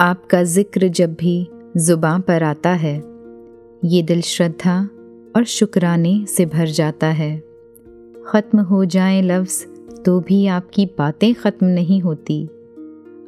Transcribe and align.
आपका 0.00 0.42
ज़िक्र 0.42 0.88
जब 0.88 1.14
भी 1.14 1.48
जुबां 1.76 2.20
पर 2.20 2.42
आता 2.42 2.70
है, 2.70 2.96
ये 3.84 4.02
दिल 4.02 4.20
श्रद्धा 4.20 4.88
और 5.36 5.44
शुक्राने 5.44 6.26
से 6.26 6.46
भर 6.46 6.66
जाता 6.66 7.06
है। 7.06 7.38
ख़त्म 8.26 8.60
हो 8.60 8.84
जाए 8.84 9.22
लफ्ज़ 9.22 9.64
तो 10.02 10.20
भी 10.20 10.46
आपकी 10.46 10.86
बातें 10.86 11.34
ख़त्म 11.34 11.66
नहीं 11.66 12.00
होती। 12.00 12.44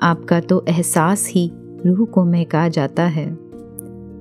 आपका 0.00 0.40
तो 0.40 0.64
एहसास 0.68 1.28
ही 1.28 1.50
रूह 1.86 2.06
को 2.06 2.24
महका 2.24 2.68
जाता 2.68 3.02
है। 3.02 3.38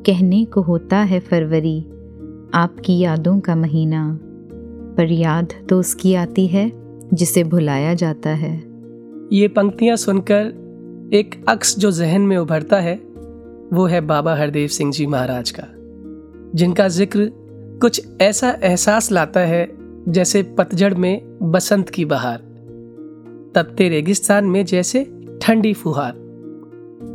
कहने 0.05 0.45
को 0.45 0.61
होता 0.61 0.97
है 0.97 1.19
फरवरी, 1.19 1.79
आपकी 2.53 2.99
यादों 2.99 3.39
का 3.39 3.55
महीना। 3.55 4.19
पर 4.97 5.11
याद 5.11 5.53
तो 5.69 5.79
उसकी 5.79 6.13
आती 6.13 6.47
है, 6.47 6.71
जिसे 7.13 7.43
भुलाया 7.43 7.93
जाता 7.93 8.29
है। 8.29 8.55
ये 9.33 9.47
पंक्तियाँ 9.47 9.95
सुनकर 9.95 10.68
एक 11.13 11.33
अक्स 11.47 11.77
जो 11.79 11.89
जहन 11.91 12.21
में 12.21 12.35
उभरता 12.37 12.79
है, 12.79 12.95
वो 13.73 13.85
है 13.85 13.99
बाबा 14.01 14.33
हरदेव 14.35 14.67
सिंह 14.67 14.91
जी 14.91 15.05
महाराज 15.05 15.51
का, 15.51 15.63
जिनका 16.55 16.87
ज़िक्र 16.87 17.29
कुछ 17.81 18.01
ऐसा 18.21 18.49
एहसास 18.63 19.11
लाता 19.11 19.39
है 19.39 19.67
जैसे 20.07 20.41
पतझड़ 20.57 20.93
में 20.93 21.39
बसंत 21.51 21.89
की 21.89 22.05
बहार 22.05 22.37
तपते 23.55 23.87
रेगिस्तान 23.89 24.45
में 24.45 24.63
जैसे 24.65 25.03
ठंडी 25.41 25.73
फुहार। 25.73 26.11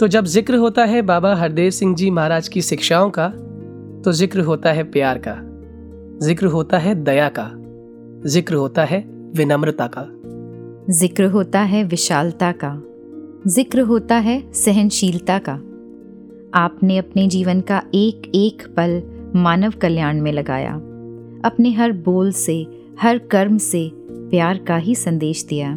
तो 0.01 0.09
जब 0.09 0.25
ज़िक्र 0.27 0.57
होता 0.57 0.85
है 0.85 1.03
बाबा 1.03 1.35
हरदेव 1.35 1.71
सिंह 1.71 1.95
जी 1.95 2.11
महाराज 2.11 2.49
की 2.49 2.63
शिक्षाओं 2.63 3.11
का 3.11 3.29
तो 4.05 4.13
ज़िक्र 4.13 4.41
होता 4.41 4.73
है 4.73 4.85
प्यार 4.85 5.19
का, 5.19 5.37
ज़िक्र 6.27 6.47
होता 6.47 6.79
है 6.79 6.95
दया 7.05 7.29
का, 7.39 7.51
ज़िक्र 8.29 8.55
होता 8.55 8.85
है 8.85 9.05
विनम्रता 9.37 9.87
का। 9.97 10.07
ज़िक्र 10.93 11.25
होता 11.27 11.61
है 11.63 11.85
विशालता 11.85 12.53
का। 12.55 12.73
ज़िक्र 13.49 13.81
होता 13.81 14.17
है 14.17 14.53
सहनशीलता 14.53 15.39
का। 15.39 15.53
आपने 16.55 16.99
अपने 16.99 17.27
जीवन 17.29 17.61
का 17.61 17.83
एक 17.95 18.33
एक 18.35 18.63
पल 18.77 19.03
मानव 19.37 19.71
कल्याण 19.71 20.21
में 20.21 20.33
लगाया। 20.33 20.75
अपने 21.45 21.73
हर 21.73 21.93
बोल 21.93 22.33
से 22.33 22.67
हर 23.01 23.19
कर्म 23.19 23.59
से 23.59 23.91
प्यार 24.07 24.59
का 24.59 24.77
ही 24.77 24.95
संदेश 24.95 25.45
दिया। 25.45 25.77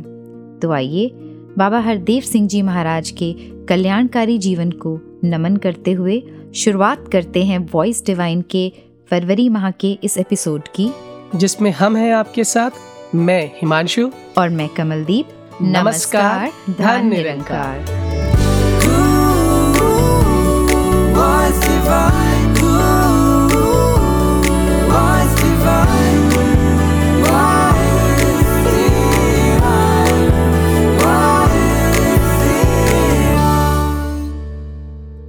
तो 0.62 0.72
आइए 0.72 1.12
बाबा 1.58 1.80
हरदेव 1.80 2.22
सिंह 2.22 2.48
जी 2.48 2.62
महाराज 2.62 3.12
के 3.12 3.34
कल्याणकारी 3.66 4.38
जीवन 4.38 4.72
को 4.72 5.00
नमन 5.24 5.58
करते 5.58 5.92
हुए 5.92 6.24
शुरुआत 6.56 7.08
करते 7.08 7.46
हैं 7.46 7.60
वॉइस 7.74 8.06
डिवाइन 8.06 8.42
के 8.42 8.72
फरवरी 9.10 9.50
माह 9.50 9.72
के 9.72 9.98
इस 10.04 10.18
एपिसोड 10.18 10.62
की। 10.76 10.92
जिसमें 11.36 11.72
हम 11.72 11.96
हैं 11.96 12.14
आपके 12.14 12.44
साथ 12.44 12.72
मैं 13.16 13.48
हिमांशु। 13.48 14.10
और 14.38 14.50
मैं 14.50 14.70
कमलदीप। 14.70 15.28
नमस्कार, 15.62 16.52
धन 16.70 17.08
निरंकार। 17.08 17.80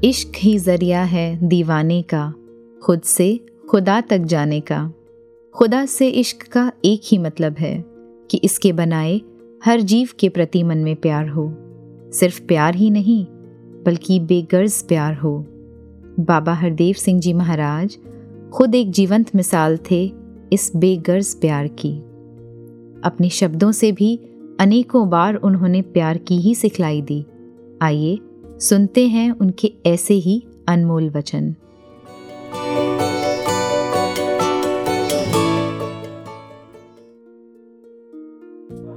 इश्क 0.05 0.33
ही 0.37 0.59
ज़रिया 0.59 1.03
है 1.03 1.39
दीवाने 1.49 2.03
का 2.03 2.34
खुद 2.83 3.01
से 3.03 3.41
खुदा 3.71 4.01
तक 4.01 4.19
जाने 4.19 4.61
का 4.61 4.93
खुदा 5.55 5.87
से 5.87 6.09
इश्क 6.09 6.43
का 6.43 6.73
एक 6.84 7.01
ही 7.05 7.19
मतलब 7.19 7.56
है 7.59 7.84
कि 8.31 8.41
इसके 8.45 8.73
बनाए 8.73 9.21
हर 9.64 9.81
जीव 9.81 10.09
के 10.19 10.28
प्रति 10.28 10.62
मन 10.62 10.78
में 10.78 10.97
प्यार 10.97 11.28
हो। 11.28 11.55
सिर्फ़ 12.12 12.42
प्यार 12.42 12.75
ही 12.75 12.91
नहीं, 12.91 13.25
बल्कि 13.87 14.20
बेगर्ज 14.20 14.83
प्यार 14.83 15.15
हो। 15.15 15.47
बाबा 16.20 16.55
हरदेव 16.55 16.95
सिंह 16.95 17.20
जी 17.20 17.33
महाराज 17.33 17.98
खुद 18.53 18.75
एक 18.75 18.91
जीवंत 18.91 19.37
मिसाल 19.37 19.78
थे 19.91 20.12
इस 20.53 20.73
बेगर्ज 20.77 21.34
प्यार 21.34 21.69
की। 21.69 21.99
अपने 23.05 23.28
शब्दों 23.28 23.72
से 23.72 23.93
भी 23.93 24.21
अनेकों 24.60 25.09
बार 25.09 25.34
उन्होंने 25.34 25.82
प्यार 25.82 26.19
की 26.19 26.37
ही 26.37 26.55
सिखलाई 26.55 27.03
दी। 27.03 27.25
आइए 27.82 28.19
सुनते 28.47 29.06
हैं 29.09 29.31
उनके 29.31 29.72
ऐसे 29.87 30.15
ही 30.15 30.47
अनमोल 30.69 31.11
वचन। 31.11 31.55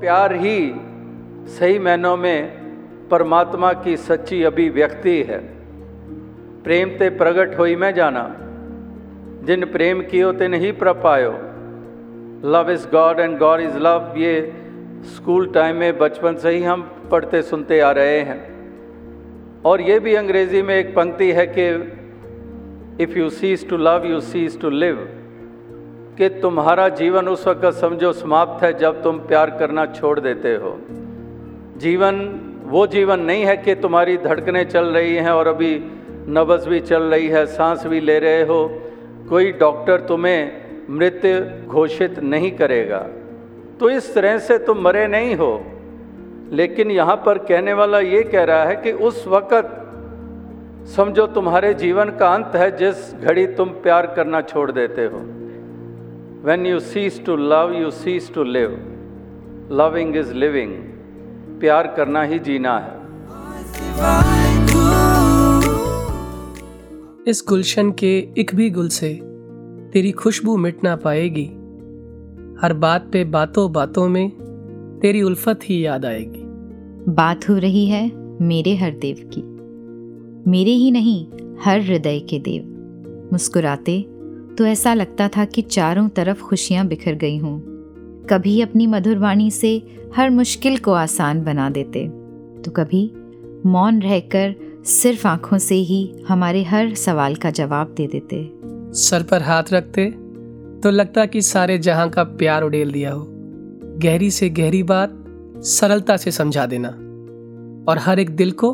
प्यार 0.02 0.34
ही 0.36 0.74
सही 1.48 1.80
मायनों 1.80 2.18
में 2.18 2.52
परमात्मा 3.10 3.74
की 3.74 3.98
सच्ची 3.98 4.44
अभिव्यक्ति 4.44 5.24
है। 5.24 5.38
प्रेम 6.64 6.90
ते 6.90 7.10
प्रगट 7.10 7.58
होई 7.60 7.76
मैं 7.76 7.94
जाना। 7.94 8.24
जिन 9.44 9.66
प्रेम 9.66 10.02
कियो 10.02 10.32
ते 10.32 10.48
नहीं 10.48 10.74
प्रपायो। 10.74 11.32
Love 12.46 12.72
is 12.72 12.88
God 12.88 13.20
and 13.20 13.38
God 13.38 13.60
is 13.60 13.78
love 13.78 14.14
ये 14.18 14.34
स्कूल 15.16 15.48
टाइम 15.54 15.76
में 15.76 15.98
बचपन 15.98 16.36
से 16.36 16.50
ही 16.50 16.64
हम 16.64 16.82
पढ़ते 17.12 17.42
सुनते 17.42 17.80
आ 17.80 17.92
रहे 17.92 18.20
हैं। 18.20 18.42
और 19.66 19.82
ये 19.82 20.00
भी 20.00 20.16
अंग्रेज़ी 20.16 20.62
में 20.62 20.76
एक 20.76 20.96
पंक्ति 20.96 21.32
है 21.32 21.48
कि 21.58 21.70
if 23.04 23.18
you 23.20 23.30
cease 23.30 23.70
to 23.70 23.78
love 23.78 24.06
you 24.06 24.20
cease 24.20 24.62
to 24.62 24.70
live 24.70 25.10
कि 26.22 26.30
तुम्हारा 26.30 26.90
जीवन 26.90 27.28
उस 27.28 27.48
वक्त 27.48 27.66
समझो 27.66 28.14
समाप्त 28.14 28.64
है 28.64 28.74
जब 28.74 29.04
तुम 29.04 29.18
प्यार 29.18 29.50
करना 29.50 29.86
छोड़ 29.86 30.20
देते 30.20 30.56
हो। 30.56 30.80
जीवन, 31.78 32.40
वो 32.64 32.88
जीवन 32.88 33.20
नहीं 33.20 33.44
है 33.44 33.58
कि 33.58 33.76
तुम्हारी 33.76 34.18
धड़कनें 34.18 34.70
चल 34.70 34.86
रही 34.86 35.16
हैं 35.16 35.32
और 35.32 35.48
अभी 35.48 35.84
नब्ज़ 36.28 36.70
भी 36.70 36.80
चल 36.80 37.04
रही 37.04 37.28
है, 37.28 37.46
सांस 37.46 37.88
भी 37.88 38.00
ले 38.00 38.20
रहे 38.20 38.44
हो। 38.44 38.82
कोई 39.30 39.52
डॉक्टर 39.52 40.02
तुम्हें 40.02 40.52
मृत 40.90 41.22
घोषित 41.68 42.20
नहीं 42.20 42.52
करेगा। 42.52 43.08
तो 43.80 43.90
इस 43.90 44.16
तरह 44.16 44.38
से 44.38 44.58
तुम 44.58 44.82
मरे 44.82 45.08
नहीं 45.08 45.36
हो। 45.36 45.66
लेकिन 46.52 46.92
यहाँ 46.92 47.16
पर 47.16 47.38
कहने 47.38 47.74
वाला 47.74 48.00
ये 48.00 48.24
कह 48.24 48.44
रहा 48.44 48.64
है 48.64 48.76
कि 48.76 48.92
उस 48.92 49.28
वक़्त 49.28 49.78
समझो 50.88 51.28
तुम्हारे 51.28 51.74
जीवन 51.74 52.10
का 52.10 52.34
अंत 52.34 52.52
है 52.56 52.78
जिस 52.78 53.16
घड़ी 53.16 53.48
तुम 53.48 53.70
प्यार 53.70 54.14
करना 54.16 54.42
छोड़ 54.42 54.72
देते 54.72 55.06
हो। 55.06 55.41
When 56.48 56.60
you 56.60 56.78
cease 56.78 57.18
to 57.26 57.34
love, 57.38 57.72
you 57.72 57.88
cease 57.88 58.28
to 58.30 58.44
live. 58.44 58.72
Loving 59.72 60.14
is 60.22 60.30
living. 60.34 60.72
प्यार 61.60 61.94
करना 61.98 62.24
ही 62.24 62.40
जीना 62.40 62.80
है। 62.80 63.02
इस 67.28 67.46
गुलशन 67.48 67.92
के 67.92 68.28
एक 68.38 68.52
भी 68.56 68.70
गुल 68.70 68.88
से 68.88 69.14
तेरी 69.94 70.12
खुशबू 70.12 70.58
मिट 70.58 70.84
ना 70.84 70.96
पाएगी। 70.96 71.46
हर 72.62 72.74
बात 72.74 73.10
पे 73.14 73.24
बातों 73.24 73.72
बातों 73.72 74.10
में 74.10 74.30
तेरी 75.02 75.22
उल्फत 75.22 75.60
ही 75.64 75.86
याद 75.86 76.06
आएगी। 76.06 76.42
बात 77.12 77.50
हो 77.50 77.58
रही 77.58 77.86
है 77.86 78.12
मेरे 78.42 78.76
हर 78.76 78.92
देव 78.92 79.30
की। 79.34 79.42
मेरे 80.52 80.72
ही 80.72 80.92
नहीं 80.92 81.28
हर 81.60 81.82
हृदय 81.82 82.20
के 82.20 82.40
देव। 82.40 82.64
मुस्कुराते 83.32 84.11
तो 84.62 84.66
ऐसा 84.66 84.94
लगता 84.94 85.28
था 85.28 85.46
कि 85.46 85.62
चारों 85.62 86.10
तरफ़ 86.10 86.42
खुशियाँ 86.42 86.88
बिखर 86.88 87.14
गई 87.14 87.38
हों। 87.38 87.60
कभी 88.30 88.62
अपनी 88.62 88.88
मधुर 88.88 89.18
वाणी 89.18 89.52
से 89.52 89.82
हर 90.16 90.30
मुश्किल 90.30 90.78
को 90.78 90.92
आसान 90.92 91.44
बना 91.44 91.70
देते। 91.70 92.08
तो 92.62 92.72
कभी 92.72 93.12
मौन 93.66 94.02
रहकर 94.02 94.56
सिर्फ़ 94.86 95.28
आँखों 95.28 95.58
से 95.58 95.76
ही 95.76 96.14
हमारे 96.28 96.64
हर 96.64 96.94
सवाल 96.96 97.36
का 97.36 97.50
जवाब 97.50 97.94
दे 97.98 98.08
देते। 98.08 98.44
सर 98.94 99.24
पर 99.24 99.42
हाथ 99.42 99.64
रखते 99.74 100.06
तो 100.84 100.92
लगता 100.92 101.26
कि 101.26 101.42
सारे 101.42 101.78
जहाँ 101.78 102.10
का 102.10 102.24
प्यार 102.24 102.64
उड़ेल 102.64 102.92
दिया 102.92 103.12
हो। 103.12 103.28
गहरी 103.98 104.32
से 104.32 104.50
गहरी 104.50 104.84
बात 104.84 105.24
सरलता 105.58 106.18
से 106.18 106.32
समझा 106.32 106.66
देना 106.66 106.90
और 107.92 107.98
हर 108.00 108.20
एक 108.20 108.30
दिल 108.30 108.52
को 108.52 108.74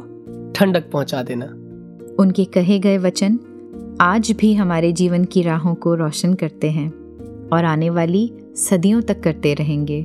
ठंडक 0.55 0.91
पहुँचा 0.91 1.23
देना। 1.23 1.45
उनके 2.19 2.45
कहे 2.45 2.79
गए 2.79 2.97
वचन 2.97 3.40
आज 4.02 4.32
भी 4.32 4.53
हमारे 4.53 4.91
जीवन 4.91 5.26
की 5.26 5.41
राहों 5.41 5.76
को 5.76 5.96
रोशन 5.96 6.34
करते 6.34 6.72
हैं 6.72 6.90
और 7.49 7.66
आने 7.66 7.90
वाली 7.90 8.34
सदियों 8.55 9.02
तक 9.02 9.22
करते 9.23 9.53
रहेंगे। 9.53 10.02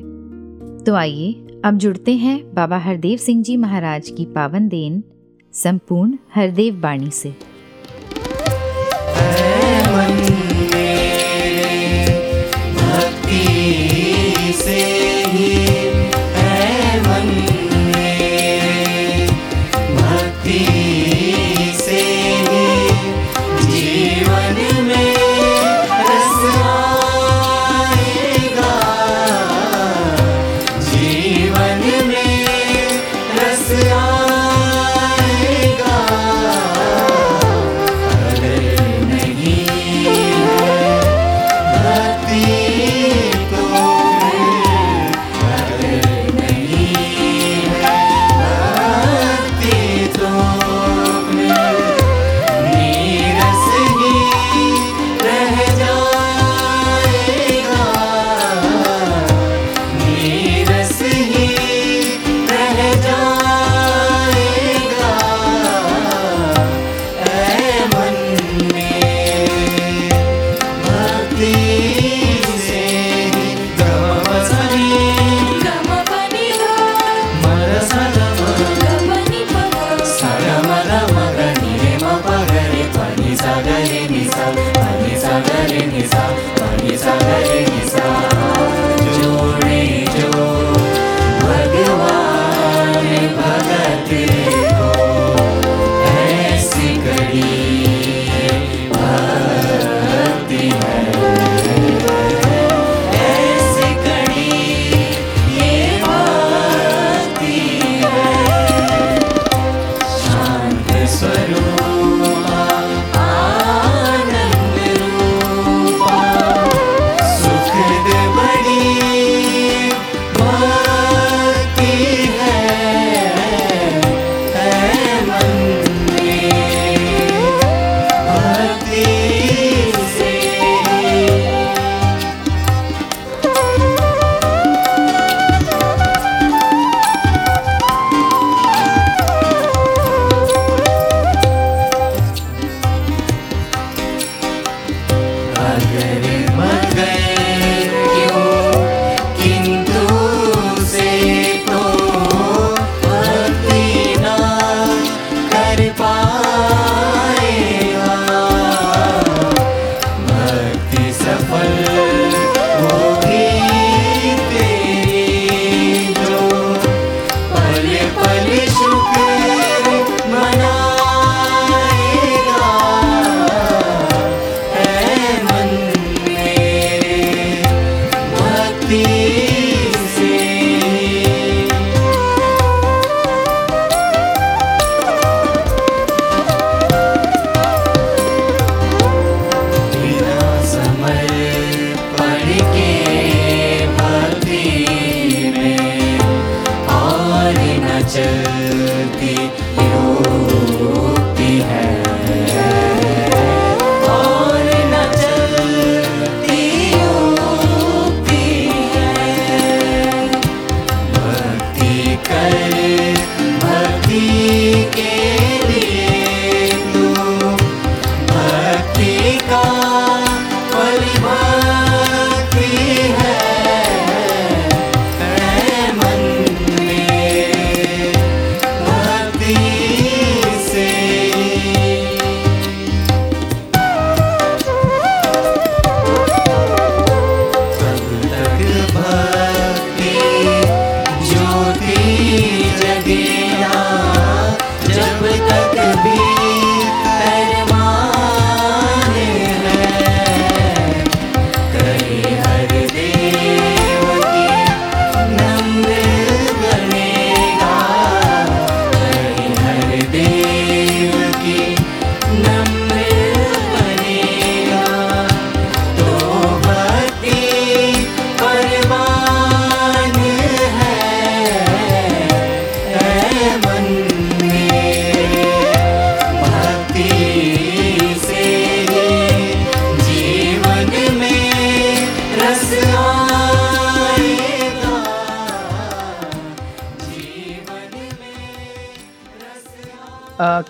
तो 0.86 0.94
आइए, 0.94 1.32
अब 1.64 1.78
जुड़ते 1.78 2.12
हैं 2.12 2.54
बाबा 2.54 2.78
हरदेव 2.78 3.16
सिंह 3.18 3.42
जी 3.42 3.56
महाराज 3.56 4.10
की 4.10 4.24
पावन 4.24 4.68
देन, 4.68 5.02
संपूर्ण 5.52 6.18
हरदेव 6.34 6.80
बाणी 6.80 7.10
से। 7.10 7.34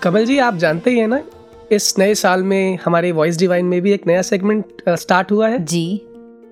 कमल 0.03 0.25
जी 0.25 0.37
आप 0.37 0.55
जानते 0.55 0.91
ही 0.91 0.99
हैं 0.99 1.07
ना 1.07 1.21
इस 1.71 1.93
नए 1.99 2.15
साल 2.15 2.41
में 2.43 2.77
हमारे 2.85 3.11
वॉइस 3.11 3.37
डिवाइन 3.39 3.65
में 3.65 3.81
भी 3.81 3.91
एक 3.91 4.07
नया 4.07 4.21
सेगमेंट 4.21 4.81
स्टार्ट 4.89 5.31
हुआ 5.31 5.47
है। 5.49 5.63
जी। 5.65 6.01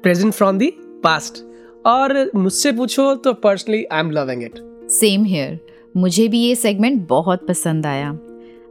प्रेजेंट 0.03 0.33
फ्रॉम 0.33 0.57
दी 0.57 0.71
पास्ट 1.03 1.43
और 1.85 2.13
मुझसे 2.35 2.71
पूछो 2.71 3.13
तो 3.15 3.33
personally 3.33 3.83
I 3.83 3.99
am 3.99 4.11
loving 4.11 4.43
it 4.43 4.59
same 4.91 5.25
here 5.25 5.59
मुझे 5.97 6.27
भी 6.27 6.41
ये 6.41 6.55
सेगमेंट 6.55 7.07
बहुत 7.07 7.45
पसंद 7.47 7.85
आया। 7.85 8.09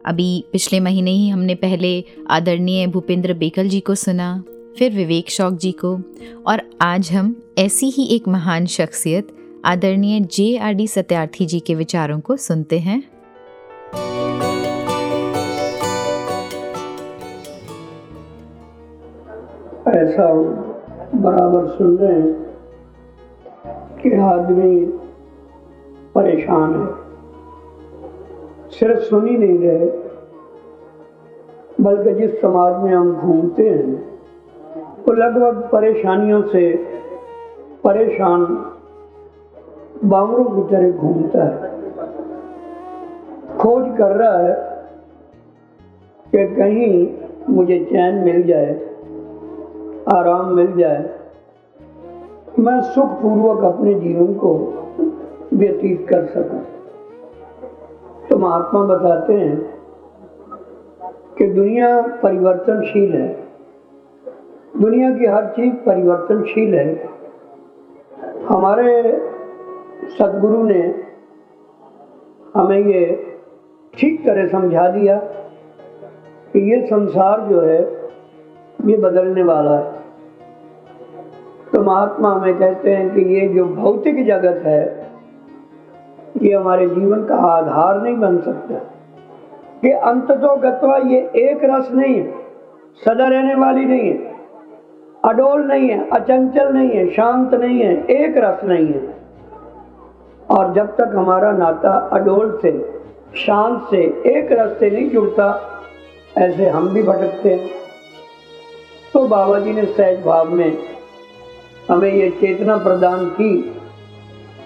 अभी 0.07 0.45
पिछले 0.53 0.81
महीने 0.81 1.11
ही 1.11 1.29
हमने 1.29 1.55
पहले 1.55 1.93
आदरणीय 2.31 2.87
भूपेंद्र 2.87 3.35
बेकल 3.35 3.69
जी 3.69 3.81
को 3.81 3.95
सुना 3.95 4.33
फिर 4.79 4.93
विवेक 4.93 5.31
शौक 5.31 5.59
जी 5.59 5.73
को 5.85 5.95
और 6.47 6.63
आज 6.83 7.13
हम 7.13 7.35
ऐसी 7.59 7.91
ही 7.91 8.09
एक 8.17 8.29
महान 8.29 8.67
शख्सियत 8.79 9.37
आदरणीय 9.65 10.21
J 10.33 10.57
R 10.59 10.73
D 10.73 10.89
Satyarthi 10.89 11.47
ji 11.47 11.61
के 11.61 11.75
विचारों 11.75 12.21
को 12.21 12.37
सुनते 12.39 12.79
हैं। 12.79 13.03
ऐसा 19.91 20.35
बराबर 21.15 21.67
सुन 21.67 21.99
रहे 21.99 22.21
हैं 22.21 22.47
कि 24.03 24.13
आदमी 24.17 24.87
परेशान 26.15 26.75
है। 26.75 26.87
सिर्फ़ 28.71 29.01
सुन 29.01 29.29
ही 29.29 29.39
नहीं 29.39 29.59
रहे, 29.59 29.87
बल्कि 31.81 32.15
जिस 32.15 32.41
समाज 32.41 32.83
में 32.83 32.95
हम 32.95 33.13
घूमते 33.13 33.69
हैं, 33.69 34.19
वो 34.99 35.13
लगभग 35.13 35.69
परेशानियों 35.73 36.43
से 36.43 36.77
परेशान 37.85 38.45
बावरों 40.05 40.45
की 40.45 40.77
तरह 40.77 40.91
घूमता 40.91 41.45
है। 41.45 41.71
खोज 43.59 43.99
कर 43.99 44.17
रहा 44.17 44.39
है 44.39 44.55
कि 46.33 46.55
कहीं 46.57 47.09
मुझे 47.55 47.85
चैन 47.85 48.15
मिल 48.15 48.43
जाए 48.43 48.90
आराम 50.15 50.55
मिल 50.55 50.73
जाए। 50.77 51.19
मैं 52.59 52.81
सुखपूर्वक 52.81 53.65
अपने 53.65 53.95
जीवन 53.95 54.35
को 54.35 54.55
व्यतीत 55.55 56.07
कर 56.09 56.27
सकूँ। 56.27 56.63
तो 58.31 58.39
महात्मा 58.39 58.85
बताते 58.85 59.33
हैं 59.33 59.75
कि 61.39 61.47
दुनिया 61.47 62.03
परिवर्तनशील 62.03 63.13
है। 63.13 63.45
दुनिया 64.81 65.19
की 65.19 65.27
हर 65.27 65.47
चीज़ 65.47 65.75
परिवर्तनशील 65.75 66.75
है। 66.75 67.09
हमारे 68.49 69.03
सदगुरु 70.19 70.63
ने 70.63 71.05
हमें 72.55 72.79
ये 72.79 73.33
ठीक 73.95 74.27
तरह 74.27 74.49
समझा 74.49 74.89
दिया 74.89 75.17
कि 76.53 76.73
ये 76.73 76.87
संसार 76.87 77.41
जो 77.41 77.61
है, 77.61 77.81
ये 78.87 78.97
बदलने 78.97 79.43
वाला 79.43 79.79
है। 79.79 80.00
तो 81.73 81.83
महात्मा 81.83 82.31
हमें 82.31 82.59
कहते 82.59 82.91
हैं 82.91 83.11
कि 83.15 83.21
ये 83.35 83.49
जो 83.49 83.65
भौतिक 83.65 84.27
जगत 84.27 84.63
है, 84.67 85.11
ये 86.43 86.55
हमारे 86.55 86.89
जीवन 86.89 87.25
का 87.25 87.37
आधार 87.37 88.01
नहीं 88.03 88.17
बन 88.17 88.39
सकता। 88.39 88.75
कि 89.83 89.91
अंत 89.91 90.31
तो 90.31 90.57
गत्वा 90.57 90.97
ये 90.97 91.21
एक 91.37 91.61
रस 91.65 91.91
नहीं 91.93 92.15
है, 92.15 92.35
सदा 93.05 93.29
रहने 93.29 93.55
वाली 93.55 93.85
नहीं 93.85 94.09
है, 94.09 94.35
अडोल 95.25 95.63
नहीं 95.63 95.89
है, 95.89 96.09
अचंचल 96.11 96.73
नहीं 96.73 96.91
है, 96.91 97.09
शांत 97.11 97.55
नहीं 97.55 97.81
है, 97.81 97.95
एक 98.07 98.35
रस 98.37 98.65
नहीं 98.65 98.87
है। 98.87 99.09
और 100.51 100.73
जब 100.75 100.97
तक 100.97 101.13
हमारा 101.15 101.53
नाता 101.53 101.91
अडोल 102.13 102.59
से, 102.63 103.01
शांत 103.37 103.87
से, 103.91 104.03
एक 104.27 104.53
रस 104.53 104.79
से 104.79 104.91
नहीं 104.91 105.11
जुड़ता, 105.11 105.61
ऐसे 106.39 106.69
हम 106.69 106.89
भी 106.89 107.03
भटकते 107.03 107.55
हैं। 107.55 107.69
तो 109.13 109.27
बाबा 109.29 109.59
जी 109.59 109.73
ने 109.73 109.85
सहज 109.85 110.25
भाव 110.25 110.51
में 110.51 110.77
हमें 111.91 112.13
ये 112.13 112.31
चेतना 112.31 112.77
प्रदान 112.77 113.25
की 113.27 113.77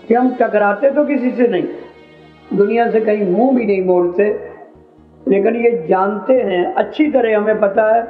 कि 0.08 0.14
हम 0.14 0.34
टकराते 0.34 0.90
तो 0.90 1.04
किसी 1.04 1.30
से 1.30 1.46
नहीं, 1.48 1.68
दुनिया 2.54 2.90
से 2.90 3.00
कहीं 3.00 3.26
मुँह 3.26 3.56
भी 3.56 3.66
नहीं 3.66 3.84
मोड़ते, 3.84 4.24
लेकिन 5.28 5.56
ये 5.56 5.70
जानते 5.88 6.34
हैं, 6.34 6.74
अच्छी 6.74 7.10
तरह 7.10 7.36
हमें 7.36 7.60
पता 7.60 7.94
है 7.94 8.02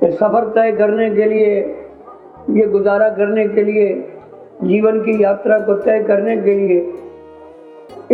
कि 0.00 0.10
सफ़र 0.12 0.48
तय 0.48 0.72
करने 0.72 1.10
के 1.10 1.24
लिए, 1.24 1.60
ये 2.50 2.66
गुजारा 2.66 3.08
करने 3.08 3.48
के 3.48 3.64
लिए, 3.64 3.94
जीवन 4.62 5.00
की 5.00 5.22
यात्रा 5.24 5.58
को 5.58 5.74
तय 5.74 6.02
करने 6.02 6.36
के 6.36 6.54
लिए, 6.54 6.80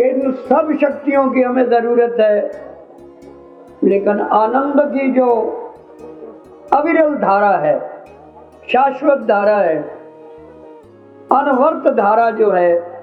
इन 0.04 0.32
सब 0.32 0.76
शक्तियों 0.80 1.28
की 1.30 1.42
हमें 1.42 1.64
ज़रूरत 1.64 2.16
है। 2.20 2.40
लेकिन 3.84 4.20
आनंद 4.20 4.80
की 4.92 5.10
जो 5.10 5.28
अविरल 6.72 7.14
धारा 7.14 7.56
है 7.56 7.95
शाश्वत 8.72 9.18
धारा 9.18 9.56
है। 9.56 9.82
अनवर्त 11.32 11.94
धारा 11.94 12.30
जो 12.30 12.50
है, 12.50 13.02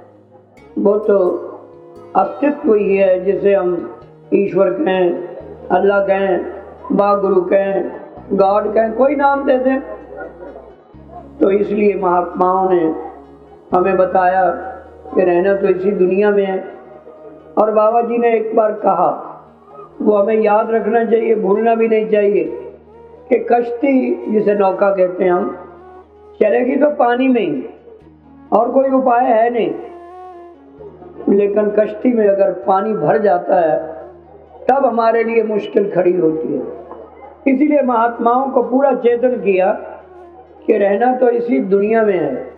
वो 0.80 0.98
तो 1.00 1.18
अस्तित्व 2.16 2.74
ही 2.74 2.96
है, 2.96 3.20
जिसे 3.20 3.54
हम 3.54 4.00
ईश्वर 4.34 4.70
कहें, 4.70 5.38
अल्लाह 5.72 6.00
कहें 6.00 6.46
बा 6.92 7.16
गुरु 7.16 7.42
कहें, 7.42 7.92
गॉड 8.34 8.74
कहें, 8.74 8.94
कोई 8.94 9.16
नाम 9.16 9.44
दे 9.44 9.58
दें। 9.58 9.80
तो 11.42 11.52
इसलिए 11.52 11.96
महात्माओं 11.96 12.70
ने 12.70 12.96
हमें 13.78 13.98
बताया 13.98 14.50
कि 15.16 15.22
रहना 15.22 15.56
तो 15.56 15.68
इसी 15.68 15.92
दुनिया 15.92 16.32
में 16.32 16.46
है। 16.46 16.74
और 17.58 17.72
बाबा 17.72 18.02
जी 18.02 18.18
ने 18.18 18.34
एक 18.34 18.56
बार 18.56 18.72
कहा, 18.72 19.30
वो 20.02 20.18
हमें 20.18 20.36
याद 20.36 20.72
रखना 20.72 21.06
चाहिए, 21.06 21.36
भूलना 21.36 21.76
भी 21.76 21.88
नहीं 21.88 22.10
चाहिए। 22.10 22.63
कि 23.34 23.40
कश्ती, 23.40 24.32
जिसे 24.32 24.56
नौका 24.56 24.90
कहते 24.90 25.24
हैं 25.24 25.32
हम, 25.32 25.58
चलेगी 26.42 26.76
तो 26.76 26.90
पानी 26.90 27.28
में 27.28 27.42
ही। 27.42 27.66
और 28.54 28.72
कोई 28.72 28.90
उपाय 28.90 29.26
है 29.26 29.50
नहीं। 29.50 29.74
लेकिन 31.36 31.70
कश्ती 31.70 32.14
में 32.14 32.28
अगर 32.28 32.52
पानी 32.52 32.94
भर 32.94 33.18
जाता 33.18 33.56
है, 33.56 33.96
तब 34.70 34.86
हमारे 34.86 35.24
लिए 35.24 35.44
मुश्किल 35.44 35.92
खड़ी 35.96 36.18
होती 36.18 36.54
है। 36.54 36.64
इसीलिए 37.56 37.82
महात्माओं 37.82 38.50
को 38.50 38.64
पूरा 38.64 38.96
चेतन 38.96 39.30
किया 39.30 39.82
कि 40.68 40.78
रहना 40.78 41.16
तो 41.16 41.30
इसी 41.30 41.60
दुनिया 41.60 42.04
में 42.04 42.20
है। 42.20 42.54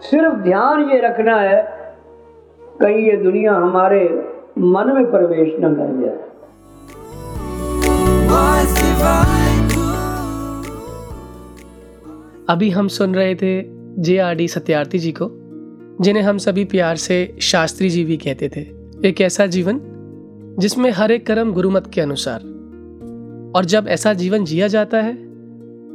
सिर्फ़ 0.00 0.34
ध्यान 0.34 0.82
ये 0.82 1.00
रखना 1.00 1.36
है, 1.36 1.72
कहीं 2.80 2.94
ये 2.94 3.16
दुनिया 3.16 3.52
हमारे 3.52 4.28
मन 4.58 4.92
में 4.94 5.10
प्रवेश 5.10 5.56
न 5.60 5.74
कर 5.74 6.06
जाए। 6.06 6.18
अभी 12.50 12.70
हम 12.70 12.88
सुन 12.88 13.14
रहे 13.14 13.34
थे 13.34 13.62
J 13.98 14.18
R 14.18 14.34
D 14.34 14.48
Satyarthi 14.48 14.98
ji 14.98 15.12
को, 15.12 15.28
जिन्हें 16.00 16.22
हम 16.22 16.38
सभी 16.38 16.64
प्यार 16.64 16.96
से 16.96 17.36
शास्त्री 17.40 17.90
जी 17.90 18.04
भी 18.04 18.16
कहते 18.16 18.48
थे। 18.48 18.60
एक 19.08 19.20
ऐसा 19.20 19.46
जीवन, 19.46 19.80
जिसमें 20.58 20.90
हर 20.90 21.12
एक 21.12 21.26
कर्म 21.26 21.52
गुरुमत 21.52 21.90
के 21.94 22.00
अनुसार। 22.00 22.40
और 23.56 23.64
जब 23.64 23.86
ऐसा 23.88 24.12
जीवन 24.12 24.44
जिया 24.44 24.68
जाता 24.68 25.00
है 25.00 25.12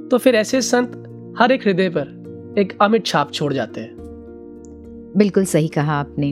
तो 0.10 0.18
फिर 0.18 0.36
ऐसे 0.36 0.62
संत 0.62 0.92
हर 1.40 1.52
एक 1.52 1.68
हृदय 1.68 1.90
पर 1.90 2.56
एक 2.60 2.74
अमिट 2.82 3.06
छाप 3.06 3.32
छोड़ 3.34 3.54
जाते 3.54 3.82
हैं। 3.82 3.96
बिल्कुल 5.18 5.46
सही 5.46 5.68
कहा 5.68 5.94
आपने। 5.94 6.32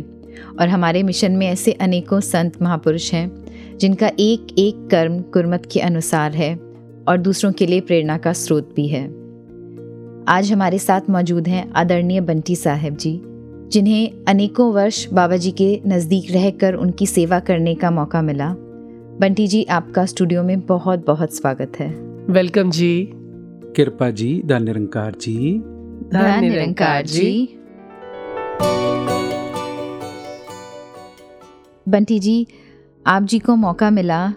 और 0.59 0.67
हमारे 0.67 1.03
मिशन 1.03 1.31
में 1.31 1.47
ऐसे 1.47 1.71
अनेकों 1.71 2.19
संत 2.19 2.61
महापुरुष 2.61 3.13
हैं, 3.13 3.77
जिनका 3.77 4.07
एक 4.07 4.55
एक 4.57 4.87
कर्म 4.91 5.19
गुरमत 5.19 5.67
के 5.71 5.79
अनुसार 5.79 6.31
है, 6.31 6.55
और 7.07 7.17
दूसरों 7.17 7.51
के 7.51 7.65
लिए 7.65 7.81
प्रेरणा 7.81 8.17
का 8.17 8.33
स्रोत 8.33 8.73
भी 8.75 8.87
है। 8.87 9.22
आज 10.27 10.51
हमारे 10.51 10.77
साथ 10.79 11.09
मौजूद 11.09 11.47
हैं 11.47 11.71
आदरणीय 11.71 12.21
बंटी 12.21 12.55
साहब 12.55 12.95
जी 12.95 13.21
जिन्हें 13.71 14.25
अनेकों 14.27 14.73
वर्ष 14.73 15.07
बाबा 15.13 15.37
जी 15.37 15.51
के 15.51 15.81
नज़दीक 15.87 16.31
रहकर 16.31 16.73
उनकी 16.73 17.05
सेवा 17.05 17.39
करने 17.39 17.75
का 17.75 17.91
मौका 17.91 18.21
मिला। 18.21 18.47
बंटी 19.19 19.47
जी 19.47 19.63
आपका 19.63 20.05
स्टूडियो 20.05 20.43
में 20.43 20.59
बहुत 20.59 21.05
बहुत 21.07 21.33
स्वागत 21.33 21.71
है। 21.79 21.89
वेलकम 22.29 22.71
जी। 22.71 23.09
कृपा 23.75 24.09
जी 24.09 24.41
धन 24.45 24.63
निरंकार 24.63 25.15
जी। 25.21 25.59
धन 26.13 26.39
निरंकार 26.41 27.05
जी। 27.05 27.59
बंटी 31.89 32.19
जी 32.19 32.47
आप 33.05 33.23
जी 33.23 33.39
को 33.39 33.55
मौका 33.55 33.89
मिला 33.89 34.33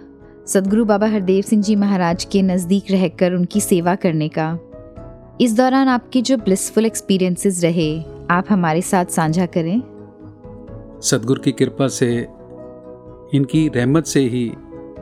सदगुरु 0.46 0.84
बाबा 0.84 1.06
हरदेव 1.06 1.42
सिंह 1.42 1.62
जी 1.62 1.76
महाराज 1.76 2.24
के 2.24 2.42
नज़दीक 2.42 2.90
रहकर 2.90 3.32
उनकी 3.32 3.60
सेवा 3.60 3.94
करने 3.94 4.28
का। 4.28 4.58
इस 5.40 5.56
दौरान 5.56 5.88
आपके 5.88 6.20
जो 6.22 6.36
ब्लिसफुल 6.36 6.86
एक्सपीरियंसेस 6.86 7.62
रहे 7.62 7.88
आप 8.30 8.44
हमारे 8.50 8.82
साथ 8.82 9.06
साझा 9.06 9.46
करें। 9.46 9.80
सदगुरु 11.00 11.42
की 11.42 11.52
कृपा 11.52 11.88
से 11.88 12.08
इनकी 13.36 13.68
रहमत 13.68 14.06
से 14.06 14.20
ही 14.20 14.44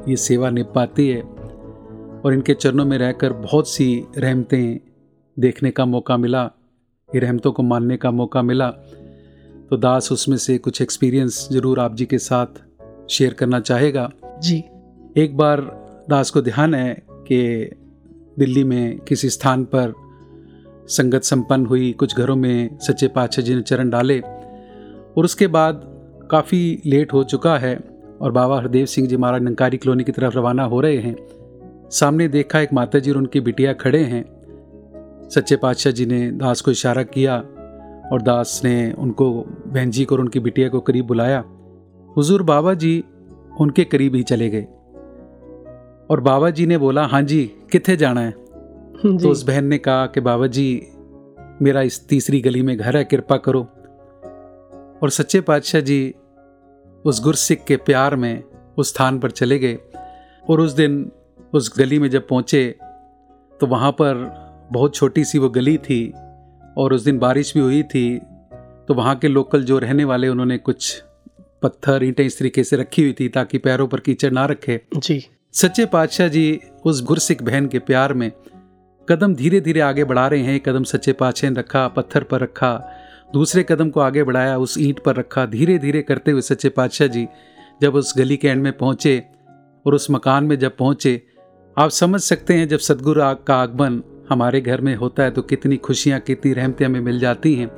ये 0.08 0.16
सेवा 0.16 0.50
निभ 0.50 0.72
पाती 0.74 1.08
है 1.08 1.20
और 1.20 2.34
इनके 2.34 2.54
चरणों 2.54 2.84
में 2.84 2.98
रहकर 2.98 3.32
बहुत 3.32 3.68
सी 3.68 4.06
रहमतें 4.18 4.80
देखने 5.36 5.70
का 5.70 5.84
मौका 5.84 6.16
मिला 6.16 6.42
ये 7.10 7.20
रहमतों 7.20 7.52
को 7.52 7.62
मानने 7.62 7.96
का 7.96 8.10
मौका 8.10 8.42
मिला। 8.42 8.68
तो 9.70 9.76
दास 9.76 10.12
उसमें 10.12 10.36
से 10.36 10.58
कुछ 10.58 10.82
एक्सपीरियंस 10.82 11.48
ज़रूर 11.52 11.80
आप 11.80 11.94
जी 11.94 12.06
के 12.06 12.18
साथ 12.18 12.46
शेयर 13.10 13.32
करना 13.32 13.60
चाहेगा। 13.60 14.10
जी। 14.42 14.64
एक 15.16 15.36
बार 15.36 15.60
दास 16.10 16.30
को 16.30 16.42
ध्यान 16.42 16.74
है 16.74 16.94
कि 17.08 17.70
दिल्ली 18.38 18.64
में 18.64 18.98
किसी 18.98 19.28
स्थान 19.30 19.64
पर 19.64 20.03
संगत 20.88 21.22
संपन्न 21.22 21.66
हुई, 21.66 21.92
कुछ 21.92 22.16
घरों 22.16 22.36
में 22.36 22.78
सच्चे 22.78 23.08
पातशाह 23.08 23.44
जी 23.44 23.54
ने 23.54 23.62
चरण 23.62 23.90
डाले 23.90 24.20
और 24.20 25.24
उसके 25.24 25.46
बाद 25.46 25.82
काफ़ी 26.30 26.82
लेट 26.86 27.12
हो 27.12 27.24
चुका 27.24 27.58
है 27.58 27.80
और 28.20 28.32
बाबा 28.32 28.56
हरदेव 28.56 28.86
सिंह 28.86 29.08
जी 29.08 29.16
महाराज 29.16 29.42
नंकारी 29.42 29.76
कॉलोनी 29.76 30.04
की 30.04 30.12
तरफ़ 30.12 30.36
रवाना 30.36 30.64
हो 30.64 30.80
रहे 30.80 30.96
हैं। 30.96 31.16
सामने 31.90 32.28
देखा 32.28 32.60
एक 32.60 32.72
माता 32.72 32.98
जी 32.98 33.10
और 33.10 33.16
उनकी 33.16 33.40
बिटिया 33.40 33.72
खड़े 33.72 33.98
हैं। 33.98 34.24
सच्चे 35.30 35.56
पातशाह 35.56 35.92
जी 35.92 36.06
ने 36.06 36.30
दास 36.30 36.60
को 36.60 36.70
इशारा 36.70 37.02
किया 37.02 37.38
और 38.12 38.22
दास 38.22 38.60
ने 38.64 38.92
उनको, 38.92 39.30
बहन 39.66 39.90
जी 39.90 40.04
को 40.04 40.14
और 40.14 40.20
उनकी 40.20 40.40
बिटिया 40.40 40.68
को 40.68 40.80
करीब 40.80 41.06
बुलाया। 41.06 41.44
हुजूर 42.16 42.42
बाबा 42.42 42.74
जी 42.74 43.04
उनके 43.60 43.84
करीब 43.84 44.14
ही 44.14 44.22
चले 44.22 44.50
गए 44.50 44.62
और 46.10 46.20
बाबा 46.20 46.50
जी 46.50 46.66
ने 46.66 46.78
बोला 46.78 47.06
हाँ 47.06 47.22
जी 47.22 47.44
कितने 47.72 47.96
जाना 47.96 48.20
है? 48.20 48.43
तो 49.22 49.30
उस 49.30 49.42
बहन 49.42 49.64
ने 49.64 49.78
कहा 49.78 50.06
कि 50.06 50.20
बाबा 50.20 50.46
जी 50.46 50.86
मेरा 51.62 51.82
इस 51.82 52.08
तीसरी 52.08 52.40
गली 52.40 52.62
में 52.62 52.76
घर 52.76 52.96
है 52.96 53.04
कृपा 53.04 53.36
करो। 53.36 53.60
और 55.02 55.10
सच्चे 55.10 55.40
पातशाह 55.40 55.80
जी 55.80 56.14
उस 57.04 57.22
गुरसिख 57.22 57.64
के 57.64 57.76
प्यार 57.76 58.16
में 58.16 58.42
उस 58.78 58.88
स्थान 58.88 59.18
पर 59.18 59.30
चले 59.30 59.58
गए। 59.58 59.78
और 60.50 60.60
उस 60.60 60.72
दिन 60.72 61.12
उस 61.54 61.78
गली 61.78 61.98
में 61.98 62.10
जब 62.10 62.28
पहुँचे 62.28 62.76
तो 63.60 63.66
वहाँ 63.66 63.92
पर 63.92 64.14
बहुत 64.72 64.94
छोटी 64.94 65.24
सी 65.24 65.38
वो 65.38 65.48
गली 65.48 65.78
थी 65.78 66.14
और 66.78 66.92
उस 66.92 67.04
दिन 67.04 67.18
बारिश 67.18 67.54
भी 67.54 67.60
हुई 67.60 67.82
थी 67.82 68.18
तो 68.88 68.94
वहाँ 68.94 69.16
के 69.16 69.28
लोकल 69.28 69.64
जो 69.64 69.78
रहने 69.78 70.04
वाले 70.04 70.28
उन्होंने 70.28 70.58
कुछ 70.58 71.02
पत्थर 71.62 72.04
ईंटें 72.04 72.24
इस 72.24 72.38
तरीके 72.38 72.64
से 72.64 72.76
रखी 72.76 73.02
हुई 73.02 73.14
थी 73.20 73.28
ताकि 73.28 73.58
पैरों 73.58 73.88
पर 73.88 74.00
कीचड़ 74.00 74.32
ना 74.32 74.46
रखे। 74.46 74.80
जी। 74.96 75.26
सच्चे 75.52 75.86
पातशाह 75.86 76.28
जी 76.28 76.60
उस 76.84 77.02
गुरसिख 77.04 77.42
बहन 77.42 77.66
के 77.66 77.78
प्यार 77.78 78.12
में 78.12 78.32
कदम 79.08 79.34
धीरे 79.34 79.60
धीरे 79.60 79.80
आगे 79.80 80.04
बढ़ा 80.04 80.26
रहे 80.28 80.42
हैं। 80.42 80.60
कदम 80.60 80.84
सच्चे 80.84 81.14
ने 81.50 81.60
रखा, 81.60 81.86
पत्थर 81.88 82.22
पर 82.22 82.40
रखा, 82.40 82.72
दूसरे 83.32 83.62
कदम 83.62 83.90
को 83.90 84.00
आगे 84.00 84.22
बढ़ाया, 84.24 84.56
उस 84.58 84.76
ईंट 84.78 84.98
पर 84.98 85.16
रखा। 85.16 85.44
धीरे 85.46 85.78
धीरे 85.78 86.02
करते 86.02 86.30
हुए 86.30 86.40
सच्चे 86.40 86.68
पातशाह 86.68 87.08
जी 87.08 87.26
जब 87.82 87.94
उस 87.94 88.14
गली 88.18 88.36
के 88.36 88.48
एंड 88.48 88.62
में 88.62 88.72
पहुँचे 88.72 89.22
और 89.86 89.94
उस 89.94 90.10
मकान 90.10 90.44
में 90.44 90.58
जब 90.58 90.76
पहुँचे, 90.76 91.20
आप 91.76 91.90
समझ 91.90 92.20
सकते 92.20 92.54
हैं 92.54 92.68
जब 92.68 92.78
सदगुरु 92.78 93.22
आग 93.22 93.44
का 93.46 93.56
आगमन 93.56 94.02
हमारे 94.28 94.60
घर 94.60 94.80
में 94.80 94.94
होता 94.96 95.22
है 95.22 95.30
तो 95.30 95.42
कितनी 95.42 95.76
खुशियाँ, 95.76 96.20
कितनी 96.20 96.52
रहमतें 96.52 96.84
हमें 96.86 97.00
मिल 97.00 97.18
जाती 97.20 97.54
हैं। 97.54 97.70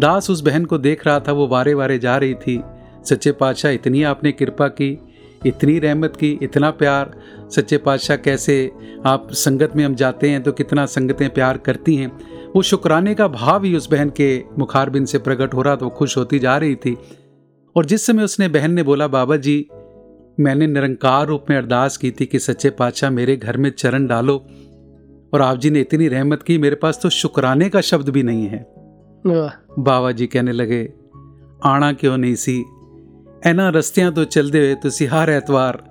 दास 0.00 0.30
उस 0.30 0.40
बहन 0.40 0.64
को 0.64 0.78
देख 0.78 1.06
रहा 1.06 1.20
था, 1.20 1.32
वो 1.32 1.46
वारे 1.48 1.74
वारे 1.74 1.98
जा 1.98 2.16
रही 2.16 2.34
थी। 2.36 2.62
सच्चे 3.04 3.32
पातशाह, 3.32 3.72
इतनी 3.72 4.02
आपने 4.02 4.32
कृपा 4.32 4.68
की 4.68 4.98
इतनी 5.46 5.78
रहमत 5.78 6.16
की 6.16 6.38
इतना 6.42 6.70
प्यार। 6.70 7.14
सच्चे 7.50 7.76
पातशाह 7.78 8.16
कैसे 8.16 8.70
आप 9.06 9.28
संगत 9.32 9.76
में 9.76 9.84
हम 9.84 9.94
जाते 9.94 10.30
हैं 10.30 10.42
तो 10.42 10.52
कितना 10.52 10.86
संगतें 10.86 11.28
प्यार 11.30 11.58
करती 11.58 11.96
हैं। 11.96 12.10
वो 12.56 12.62
शुक्राने 12.62 13.14
का 13.14 13.28
भाव 13.28 13.64
ही 13.64 13.74
उस 13.76 13.88
बहन 13.90 14.10
के 14.10 14.42
मुखारबिन 14.58 15.04
से 15.04 15.18
प्रकट 15.18 15.54
हो 15.54 15.62
रहा 15.62 15.76
तो 15.76 15.88
खुश 15.88 16.16
होती 16.16 16.38
जा 16.38 16.56
रही 16.56 16.74
थी। 16.76 16.96
और 17.76 17.84
जिस 17.84 18.06
समय 18.06 18.22
उसने 18.22 18.48
बहन 18.48 18.72
ने 18.72 18.82
बोला 18.82 19.08
बाबा 19.08 19.36
जी 19.36 19.66
मैंने 20.40 20.66
निरंकार 20.66 21.26
रूप 21.26 21.44
में 21.50 21.56
अरदास 21.56 21.96
की 21.96 22.10
थी 22.10 22.26
कि 22.26 22.38
सच्चे 22.38 22.70
पातशाह 22.70 23.10
मेरे 23.10 23.36
घर 23.36 23.56
में 23.56 23.70
चरण 23.70 24.06
डालो 24.06 24.36
और 25.34 25.42
आप 25.42 25.58
जी 25.58 25.70
ने 25.70 25.80
इतनी 25.80 26.08
रहमत 26.08 26.42
की 26.42 26.58
मेरे 26.58 26.76
पास 26.76 27.00
तो 27.02 27.08
शुक्राने 27.10 27.68
का 27.68 27.80
शब्द 27.80 28.08
भी 28.08 28.22
नहीं 28.22 28.46
है। 28.46 28.66
बाबा 29.26 30.12
जी 30.12 30.26
कहने 30.26 30.52
लगे 30.52 30.82
आना 31.64 31.92
क्यों 31.92 32.16
नहीं 32.18 32.34
सी? 32.34 32.64
ਇਹਨਾਂ 33.47 33.71
ਰਸਤਿਆਂ 33.71 34.11
ਤੋਂ 34.11 34.25
ਚੱਲਦੇ 34.25 34.59
ਹੋਏ 34.59 34.75
ਤੁਸੀਂ 34.81 35.07
ਹਰ 35.07 35.29
ਐਤਵਾਰ 35.29 35.81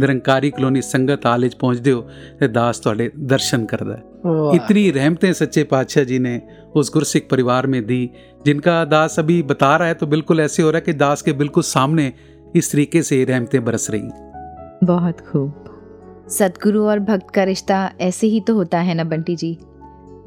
ਨਿਰੰਕਾਰੀ 0.00 0.50
ਕਲੋਨੀ 0.50 0.80
ਸੰਗਤ 0.82 1.26
ਹਾਲ 1.26 1.42
ਵਿੱਚ 1.42 1.56
ਪਹੁੰਚਦੇ 1.56 1.92
ਹੋ 1.92 2.08
ਤੇ 2.40 2.48
ਦਾਸ 2.48 2.78
ਤੁਹਾਡੇ 2.78 3.10
ਦਰਸ਼ਨ 3.26 3.66
ਕਰਦਾ 3.66 3.96
ਹੈ 3.96 4.02
वाह 4.24 4.56
इतनी 4.56 4.82
रहमतें 4.90 5.32
सच्चे 5.34 5.62
पातशाह 5.64 6.04
जी 6.04 6.18
ने 6.18 6.32
उस 6.74 6.90
गुरसिख 6.90 7.24
परिवार 7.30 7.66
में 7.66 7.80
दी 7.86 7.98
जिनका 8.46 8.74
दास 8.86 9.18
अभी 9.18 9.42
बता 9.44 9.70
रहा 9.76 9.88
है 9.88 9.94
तो 9.94 10.06
बिल्कुल 10.06 10.40
ऐसे 10.40 10.62
हो 10.62 10.70
रहा 10.70 10.78
है 10.78 10.84
कि 10.84 10.92
दास 10.94 11.22
के 11.22 11.32
बिल्कुल 11.34 11.62
सामने 11.64 12.12
इस 12.54 12.70
तरीके 12.72 13.02
से 13.02 13.18
ये 13.18 13.24
रहमतें 13.24 13.64
बरस 13.64 13.88
रही 13.90 14.86
बहुत 14.86 15.20
खूब 15.22 16.28
सदगुरु 16.30 16.84
और 16.84 17.00
भक्त 17.02 17.30
का 17.30 17.44
रिश्ता 17.44 17.80
ऐसे 18.00 18.26
ही 18.28 18.40
तो 18.40 18.54
होता 18.54 18.78
है 18.80 18.94
ना 18.94 19.04
बंटी 19.06 19.36
जी 19.36 19.52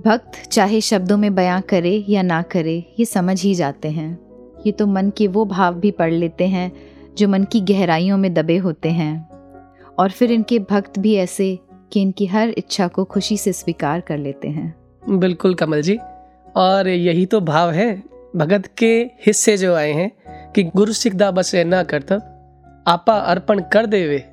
भक्त 0.05 0.43
चाहे 0.49 0.81
शब्दों 0.81 1.17
में 1.17 1.33
बयां 1.35 1.61
करे 1.69 1.95
या 2.09 2.21
ना 2.23 2.41
करे 2.51 2.77
ये 2.99 3.05
समझ 3.07 3.41
ही 3.41 3.53
जाते 3.55 3.89
हैं 3.91 4.09
ये 4.66 4.72
तो 4.72 4.86
मन 4.86 5.10
के 5.10 5.26
वो 5.26 5.44
भाव 5.44 5.74
भी 5.74 5.90
पढ़ 5.90 6.12
लेते 6.12 6.48
हैं, 6.48 6.72
जो 7.18 7.28
मन 7.28 7.44
की 7.44 7.60
गहराइयों 7.60 8.18
में 8.18 8.34
दबे 8.34 8.56
होते 8.56 8.88
हैं। 8.88 9.28
और 9.98 10.10
फिर 10.10 10.32
इनके 10.32 10.58
भक्त 10.58 10.98
भी 10.98 11.14
ऐसे 11.14 11.58
कि 11.92 12.02
इनकी 12.02 12.26
हर 12.26 12.48
इच्छा 12.48 12.88
को 12.88 13.04
खुशी 13.04 13.36
से 13.36 13.52
स्वीकार 13.52 14.00
कर 14.00 14.18
लेते 14.18 14.48
हैं। 14.48 14.74
बिल्कुल 15.08 15.54
कमल 15.54 15.82
जी। 15.82 15.98
और 16.56 16.88
यही 16.88 17.26
तो 17.26 17.40
भाव 17.40 17.70
है 17.70 18.02
भगत 18.36 18.66
के 18.78 19.10
हिस्से 19.26 19.56
जो 19.56 19.74
आए 19.74 19.92
हैं 19.92 20.12
कि 20.52 20.62
गुरु 20.62 20.92
सिख 20.92 21.14
दा 21.14 21.30
बस 21.30 21.54
ना 21.54 21.82
करतब 21.82 22.26
आपा 22.88 23.14
अर्पण 23.14 23.60
कर 23.72 23.86
देवे, 23.86 24.24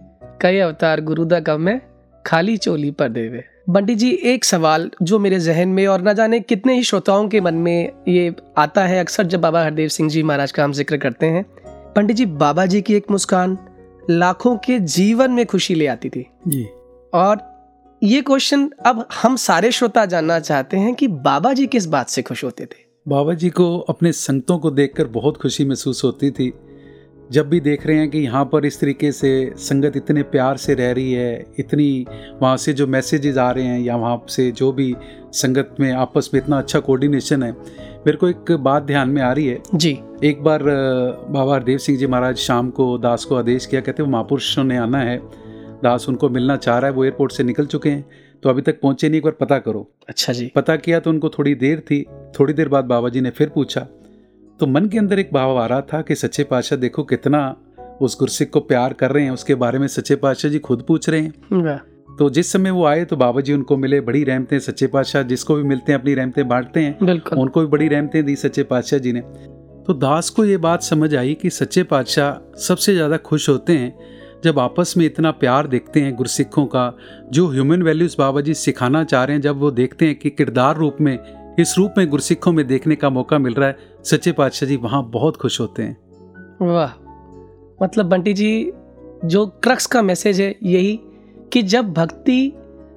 कई 0.41 0.57
अवतार 0.57 1.01
गुरुदा 1.01 1.39
गम 1.39 1.61
में 1.61 1.81
खाली 2.25 2.57
चोली 2.57 2.91
पर 2.91 3.09
देवे। 3.09 3.43
बंटी 3.69 3.95
जी 3.95 4.11
एक 4.11 4.45
सवाल 4.45 4.91
जो 5.01 5.17
मेरे 5.19 5.39
जहन 5.39 5.69
में 5.69 5.87
और 5.87 6.01
ना 6.01 6.13
जाने 6.13 6.39
कितने 6.39 6.73
ही 6.75 6.83
श्रोताओं 6.83 7.27
के 7.27 7.41
मन 7.41 7.53
में 7.53 7.91
ये 8.07 8.35
आता 8.57 8.83
है 8.85 8.99
अक्सर 8.99 9.25
जब 9.25 9.41
बाबा 9.41 9.63
हरदेव 9.63 9.87
सिंह 9.87 10.09
जी 10.09 10.23
महाराज 10.23 10.51
का 10.51 10.63
हम 10.63 10.73
ज़िक्र 10.73 10.97
करते 10.97 11.25
हैं। 11.25 11.43
पंडित 11.93 12.17
जी 12.17 12.25
बाबा 12.25 12.65
जी 12.65 12.81
की 12.81 12.93
एक 12.93 13.11
मुस्कान 13.11 13.57
लाखों 14.09 14.57
के 14.57 14.79
जीवन 14.79 15.31
में 15.31 15.45
खुशी 15.45 15.75
ले 15.75 15.87
आती 15.87 16.09
थी। 16.09 16.25
जी। 16.47 16.67
और 17.13 17.41
ये 18.03 18.21
क्वेश्चन 18.21 18.71
अब 18.85 19.07
हम 19.23 19.35
सारे 19.35 19.71
श्रोता 19.71 20.05
जानना 20.05 20.39
चाहते 20.39 20.77
हैं 20.77 20.95
कि 20.95 21.07
बाबा 21.07 21.53
जी 21.53 21.67
किस 21.67 21.85
बात 21.85 22.09
से 22.09 22.21
खुश 22.21 22.43
होते 22.43 22.65
थे? 22.65 22.85
बाबा 23.07 23.33
जी 23.33 23.49
को 23.49 23.79
अपने 23.79 24.11
संतों 24.11 24.59
को 24.59 24.71
देखकर 24.71 25.07
बहुत 25.07 25.37
खुशी 25.37 25.65
महसूस 25.65 26.03
होती 26.03 26.31
थी। 26.31 26.53
जब 27.31 27.49
भी 27.49 27.59
देख 27.59 27.87
रहे 27.87 27.97
हैं 27.97 28.09
कि 28.09 28.19
यहाँ 28.19 28.43
पर 28.45 28.65
इस 28.65 28.79
तरीके 28.79 29.11
से 29.11 29.53
संगत 29.57 29.97
इतने 29.97 30.23
प्यार 30.23 30.57
से 30.57 30.73
रह 30.73 30.91
रही 30.91 31.13
है 31.13 31.45
इतनी 31.59 32.05
वहाँ 32.41 32.57
से 32.57 32.73
जो 32.73 32.87
मैसेजेस 32.87 33.37
आ 33.37 33.49
रहे 33.51 33.63
हैं 33.63 33.79
या 33.79 33.95
वहाँ 33.95 34.25
से 34.29 34.51
जो 34.51 34.71
भी 34.71 34.95
संगत 35.33 35.75
में 35.79 35.91
आपस 35.91 36.29
में 36.33 36.41
इतना 36.41 36.57
अच्छा 36.57 36.79
कोऑर्डिनेशन 36.79 37.43
है 37.43 37.51
मेरे 38.05 38.17
को 38.17 38.29
एक 38.29 38.51
बात 38.51 38.83
ध्यान 38.83 39.09
में 39.09 39.21
आ 39.21 39.31
रही 39.31 39.47
है। 39.47 39.61
जी। 39.75 39.99
एक 40.23 40.43
बार 40.43 40.63
बाबा 41.29 41.53
हरदेव 41.53 41.77
सिंह 41.77 41.97
जी 41.97 42.07
महाराज 42.07 42.37
शाम 42.37 42.69
को 42.69 42.97
दास 42.97 43.25
को 43.25 43.35
आदेश 43.35 43.65
किया 43.65 43.81
कहते 43.81 44.03
वो 44.03 44.09
महापुरुषों 44.09 44.63
ने 44.63 44.77
आना 44.77 44.99
है 44.99 45.17
दास 45.83 46.09
उनको 46.09 46.29
मिलना 46.29 46.55
चाह 46.55 46.77
रहा 46.77 46.89
है 46.89 46.95
वो 46.95 47.03
एयरपोर्ट 47.05 47.31
से 47.31 47.43
निकल 47.43 47.65
चुके 47.65 47.89
हैं 47.89 48.05
तो 48.43 48.49
अभी 48.49 48.61
तक 48.61 48.79
पहुँचे 48.81 49.09
नहीं 49.09 49.17
एक 49.17 49.23
बार 49.23 49.33
पता 49.39 49.57
करो। 49.59 49.87
अच्छा 50.09 50.33
जी। 50.33 50.51
पता 50.55 50.75
किया 50.75 50.99
तो 50.99 51.09
उनको 51.09 51.29
थोड़ी 51.29 51.55
देर 51.55 51.79
थी 51.79 52.05
थोड़ी 52.39 52.53
देर 52.53 52.69
बाद 52.69 52.85
बाबा 52.85 53.09
जी 53.09 53.21
ने 53.21 53.29
फिर 53.29 53.49
पूछा 53.49 53.87
तो 54.59 54.67
मन 54.67 54.85
के 54.85 54.97
अंदर 54.97 55.19
एक 55.19 55.29
भाव 55.33 55.57
आ 55.57 55.65
रहा 55.65 55.81
था 55.81 56.01
कि 56.01 56.15
सच्चे 56.15 56.43
पातशाह 56.43 56.79
देखो 56.79 57.03
कितना 57.03 57.55
उस 58.01 58.19
गुरसिख 58.19 58.49
को 58.49 58.59
प्यार 58.59 58.93
कर 58.93 59.11
रहे 59.11 59.23
हैं 59.23 59.31
उसके 59.31 59.55
बारे 59.55 59.79
में 59.79 59.87
सच्चे 59.87 60.15
पातशाह 60.15 60.51
जी 60.51 60.59
खुद 60.59 60.83
पूछ 60.87 61.09
रहे 61.09 61.21
हैं। 61.21 61.77
तो 62.19 62.29
जिस 62.29 62.51
समय 62.51 62.71
वो 62.71 62.85
आए 62.85 63.05
तो 63.05 63.15
बाबा 63.15 63.41
जी 63.41 63.53
उनको 63.53 63.77
मिले 63.77 64.01
बड़ी 64.01 64.23
रहमतें 64.23 64.59
सच्चे 64.59 64.87
पातशाह 64.87 65.21
जिसको 65.21 65.55
भी 65.55 65.63
मिलते 65.63 65.91
हैं 65.91 65.99
अपनी 65.99 66.13
रहमतें 66.13 66.47
बांटते 66.47 66.79
हैं 66.79 67.21
उनको 67.37 67.61
भी 67.61 67.67
बड़ी 67.67 67.87
रहमतें 67.87 68.25
दी 68.25 68.35
सच्चे 68.35 68.63
पातशाह 68.63 68.99
जी 68.99 69.13
ने। 69.13 69.21
तो 69.87 69.93
दास 69.93 70.29
को 70.29 70.45
ये 70.45 70.57
बात 70.57 70.83
समझ 70.83 71.15
आई 71.15 71.33
कि 71.33 71.49
सच्चे 71.49 71.83
पातशाह 71.83 72.59
सबसे 72.59 72.93
ज़्यादा 72.93 73.17
खुश 73.17 73.49
होते 73.49 73.73
हैं 73.73 73.97
जब 74.43 74.59
आपस 74.59 74.93
में 74.97 75.05
इतना 75.05 75.31
प्यार 75.31 75.67
देखते 75.67 75.99
हैं 75.99 76.15
गुरसिखों 76.15 76.65
का 76.65 76.97
जो 77.31 77.47
ह्यूमन 77.47 77.83
वैल्यूज़ 77.83 78.15
बाबा 78.19 78.41
जी 78.41 78.53
सिखाना 78.53 79.03
चाह 79.03 79.23
रहे 79.23 79.35
हैं 79.35 79.41
जब 79.41 79.57
वो 79.57 79.71
देखते 79.71 80.05
हैं 80.05 80.15
कि 80.15 80.29
किरदार 80.29 80.75
रूप 80.75 80.97
में 81.01 81.46
इस 81.59 81.73
रूप 81.77 81.93
में 81.97 82.07
गुरसिखों 82.09 82.51
में 82.51 82.67
देखने 82.67 82.95
का 82.95 83.09
मौका 83.09 83.37
मिल 83.37 83.53
रहा 83.53 83.67
है। 83.69 83.77
सच्चे 84.03 84.31
पातशाह 84.31 84.69
जी 84.69 84.75
वहाँ 84.75 85.03
बहुत 85.09 85.37
खुश 85.37 85.59
होते 85.59 85.83
हैं। 85.83 85.97
वाह। 86.61 86.91
मतलब 87.83 88.05
बंटी 88.05 88.33
जी 88.33 88.71
जो 89.25 89.45
क्रक्स 89.63 89.85
का 89.85 90.01
मैसेज 90.01 90.41
है 90.41 90.55
यही 90.63 90.99
कि 91.53 91.61
जब 91.63 91.93
भक्ति 91.93 92.53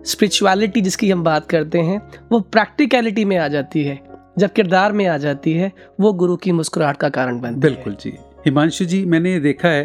स्पिरिचुअलिटी 0.06 0.80
जिसकी 0.80 1.10
हम 1.10 1.24
बात 1.24 1.46
करते 1.46 1.78
हैं 1.78 2.00
वो 2.32 2.40
प्रैक्टिकलिटी 2.40 3.24
में 3.24 3.36
आ 3.36 3.48
जाती 3.48 3.84
है 3.84 3.98
जब 4.38 4.52
किरदार 4.52 4.92
में 4.92 5.06
आ 5.06 5.16
जाती 5.18 5.52
है 5.52 5.72
वो 6.00 6.12
गुरु 6.12 6.36
की 6.36 6.52
मुस्कुराहट 6.52 6.96
का 6.96 7.08
कारण 7.08 7.40
बनती 7.40 7.54
है। 7.54 7.60
बिल्कुल 7.60 7.94
जी। 7.94 8.10
हिमांशु 8.44 8.84
जी 8.84 9.04
मैंने 9.04 9.32
ये 9.32 9.40
देखा 9.40 9.68
है 9.68 9.84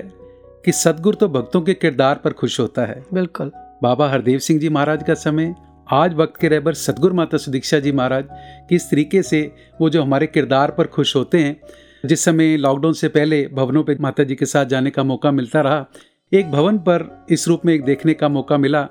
कि 0.66 0.72
सदगुरु 0.72 1.18
तो 1.18 1.28
भक्तों 1.28 1.62
के 1.62 1.74
किरदार 1.74 2.16
पर 2.16 2.34
खुश 2.34 2.60
होता 2.60 2.86
है। 2.86 3.04
बिल्कुल। 3.14 3.52
बाबा 3.84 4.10
हरदेव 4.10 4.40
सिंह 4.40 4.60
जी 4.60 4.70
महाराज 4.70 5.04
का 5.04 5.14
समय 5.14 5.56
आज 5.94 6.14
वक्त 6.14 6.38
के 6.38 6.48
रहबर 6.48 6.74
सदगुरु 6.74 7.16
माता 7.16 7.38
सुदीक्षा 7.38 7.80
जी 7.80 7.92
महाराज 7.92 8.26
किस 8.70 8.90
तरीके 8.92 9.22
से 9.24 9.56
वो 9.82 9.90
जो 9.90 10.02
हमारे 10.04 10.28
किरदार 10.28 10.72
पर 10.72 10.88
खुश 10.88 11.16
होते 11.16 11.38
हैं 11.38 11.62
जिस 12.06 12.24
समय 12.24 12.58
लॉकडाउन 12.58 12.94
से 12.94 13.08
पहले 13.08 13.48
भवनों 13.54 13.84
पे 13.84 13.96
माता 14.02 14.24
जी 14.24 14.36
के 14.36 14.46
साथ 14.46 14.66
जाने 14.66 14.90
का 14.90 15.04
मौका 15.04 15.32
मिलता 15.32 15.62
रहा 15.62 15.86
एक 16.34 16.52
भवन 16.52 16.78
पर 16.78 17.26
इस 17.30 17.48
रूप 17.48 17.62
में 17.66 17.74
एक 17.74 17.84
देखने 17.84 18.14
का 18.14 18.30
मौका 18.30 18.58
मिला 18.58 18.82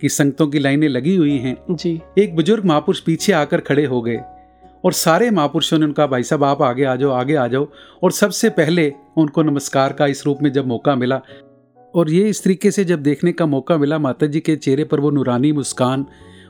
कि 0.00 0.08
संगतों 0.08 0.46
की 0.46 0.58
लाइनें 0.58 0.88
लगी 0.88 1.16
हुई 1.16 1.36
हैं। 1.38 1.56
जी। 1.70 2.00
एक 2.18 2.34
बुज़ुर्ग 2.36 2.64
महापुरुष 2.64 3.00
पीछे 3.00 3.32
आकर 3.32 3.60
खड़े 3.60 3.84
हो 3.84 4.00
गए 4.02 4.16
और 4.84 4.92
सारे 4.92 5.30
महापुरुषों 5.30 5.78
ने 5.78 5.84
उनका 5.84 6.06
भाई 6.06 6.22
साहब 6.22 6.44
आप 6.44 6.62
आगे 6.62 6.84
आ 6.84 6.96
जाओ 6.96 7.10
आगे 7.10 7.34
आ 7.34 7.46
जाओ। 7.46 7.68
और 8.02 8.12
सबसे 8.12 8.50
पहले 8.50 8.92
उनको 9.16 9.42
नमस्कार 9.42 9.92
का 9.92 10.06
इस 10.06 10.26
रूप 10.26 10.42
में 10.42 10.52
जब 10.52 10.66
मौका 10.66 10.94
मिला 10.94 11.20
और 11.94 12.10
ये 12.10 12.28
इस 12.28 12.44
तरीके 12.44 12.70
से 12.70 12.84
जब 12.84 13.02
देखने 13.02 13.32
का 13.32 13.46
मौका 13.46 13.76
मिला 13.76 13.98
माता 13.98 14.26
जी 14.26 14.40
के 14.40 14.56
चेहरे 14.56 14.84
पर 14.84 15.00
वो 15.00 15.10
नूरानी 15.10 15.52
मुस्कान 15.52 16.06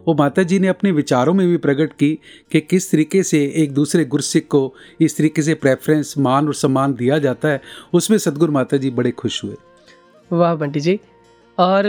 वो 0.07 0.14
माता 0.14 0.42
जी 0.42 0.59
ने 0.59 0.69
अपने 0.69 0.90
विचारों 0.92 1.35
में 1.35 1.47
भी 1.49 1.57
प्रकट 1.57 1.92
की 1.92 2.12
कि 2.53 2.61
किस 2.61 2.90
तरीके 2.90 3.23
से 3.23 3.45
एक 3.57 3.73
दूसरे 3.75 4.05
गुरसिख 4.05 4.47
को 4.47 4.75
इस 5.01 5.16
तरीके 5.16 5.42
से 5.42 5.55
प्रेफरेंस 5.55 6.14
मान 6.19 6.47
और 6.47 6.55
सम्मान 6.55 6.95
दिया 6.95 7.19
जाता 7.19 7.49
है 7.49 7.61
उसमें 7.92 8.19
सदगुरु 8.19 8.53
माता 8.53 8.77
जी 8.77 8.90
बड़े 8.90 9.11
खुश 9.11 9.42
हुए। 9.45 9.57
वाह 10.31 10.55
बंटी 10.55 10.81
जी। 10.81 10.99
और 11.59 11.88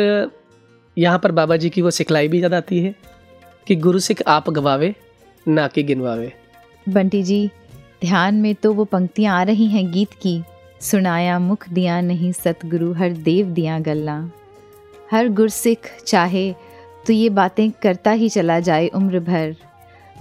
यहाँ 0.97 1.19
पर 1.19 1.31
बाबा 1.31 1.57
जी 1.57 1.69
की 1.69 1.81
वो 1.81 1.91
सिखलाई 1.91 2.27
भी 2.27 2.43
याद 2.43 2.53
आती 2.53 2.79
है 2.79 2.95
कि 3.67 3.75
गुरु 3.75 3.99
सिख 3.99 4.21
आप 4.27 4.49
गवावे 4.49 4.93
ना 5.47 5.67
कि 5.67 5.83
गिनवावे। 5.83 6.33
बंटी 6.89 7.23
जी 7.23 7.47
ध्यान 8.01 8.35
में 8.35 8.53
तो 8.55 8.73
वो 8.73 8.85
पंक्तियाँ 8.85 9.39
आ 9.39 9.43
रही 9.43 9.67
हैं 9.67 9.91
गीत 9.91 10.13
की। 10.21 10.41
सुनाया 10.81 11.37
मुख 11.39 11.67
दिया 11.69 11.99
नहीं 12.01 12.31
सतगुरु 12.31 12.91
हर 12.93 13.11
देव 13.11 13.45
दिया 13.45 13.79
गल्ला। 13.79 14.17
हर 15.11 15.27
गुरसिख 15.29 15.79
चाहे 16.07 16.49
तो 17.07 17.13
ये 17.13 17.29
बातें 17.29 17.71
करता 17.71 18.11
ही 18.11 18.29
चला 18.29 18.59
जाए 18.59 18.87
उम्र 18.87 19.19
भर 19.19 19.55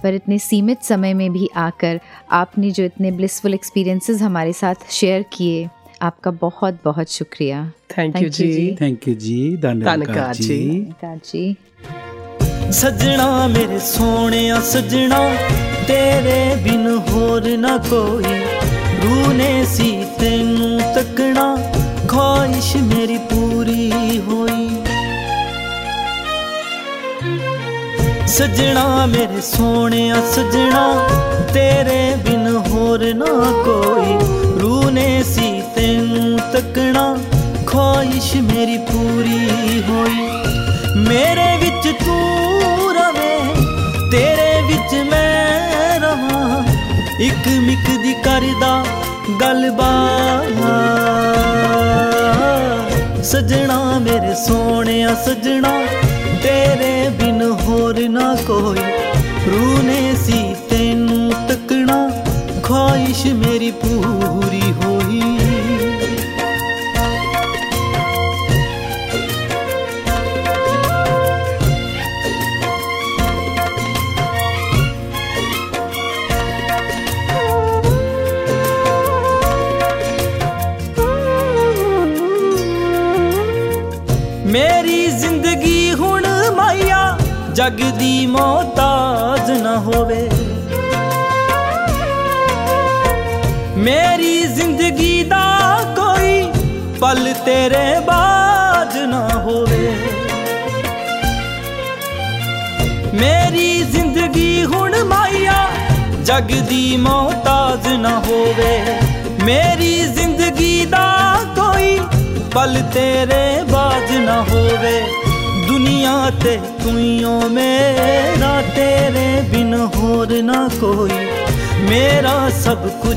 पर 0.03 0.13
इतने 0.13 0.39
सीमित 0.39 0.81
समय 0.81 1.13
में 1.13 1.31
भी 1.33 1.49
आकर 1.55 1.99
आपने 2.31 2.71
जो 2.71 2.83
इतने 2.83 3.11
ब्लिसफुल 3.11 3.53
एक्सपीरियंसेस 3.53 4.21
हमारे 4.21 4.53
साथ 4.53 4.91
शेयर 4.91 5.25
किए 5.33 5.69
आपका 6.01 6.31
बहुत 6.31 6.79
बहुत 6.85 7.11
शुक्रिया 7.11 7.71
थैंक 7.97 8.17
यू 8.17 8.29
जी। 8.29 8.77
थैंक 8.81 9.07
यू 9.07 9.15
जी। 9.15 9.57
धन्यवाद 9.57 10.33
जी। 10.33 10.93
जी। 11.05 11.57
सजना 12.71 13.47
मेरे 13.47 13.79
सोने 13.79 14.61
सजना 14.61 15.19
तेरे 15.83 16.39
बिन 16.63 16.87
होर 17.09 17.47
ना 17.57 17.77
कोई। 17.77 18.39
रूने 19.03 19.65
सी 19.65 19.91
तेन 20.19 20.79
तकना 20.95 21.47
ख्वाहिश 22.07 22.75
मेरी 22.75 23.17
पूरी 23.17 24.17
होई। 24.17 24.86
ਸੱਜਣਾ 28.27 29.05
ਮੇਰੇ 29.05 29.41
ਸੋਹਣਿਆ, 29.41 30.15
ਸੱਜਣਾ। 30.35 31.09
ਤੇਰੇ 31.53 32.15
ਬਿਨ 32.15 32.61
ਹੋਰ 32.67 33.13
ਨਾ 33.13 33.25
ਕੋਈ। 33.65 34.27
ਰੂਹ 34.61 34.91
ਨੇ 34.91 35.23
ਸੀ 35.23 35.63
ਤੈਨੂੰ 35.75 36.39
ਤੱਕਣਾ। 36.53 37.17
ਖਾਹਿਸ਼ 37.67 38.35
ਮੇਰੀ 38.35 38.77
ਪੂਰੀ 38.77 39.49
ਹੋਈ। 39.89 40.29
ਮੇਰੇ 40.97 41.57
ਵਿੱਚ 41.57 42.05
ਤੂੰ 42.05 42.95
ਰਵੇਂ, 42.95 43.55
ਤੇਰੇ 44.11 44.61
ਵਿੱਚ 44.61 45.09
ਮੈਂ 45.11 45.99
ਰਵਾਂ। 45.99 46.63
ਇੱਕ 47.19 47.47
ਮਿਕ 47.47 48.01
ਦੀ 48.01 48.13
ਕਰਦਾ 48.13 48.85
ਗੱਲਬਾਤ। 49.41 50.53
ਸਜਣਾ 53.31 53.99
ਮੇਰੇ 53.99 54.33
ਸੋਹਣਿਆ 54.35 55.13
ਸਜਣਾ 55.15 55.71
ਤੇਰੇ 56.43 57.09
ਬਿਨ 57.09 57.41
ਹੋਰ 57.61 57.99
ਨਾ 58.09 58.35
ਕੋਈ। 58.47 58.79
ਰੂਹ 59.47 59.83
ਨੇ 59.83 60.15
ਸੀ 60.15 60.46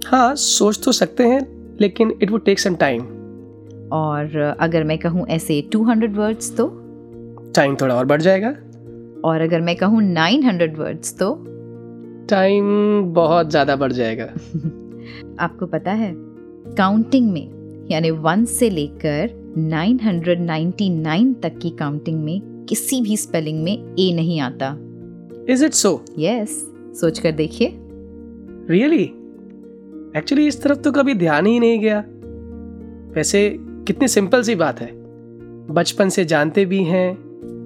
हाँ 0.07 0.35
सोच 0.35 0.85
तो 0.85 0.93
सकते 0.93 1.25
हैं 1.25 1.41
लेकिन 1.81 2.19
it 2.23 2.31
would 2.31 2.45
take 2.45 2.59
some 2.59 2.75
time 2.75 3.03
और 3.93 4.37
अगर 4.61 4.85
मैं 4.85 4.99
कहूँ 4.99 5.27
ऐसे 5.29 5.61
टू 5.73 5.83
हंड्रेड 5.83 6.17
वर्ड्स 6.17 6.57
तो? 6.57 6.67
टाइम 7.55 7.77
थोड़ा 7.77 7.95
और 7.95 8.05
बढ़ 8.05 8.23
जाएगा। 8.23 8.49
और 9.25 9.41
अगर 9.41 9.61
मैं 9.61 9.77
कहूँ 9.77 10.15
900 10.15 10.79
वर्ड्स 10.79 11.19
तो? 11.19 11.45
टाइम 12.31 13.03
बहुत 13.05 13.51
ज़्यादा 13.51 13.77
बढ़ 13.77 13.93
जाएगा। 13.93 14.25
आपको 15.45 15.67
पता 15.67 15.93
है 15.93 16.13
काउंटिंग 16.75 17.33
में 17.33 17.87
यानी 17.91 18.11
वन 18.11 18.45
से 18.45 18.71
लेकर 18.71 19.31
999 19.59 21.35
तक 21.43 21.59
की 21.59 21.71
काउंटिंग 21.71 22.25
में 22.25 22.58
किसी 22.69 23.01
भी 23.01 23.17
स्पेलिंग 23.17 23.63
में 23.65 23.97
ए 23.99 24.13
नहीं 24.15 24.41
आता। 24.41 24.77
इज़ 25.49 25.65
इट 25.65 25.73
सो 25.73 26.05
यस 26.19 26.73
सोच 27.01 27.19
कर 27.19 27.33
देखिए। 27.33 27.73
रियली 28.71 29.13
एक्चुअली 30.17 30.47
इस 30.47 30.63
तरफ़ 30.63 30.79
तो 30.79 30.93
कभी 30.93 31.15
ध्यान 31.15 31.47
ही 31.47 31.61
नहीं 31.61 31.81
गया। 31.81 32.05
वैसे 33.15 33.57
कितनी 33.61 34.09
सिंपल 34.09 34.43
सी 34.43 34.55
बात 34.55 34.81
है। 34.81 34.91
बचपन 35.71 36.09
से 36.09 36.25
जानते 36.25 36.65
भी 36.65 36.83
हैं 36.83 37.19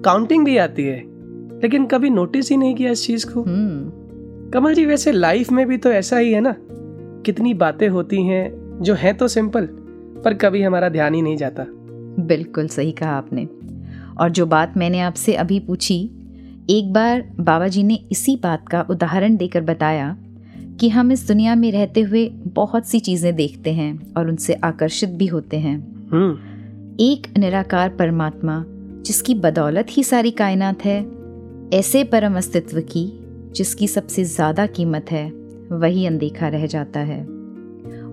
काउंटिंग 0.05 0.45
भी 0.45 0.57
आती 0.57 0.83
है 0.83 1.03
लेकिन 1.61 1.85
कभी 1.85 2.09
नोटिस 2.09 2.51
ही 2.51 2.57
नहीं 2.57 2.75
किया 2.75 2.91
इस 2.91 3.05
चीज़ 3.05 3.25
को। 3.25 3.41
हम्म। 3.41 4.03
कमल 4.49 4.73
जी 4.73 4.85
वैसे 4.85 5.11
लाइफ 5.11 5.51
में 5.51 5.67
भी 5.67 5.77
तो 5.77 5.89
ऐसा 5.89 6.17
ही 6.17 6.33
है 6.33 6.41
ना? 6.41 6.55
कितनी 7.25 7.53
बातें 7.53 7.89
होती 7.89 8.21
हैं 8.21 8.77
जो 8.81 8.93
हैं 8.93 9.17
तो 9.17 9.27
सिंपल 9.27 9.65
पर 10.25 10.33
कभी 10.33 10.61
हमारा 10.61 10.89
ध्यान 10.89 11.13
ही 11.13 11.21
नहीं 11.21 11.37
जाता। 11.37 11.65
बिल्कुल 12.19 12.67
सही 12.67 12.91
कहा 12.91 13.11
आपने। 13.11 13.47
और 14.19 14.29
जो 14.29 14.45
बात 14.45 14.77
मैंने 14.77 14.99
आपसे 14.99 15.35
अभी 15.35 15.59
पूछी 15.59 15.99
एक 16.69 16.91
बार 16.93 17.23
बाबा 17.39 17.67
जी 17.67 17.83
ने 17.83 17.99
इसी 18.11 18.35
बात 18.35 18.67
का 18.67 18.85
उदाहरण 18.89 19.35
देकर 19.37 19.61
बताया 19.61 20.15
कि 20.79 20.89
हम 20.89 21.11
इस 21.11 21.27
दुनिया 21.27 21.55
में 21.55 21.71
रहते 21.71 22.01
हुए 22.01 22.27
बहुत 22.55 22.87
सी 22.87 22.99
चीज़ें 22.99 23.35
देखते 23.35 23.73
हैं 23.73 24.13
और 24.13 24.29
उनसे 24.29 24.53
आकर्षित 24.53 25.09
भी 25.09 25.27
होते 25.27 25.57
हैं। 25.57 25.77
हम्म। 26.11 26.95
एक 26.99 27.27
निराकार 27.37 27.89
परमात्मा 27.89 28.63
जिसकी 29.05 29.35
बदौलत 29.35 29.87
ही 29.89 30.03
सारी 30.03 30.31
कायनात 30.31 30.85
है 30.85 30.99
ऐसे 31.73 32.03
परम 32.03 32.37
अस्तित्व 32.37 32.79
की 32.81 33.05
जिसकी 33.55 33.87
सबसे 33.87 34.23
ज़्यादा 34.23 34.65
कीमत 34.67 35.11
है 35.11 35.29
वही 35.71 36.05
अनदेखा 36.05 36.47
रह 36.47 36.65
जाता 36.65 36.99
है। 36.99 37.21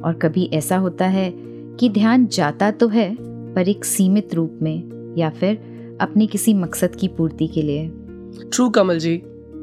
और 0.00 0.18
कभी 0.22 0.50
ऐसा 0.54 0.76
होता 0.76 1.06
है 1.06 1.32
कि 1.80 1.88
ध्यान 1.88 2.26
जाता 2.26 2.70
तो 2.70 2.88
है 2.88 3.14
पर 3.54 3.68
एक 3.68 3.84
सीमित 3.84 4.34
रूप 4.34 4.58
में 4.62 5.14
या 5.18 5.30
फिर 5.30 5.58
अपने 6.00 6.26
किसी 6.26 6.54
मकसद 6.54 6.96
की 6.96 7.08
पूर्ति 7.08 7.46
के 7.46 7.62
लिए। 7.62 7.88
ट्रू 8.52 8.68
कमल 8.70 8.98
जी 8.98 9.16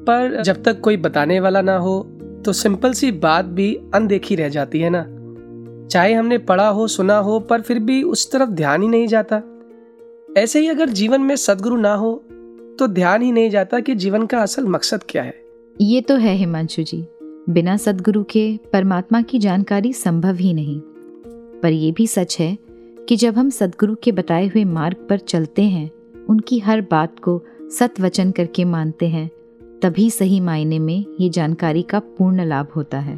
पर 0.07 0.41
जब 0.43 0.63
तक 0.63 0.79
कोई 0.81 0.97
बताने 0.97 1.39
वाला 1.39 1.61
ना 1.61 1.77
हो 1.77 1.99
तो 2.45 2.53
सिंपल 2.53 2.93
सी 2.93 3.11
बात 3.11 3.45
भी 3.45 3.73
अनदेखी 3.95 4.35
रह 4.35 4.49
जाती 4.49 4.79
है 4.79 4.89
ना। 4.89 5.05
चाहे 5.87 6.13
हमने 6.13 6.37
पढ़ा 6.37 6.67
हो 6.67 6.87
सुना 6.87 7.17
हो 7.17 7.39
पर 7.39 7.61
फिर 7.61 7.79
भी 7.79 8.01
उस 8.03 8.31
तरफ़ 8.31 8.49
ध्यान 8.49 8.81
ही 8.81 8.87
नहीं 8.87 9.07
जाता। 9.07 9.41
ऐसे 10.37 10.59
ही 10.59 10.67
अगर 10.67 10.89
जीवन 10.89 11.21
में 11.21 11.35
सदगुरु 11.35 11.77
ना 11.77 11.93
हो 11.93 12.13
तो 12.79 12.87
ध्यान 12.87 13.21
ही 13.21 13.31
नहीं 13.31 13.49
जाता 13.49 13.79
कि 13.79 13.95
जीवन 13.95 14.25
का 14.25 14.41
असल 14.41 14.65
मकसद 14.65 15.03
क्या 15.09 15.23
है। 15.23 15.33
ये 15.81 16.01
तो 16.01 16.15
है 16.15 16.35
हिमांशु 16.35 16.83
जी 16.83 17.05
बिना 17.49 17.77
सदगुरु 17.77 18.23
के 18.23 18.59
परमात्मा 18.73 19.21
की 19.21 19.39
जानकारी 19.39 19.93
संभव 19.93 20.35
ही 20.35 20.53
नहीं। 20.53 20.79
पर 21.61 21.71
यह 21.71 21.93
भी 21.93 22.07
सच 22.07 22.37
है 22.39 22.57
कि 23.09 23.15
जब 23.15 23.37
हम 23.37 23.49
सदगुरु 23.49 23.95
के 23.95 24.11
बताए 24.11 24.47
हुए 24.47 24.63
मार्ग 24.63 25.05
पर 25.09 25.17
चलते 25.17 25.61
हैं 25.61 25.89
उनकी 26.29 26.59
हर 26.59 26.81
बात 26.81 27.19
को 27.19 27.41
सत 27.79 27.99
वचन 27.99 28.31
करके 28.31 28.63
मानते 28.65 29.07
हैं 29.07 29.29
तभी 29.83 30.09
सही 30.11 30.39
मायने 30.39 30.79
में 30.79 31.05
ये 31.19 31.29
जानकारी 31.29 31.81
का 31.81 31.99
पूर्ण 31.99 32.45
लाभ 32.45 32.67
होता 32.75 32.99
है। 32.99 33.15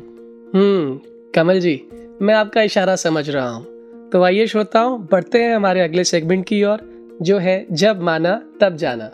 हम्म 0.56 1.00
कमल 1.36 1.60
जी 1.60 1.82
मैं 2.22 2.34
आपका 2.34 2.62
इशारा 2.62 2.96
समझ 2.96 3.30
रहा 3.30 3.50
हूँ। 3.50 3.66
तो 4.10 4.24
आइए 4.24 4.48
श्रोताओं 4.48 5.00
बढ़ते 5.02 5.44
हैं 5.44 5.56
हमारे 5.56 5.82
अगले 5.82 6.04
सेगमेंट 6.04 6.46
की 6.46 6.64
ओर 6.64 6.88
जो 7.22 7.38
है 7.38 7.66
जब 7.72 8.02
माना 8.02 8.42
तब 8.62 8.76
जाना। 8.76 9.12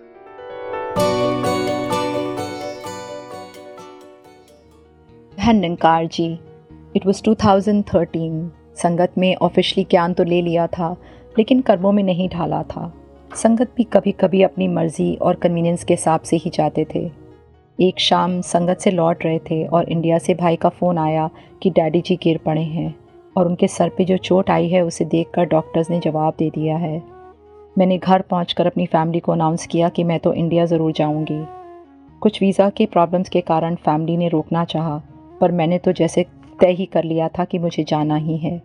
निंकार 5.51 6.05
जी 6.05 6.39
इट 6.95 7.05
वॉज़ 7.05 7.21
2013 7.23 8.49
संगत 8.75 9.13
में 9.17 9.35
ऑफिशियली 9.35 9.87
ज्ञान 9.91 10.13
तो 10.13 10.23
ले 10.23 10.41
लिया 10.41 10.67
था 10.67 10.95
लेकिन 11.37 11.61
कर्मों 11.61 11.91
में 11.91 12.03
नहीं 12.03 12.29
ढाला 12.29 12.63
था। 12.63 13.04
संगत 13.31 13.71
भी 13.77 13.83
कभी 13.83 14.11
कभी 14.11 14.41
अपनी 14.41 14.67
मर्ज़ी 14.67 15.15
और 15.15 15.35
कन्वीनियंस 15.35 15.83
के 15.83 15.93
हिसाब 15.93 16.21
से 16.21 16.35
ही 16.35 16.49
जाते 16.49 16.85
थे। 16.95 16.99
एक 17.79 17.99
शाम 17.99 18.39
संगत 18.41 18.79
से 18.79 18.91
लौट 18.91 19.23
रहे 19.25 19.39
थे 19.49 19.65
और 19.65 19.89
इंडिया 19.89 20.17
से 20.17 20.33
भाई 20.33 20.55
का 20.55 20.69
फ़ोन 20.69 20.97
आया 20.97 21.29
कि 21.63 21.69
डैडी 21.69 22.01
जी 22.01 22.15
गिर 22.15 22.37
पड़े 22.37 22.61
हैं 22.61 22.93
और 23.35 23.47
उनके 23.47 23.67
सर 23.67 23.89
पे 23.89 24.05
जो 24.05 24.17
चोट 24.19 24.49
आई 24.49 24.67
है 24.69 24.81
उसे 24.81 25.05
देखकर 25.05 25.45
डॉक्टर्स 25.45 25.89
ने 25.89 25.99
जवाब 25.99 26.33
दे 26.39 26.49
दिया 26.49 26.77
है। 26.77 27.01
मैंने 27.75 27.97
घर 27.97 28.21
पहुँच 28.21 28.55
अपनी 28.59 28.85
फैमिली 28.85 29.19
को 29.19 29.31
अनाउंस 29.31 29.65
किया 29.67 29.89
कि 29.89 30.03
मैं 30.03 30.19
तो 30.19 30.33
इंडिया 30.33 30.65
ज़रूर 30.65 30.91
जाऊँगी। 30.91 31.43
कुछ 32.21 32.41
वीज़ा 32.41 32.69
के 32.69 32.85
प्रॉब्लम्स 32.85 33.29
के 33.29 33.41
कारण 33.41 33.75
फैमिली 33.75 34.17
ने 34.17 34.27
रोकना 34.27 34.63
चाहा, 34.65 34.97
पर 35.41 35.51
मैंने 35.51 35.77
तो 35.77 35.91
जैसे 35.91 36.25
तय 36.59 36.71
ही 36.71 36.85
कर 36.85 37.03
लिया 37.03 37.27
था 37.29 37.45
कि 37.45 37.59
मुझे 37.59 37.83
जाना 37.83 38.15
ही 38.15 38.37
है। 38.37 38.61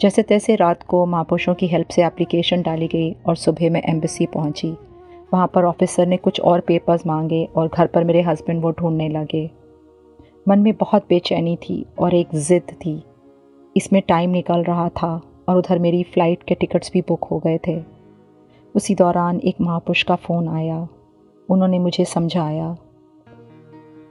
जैसे 0.00 0.22
तैसे 0.22 0.54
रात 0.56 0.82
को 0.82 1.04
महापुरुषों 1.06 1.54
की 1.54 1.66
हेल्प 1.66 1.88
से 1.88 2.02
एप्लीकेशन 2.04 2.62
डाली 2.62 2.86
गई 2.86 3.10
और 3.26 3.36
सुबह 3.36 3.70
मैं 3.70 3.82
एम्बेसी 3.82 4.26
पहुँची। 4.26 4.70
वहाँ 5.32 5.46
पर 5.46 5.64
ऑफिसर 5.64 6.06
ने 6.06 6.16
कुछ 6.16 6.40
और 6.40 6.60
पेपर्स 6.60 7.06
मांगे 7.06 7.44
और 7.56 7.68
घर 7.68 7.86
पर 7.86 8.04
मेरे 8.04 8.22
हस्बैंड 8.22 8.62
वो 8.62 8.70
ढूँढने 8.70 9.08
लगे। 9.08 9.50
मन 10.48 10.58
में 10.58 10.72
बहुत 10.74 11.06
बेचैनी 11.08 11.56
थी 11.56 11.84
और 11.98 12.14
एक 12.14 12.34
ज़िद 12.34 12.62
थी। 12.62 13.02
इसमें 13.76 14.02
टाइम 14.08 14.30
निकल 14.30 14.62
रहा 14.62 14.88
था 14.88 15.20
और 15.48 15.56
उधर 15.56 15.78
मेरी 15.78 16.02
फ़्लाइट 16.02 16.42
के 16.42 16.54
टिकट्स 16.54 16.90
भी 16.92 17.00
बुक 17.00 17.24
हो 17.24 17.38
गए 17.38 17.58
थे। 17.68 17.80
उसी 18.74 18.94
दौरान 18.94 19.40
एक 19.40 19.60
महापुरुष 19.60 20.02
का 20.02 20.14
फ़ोन 20.16 20.48
आया। 20.48 20.86
उन्होंने 21.48 21.78
मुझे 21.78 22.04
समझाया। 22.04 22.76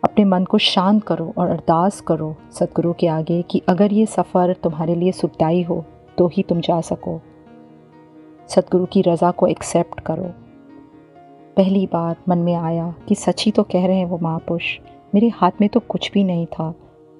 अपने 0.07 0.23
मन 0.25 0.43
को 0.45 0.57
शांत 0.57 1.03
करो 1.03 1.33
और 1.37 1.49
अरदास 1.49 1.99
करो 2.01 2.35
सदगुरु 2.51 2.93
के 2.93 3.07
आगे 3.09 3.41
कि 3.41 3.61
अगर 3.69 3.93
ये 3.93 4.05
सफ़र 4.05 4.53
तुम्हारे 4.63 4.95
लिए 4.95 5.11
सुखदाई 5.11 5.61
हो 5.63 5.83
तो 6.17 6.27
ही 6.27 6.43
तुम 6.43 6.61
जा 6.61 6.79
सको। 6.81 7.19
सदगुरु 8.49 8.85
की 8.85 9.01
रज़ा 9.01 9.31
को 9.31 9.47
एक्सेप्ट 9.47 9.99
करो। 9.99 10.31
पहली 11.57 11.85
बार 11.85 12.15
मन 12.29 12.37
में 12.37 12.53
आया 12.55 12.93
कि 13.07 13.15
सच 13.15 13.43
ही 13.45 13.51
तो 13.51 13.63
कह 13.63 13.85
रहे 13.87 13.97
हैं 13.97 14.05
वो 14.05 14.19
महापुरुष, 14.21 14.77
मेरे 15.15 15.27
हाथ 15.35 15.61
में 15.61 15.69
तो 15.69 15.79
कुछ 15.79 16.11
भी 16.13 16.23
नहीं 16.23 16.45
था। 16.45 16.73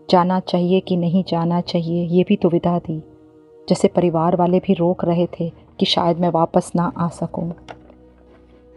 जाना 0.10 0.40
चाहिए 0.40 0.80
कि 0.80 0.98
नहीं 0.98 1.24
जाना 1.28 1.62
चाहिए, 1.62 2.04
ये 2.06 2.24
भी 2.24 2.38
दुविधा 2.42 2.78
थी 2.80 3.00
जैसे 3.68 3.88
परिवार 3.88 4.36
वाले 4.36 4.60
भी 4.60 4.74
रोक 4.74 5.06
रहे 5.06 5.28
थे 5.40 5.50
कि 5.80 5.86
शायद 5.86 6.20
मैं 6.20 6.30
वापस 6.32 6.72
ना 6.76 6.92
आ 6.98 7.08
सकूँ। 7.12 7.52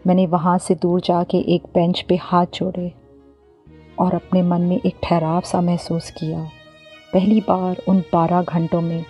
मैंने 0.05 0.25
वहाँ 0.27 0.57
से 0.57 0.75
दूर 0.75 1.01
जाके 1.01 1.37
एक 1.55 1.63
बेंच 1.73 2.01
पे 2.01 2.15
हाथ 2.21 2.45
जोड़े। 2.53 2.91
और 3.99 4.13
अपने 4.13 4.41
मन 4.41 4.61
में 4.61 4.79
एक 4.79 4.95
ठहराव 5.03 5.41
सा 5.41 5.61
महसूस 5.61 6.09
किया। 6.11 6.43
पहली 7.13 7.39
बार 7.41 7.81
उन 7.87 7.99
बारह 8.13 8.41
घंटों 8.41 8.81
में 8.81 9.03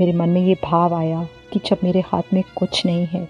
मेरे 0.00 0.12
मन 0.12 0.28
में 0.28 0.40
ये 0.40 0.54
भाव 0.64 0.94
आया 0.94 1.26
कि 1.52 1.60
जब 1.66 1.78
मेरे 1.84 2.00
हाथ 2.06 2.32
में 2.32 2.42
कुछ 2.56 2.84
नहीं 2.86 3.06
है 3.06 3.28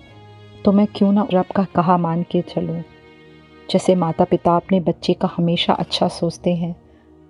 तो 0.65 0.73
मैं 0.73 0.87
क्यों 0.97 1.13
ना 1.13 1.27
रब 1.33 1.53
का 1.57 1.65
कहा 1.75 1.97
मान 1.97 2.23
के 2.23 2.43
चलूँ। 2.43 2.83
जैसे 3.69 3.95
माता 3.95 4.25
पिता 4.25 4.57
अपने 4.57 4.81
बच्चे 4.81 5.13
का 5.15 5.31
हमेशा 5.37 5.73
अच्छा 5.73 6.09
सोचते 6.09 6.55
हैं 6.55 6.75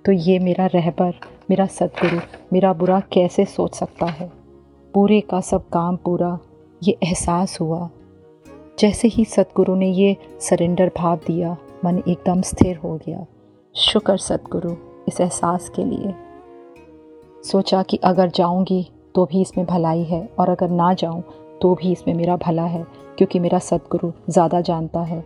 तो 0.05 0.13
ये 0.13 0.39
मेरा 0.39 0.67
रहबर, 0.67 1.15
मेरा 1.51 1.67
सदगुरु, 1.67 2.21
मेरा 2.53 2.73
बुरा 2.73 3.01
कैसे 3.13 3.45
सोच 3.45 3.75
सकता 3.75 4.07
है? 4.07 4.31
पूरे 4.95 5.21
का 5.21 5.41
सब 5.41 5.69
काम 5.69 5.97
पूरा, 5.97 6.39
ये 6.83 6.97
एहसास 7.03 7.61
हुआ। 7.61 7.89
जैसे 8.79 9.09
ही 9.09 9.25
सदगुरु 9.25 9.75
ने 9.75 9.91
ये 9.91 10.17
सरेंडर 10.41 10.91
भाव 10.97 11.21
दिया, 11.27 11.57
मन 11.85 12.03
एकदम 12.09 12.43
स्थिर 12.43 12.77
हो 12.77 12.97
गया। 12.97 13.25
शुक्र 13.79 14.17
सतगुरु 14.17 14.71
इस 15.09 15.21
एहसास 15.21 15.69
के 15.69 15.85
लिए। 15.85 16.15
सोचा 17.45 17.83
कि 17.83 17.97
अगर 18.05 18.31
जाऊँगी 18.31 18.83
तो 19.15 19.25
भी 19.27 19.41
इसमें 19.43 19.67
भलाई 19.67 20.03
है 20.05 20.21
और 20.39 20.49
अगर 20.49 20.71
ना 20.71 20.93
जाऊँ 20.95 21.23
तो 21.63 21.75
भी 21.75 21.93
इसमें 21.93 22.15
मेरा 22.15 22.37
भला 22.37 22.65
है, 22.65 22.83
क्योंकि 23.19 23.39
मेरा 23.39 23.59
सतगुरु 23.61 24.11
ज़्यादा 24.31 24.61
जानता 24.61 25.01
है। 25.03 25.21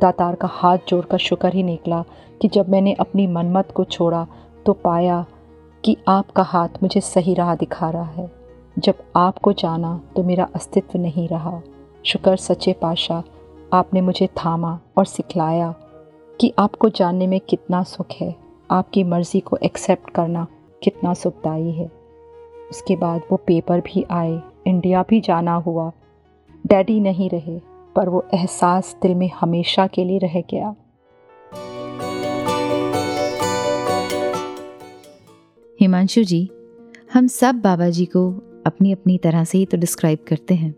दातार 0.00 0.34
का 0.34 0.48
हाथ 0.52 0.78
जोड़कर 0.88 1.18
शुक्र 1.18 1.52
ही 1.52 1.62
निकला 1.62 2.02
कि 2.40 2.48
जब 2.48 2.68
मैंने 2.68 2.92
अपनी 3.00 3.26
मनमत 3.26 3.72
को 3.72 3.84
छोड़ा 3.86 4.26
तो 4.66 4.72
पाया 4.74 5.24
कि 5.84 5.96
आपका 6.08 6.42
हाथ 6.44 6.82
मुझे 6.82 7.00
सही 7.02 7.34
राह 7.34 7.54
दिखा 7.56 7.90
रहा 7.90 8.10
है। 8.12 8.30
जब 8.76 9.02
आपको 9.16 9.52
जाना 9.54 10.00
तो 10.16 10.22
मेरा 10.22 10.48
अस्तित्व 10.54 10.98
नहीं 10.98 11.28
रहा। 11.28 11.60
शुक्र 12.04 12.36
सच्चे 12.38 12.72
पाशाह 12.72 13.22
आपने 13.72 14.00
मुझे 14.00 14.26
थामा 14.36 14.78
और 14.98 15.04
सिखलाया 15.06 15.74
कि 16.40 16.52
आपको 16.58 16.88
जानने 16.88 17.26
में 17.26 17.40
कितना 17.40 17.82
सुख 17.82 18.06
है। 18.20 18.36
आपकी 18.70 19.04
मर्ज़ी 19.04 19.40
को 19.40 19.56
एक्सेप्ट 19.56 20.10
करना 20.10 20.46
कितना 20.82 21.14
सुखदाई 21.14 21.70
है। 21.70 21.90
उसके 22.70 22.96
बाद 22.96 23.20
वो 23.30 23.36
पेपर 23.36 23.80
भी 23.80 24.04
आए 24.10 24.40
इंडिया 24.66 25.04
भी 25.08 25.20
जाना 25.20 25.54
हुआ। 25.54 25.92
डैडी 26.66 27.00
नहीं 27.00 27.30
रहे, 27.30 27.60
पर 27.96 28.08
वो 28.08 28.26
एहसास 28.34 28.96
दिल 29.02 29.14
में 29.14 29.30
हमेशा 29.40 29.86
के 29.86 30.04
लिए 30.04 30.18
रह 30.18 30.40
गया। 30.40 30.74
हिमांशु 35.80 36.22
जी, 36.22 36.50
हम 37.12 37.26
सब 37.26 37.54
बाबा 37.54 37.88
जी 37.88 38.04
को 38.04 38.30
अपनी 38.66 38.92
अपनी 38.92 39.18
तरह 39.18 39.44
से 39.44 39.58
ही 39.58 39.66
तो 39.66 39.76
डिस्क्राइब 39.76 40.18
करते 40.28 40.54
हैं। 40.54 40.74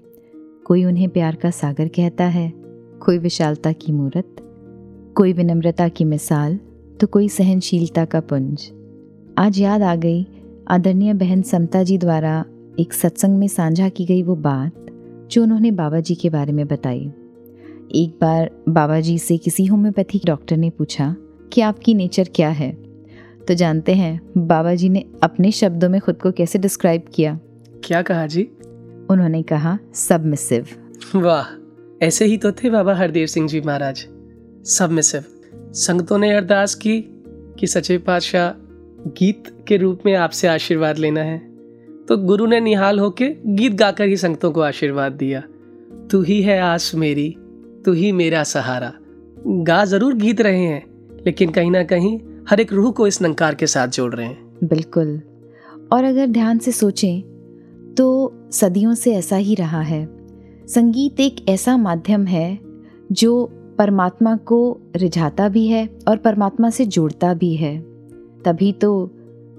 कोई 0.67 0.85
उन्हें 0.85 1.09
प्यार 1.09 1.35
का 1.35 1.51
सागर 1.51 1.89
कहता 1.89 2.25
है, 2.25 2.53
कोई 3.05 3.19
विशालता 3.19 3.73
की 3.73 3.93
मूर्त। 3.93 4.45
कोई 5.19 5.33
विनम्रता 5.33 5.89
की 5.89 6.05
मिसाल 6.05 6.59
तो 7.01 7.07
कोई 7.07 7.29
सहनशीलता 7.29 8.05
का 8.05 8.21
पुंज। 8.21 8.71
आज 9.39 9.61
याद 9.61 9.83
आ 9.83 9.95
गई 9.95 10.27
आदरणीय 10.69 11.15
बहन 11.15 11.43
समता 11.43 11.83
जी 11.83 11.99
द्वारा 11.99 12.45
एक 12.79 12.93
सत्संग 12.93 13.39
में 13.39 13.49
साझा 13.49 13.89
की 13.89 14.05
गई 14.05 14.23
वो 14.23 14.37
बात 14.37 14.87
जो 15.31 15.43
उन्होंने 15.43 15.71
बाबा 15.71 16.01
जी 16.01 16.15
के 16.15 16.31
बारे 16.31 16.53
में 16.53 16.67
बताई। 16.67 17.01
एक 17.95 18.19
बार 18.21 18.51
बाबा 18.69 19.01
जी 19.01 19.19
से 19.19 19.39
किसी 19.39 19.65
होम्योपैथिक 19.67 20.23
डॉक्टर 20.27 20.57
ने 20.57 20.71
पूछा 20.71 21.17
कि 21.53 21.61
आपकी 21.61 21.95
नेचर 21.95 22.29
क्या 22.35 22.49
है? 22.49 22.73
तो 23.49 23.55
जानते 23.55 23.95
हैं 23.95 24.21
बाबा 24.39 24.75
जी 24.75 24.89
ने 24.89 25.05
अपने 25.23 25.51
शब्दों 25.53 25.89
में 25.89 26.01
खुद 26.01 26.17
को 26.17 26.33
कैसे 26.33 26.59
डिस्क्राइब 26.59 27.03
किया? 27.15 27.39
क्या 27.85 28.03
कहा 28.03 28.27
जी? 28.27 28.43
उन्होंने 29.11 29.43
कहा 29.43 29.79
सबमिसिव। 29.95 30.67
वाह 31.15 32.07
ऐसे 32.07 32.25
ही 32.25 32.37
तो 32.37 32.53
थे 32.53 32.71
बाबा 32.71 32.95
हरदेव 32.95 33.27
सिंह 33.27 33.49
जी 33.49 33.61
महाराज। 33.61 34.07
सबमिसिव 34.67 35.25
संगतों 35.75 36.19
ने 36.19 36.33
अरदास 36.33 36.75
की 36.75 37.01
कि 37.59 37.67
सचे 37.67 37.99
पातशाह 37.99 38.51
गीत 39.11 39.65
के 39.69 39.77
रूप 39.77 40.01
में 40.07 40.15
आपसे 40.15 40.49
आशीर्वाद 40.49 40.99
लेना 40.99 41.21
है। 41.21 41.39
तो 42.09 42.17
गुरु 42.17 42.47
ने 42.47 42.61
निहाल 42.61 42.99
होके 42.99 43.29
गीत 43.47 43.73
गाकर 43.73 44.05
ही 44.05 44.17
संगतों 44.17 44.51
को 44.53 44.61
आशीर्वाद 44.61 45.13
दिया। 45.13 45.43
तू 46.11 46.23
ही 46.23 46.41
है 46.43 46.59
आस 46.61 46.95
मेरी, 46.95 47.37
तू 47.85 47.93
ही 47.93 48.13
मेरा 48.13 48.43
सहारा। 48.45 48.93
गा 49.47 49.85
ज़रूर 49.85 50.15
गीत 50.15 50.41
रहे 50.41 50.63
हैं, 50.63 50.85
लेकिन 51.27 51.51
कहीं 51.51 51.71
ना 51.71 51.83
कहीं 51.83 52.19
हर 52.51 52.61
एक 52.61 52.73
रूह 52.73 52.91
को 52.91 53.07
इस 53.07 53.23
नंकार 53.23 53.55
के 53.55 53.67
साथ 53.67 53.89
जोड़ 53.89 54.15
रहे 54.15 54.27
हैं। 54.27 54.59
बिल्कुल। 54.65 55.21
और 55.93 56.05
अगर 56.05 56.27
ध्यान 56.27 56.59
से 56.59 56.73
सोचें 56.73 57.23
तो 57.95 58.33
सदियों 58.53 58.95
से 58.95 59.15
ऐसा 59.15 59.37
ही 59.37 59.55
रहा 59.55 59.81
है। 59.81 60.07
संगीत 60.67 61.21
एक 61.21 61.49
ऐसा 61.49 61.77
माध्यम 61.77 62.27
है, 62.27 62.59
जो 63.13 63.58
परमात्मा 63.79 64.37
को 64.37 64.81
रिझाता 64.97 65.49
भी 65.49 65.67
है 65.67 65.89
और 66.09 66.17
परमात्मा 66.17 66.71
से 66.71 66.85
जोड़ता 66.87 67.35
भी 67.35 67.55
है। 67.57 67.79
तभी 68.45 68.73
तो 68.73 69.11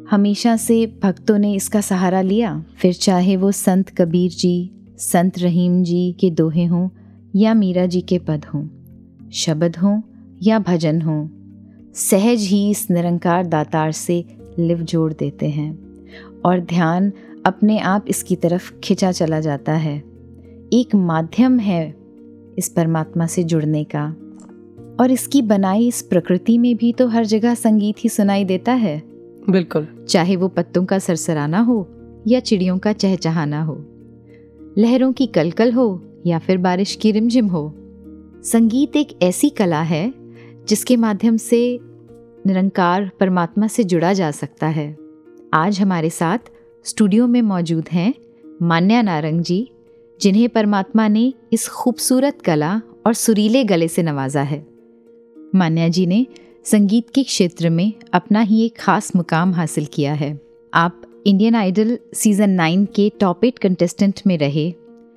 हमेशा 0.09 0.55
से 0.57 0.85
भक्तों 1.03 1.37
ने 1.37 1.53
इसका 1.53 1.81
सहारा 1.81 2.21
लिया। 2.21 2.65
फिर 2.81 2.93
चाहे 2.93 3.35
वो 3.35 3.51
संत 3.51 3.89
कबीर 3.89 4.31
जी, 4.31 4.71
संत 4.97 5.39
रहीम 5.39 5.83
जी 5.83 6.11
के 6.19 6.29
दोहे 6.29 6.65
हों 6.65 6.89
या 7.35 7.53
मीरा 7.53 7.85
जी 7.85 8.01
के 8.01 8.19
पद 8.19 8.45
हों, 8.45 8.67
शब्द 9.31 9.77
हों 9.77 10.01
या 10.43 10.59
भजन 10.59 11.01
हों, 11.01 11.27
सहज 11.93 12.41
ही 12.41 12.69
इस 12.69 12.89
निरंकार 12.91 13.45
दातार 13.45 13.91
से 13.91 14.23
लिव 14.59 14.81
जोड़ 14.81 15.13
देते 15.13 15.49
हैं 15.49 15.77
और 16.45 16.59
ध्यान 16.59 17.11
अपने 17.45 17.79
आप 17.79 18.05
इसकी 18.07 18.35
तरफ़ 18.35 18.71
खिंचा 18.79 19.11
चला 19.11 19.39
जाता 19.39 19.73
है। 19.73 19.97
एक 20.73 20.95
माध्यम 20.95 21.59
है 21.59 21.98
इस 22.59 22.69
परमात्मा 22.69 23.25
से 23.25 23.43
जुड़ने 23.43 23.83
का। 23.83 24.05
और 24.99 25.11
इसकी 25.11 25.41
बनाई 25.41 25.87
इस 25.87 26.01
प्रकृति 26.01 26.57
में 26.57 26.75
भी 26.75 26.93
तो 26.93 27.07
हर 27.07 27.25
जगह 27.25 27.53
संगीत 27.53 27.95
ही 27.99 28.09
सुनाई 28.09 28.45
देता 28.45 28.73
है। 28.73 29.03
बिल्कुल। 29.49 29.87
चाहे 30.09 30.35
वो 30.35 30.47
पत्तों 30.47 30.85
का 30.85 30.99
सरसराना 30.99 31.59
हो 31.59 31.87
या 32.27 32.39
चिड़ियों 32.39 32.77
का 32.77 32.93
चहचहाना 32.93 33.63
हो। 33.63 33.85
लहरों 34.77 35.13
की 35.13 35.27
कलकल 35.27 35.71
हो 35.71 36.03
या 36.25 36.39
फिर 36.39 36.57
बारिश 36.57 36.95
की 36.95 37.11
रिमझिम 37.11 37.47
हो। 37.47 37.73
संगीत 38.43 38.95
एक 38.95 39.21
ऐसी 39.21 39.49
कला 39.49 39.81
है 39.81 40.13
जिसके 40.67 40.95
माध्यम 40.95 41.37
से 41.37 41.79
निरंकार 42.47 43.11
परमात्मा 43.19 43.67
से 43.67 43.83
जुड़ा 43.83 44.13
जा 44.13 44.31
सकता 44.31 44.67
है। 44.67 44.97
आज 45.53 45.81
हमारे 45.81 46.09
साथ 46.09 46.37
स्टूडियो 46.85 47.27
में 47.27 47.41
मौजूद 47.41 47.85
हैं 47.91 48.13
मान्या 48.61 49.01
नारंग 49.01 49.41
जी 49.41 49.71
जिन्हें 50.21 50.49
परमात्मा 50.49 51.07
ने 51.07 51.33
इस 51.53 51.67
खूबसूरत 51.67 52.41
कला 52.41 52.81
और 53.05 53.13
सुरीले 53.13 53.63
गले 53.63 53.87
से 53.87 54.03
नवाजा 54.03 54.41
है। 54.41 54.65
मान्या 55.55 55.87
जी 55.87 56.05
ने 56.05 56.25
संगीत 56.65 57.09
के 57.15 57.23
क्षेत्र 57.23 57.69
में 57.69 57.93
अपना 58.13 58.41
ही 58.41 58.65
एक 58.65 58.77
खास 58.79 59.15
मुकाम 59.15 59.53
हासिल 59.53 59.85
किया 59.85 60.13
है। 60.13 60.39
आप 60.73 61.01
इंडियन 61.27 61.55
आइडल 61.55 61.97
सीज़न 62.13 62.49
नाइन 62.49 62.85
के 62.85 63.11
टॉप 63.19 63.45
एट 63.45 63.59
कंटेस्टेंट 63.59 64.21
में 64.27 64.37
रहे। 64.37 64.73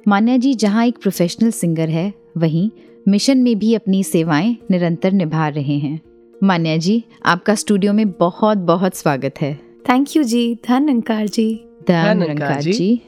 मान्या 0.08 0.36
जी 0.36 0.54
जहाँ 0.54 0.86
एक 0.86 0.98
प्रोफेशनल 0.98 1.50
सिंगर 1.50 1.88
है 1.88 2.12
वहीं 2.36 2.70
मिशन 3.08 3.38
में 3.38 3.58
भी 3.58 3.74
अपनी 3.74 4.04
सेवाएँ 4.04 4.56
निरंतर 4.70 5.12
निभा 5.12 5.48
रहे 5.48 5.78
हैं। 5.78 6.00
मान्या 6.42 6.76
जी 6.76 7.04
आपका 7.24 7.54
स्टूडियो 7.54 7.92
में 7.92 8.10
बहुत 8.10 8.58
बहुत 8.58 8.94
स्वागत 8.94 9.34
है। 9.40 9.54
थैंक 9.88 10.16
यू 10.16 10.22
जी। 10.22 10.54
धन 10.54 10.88
अंकार 10.88 11.28
जी। 11.28 11.64
धन 11.88 12.18
निरंकार 12.18 12.62
जी।, 12.62 13.00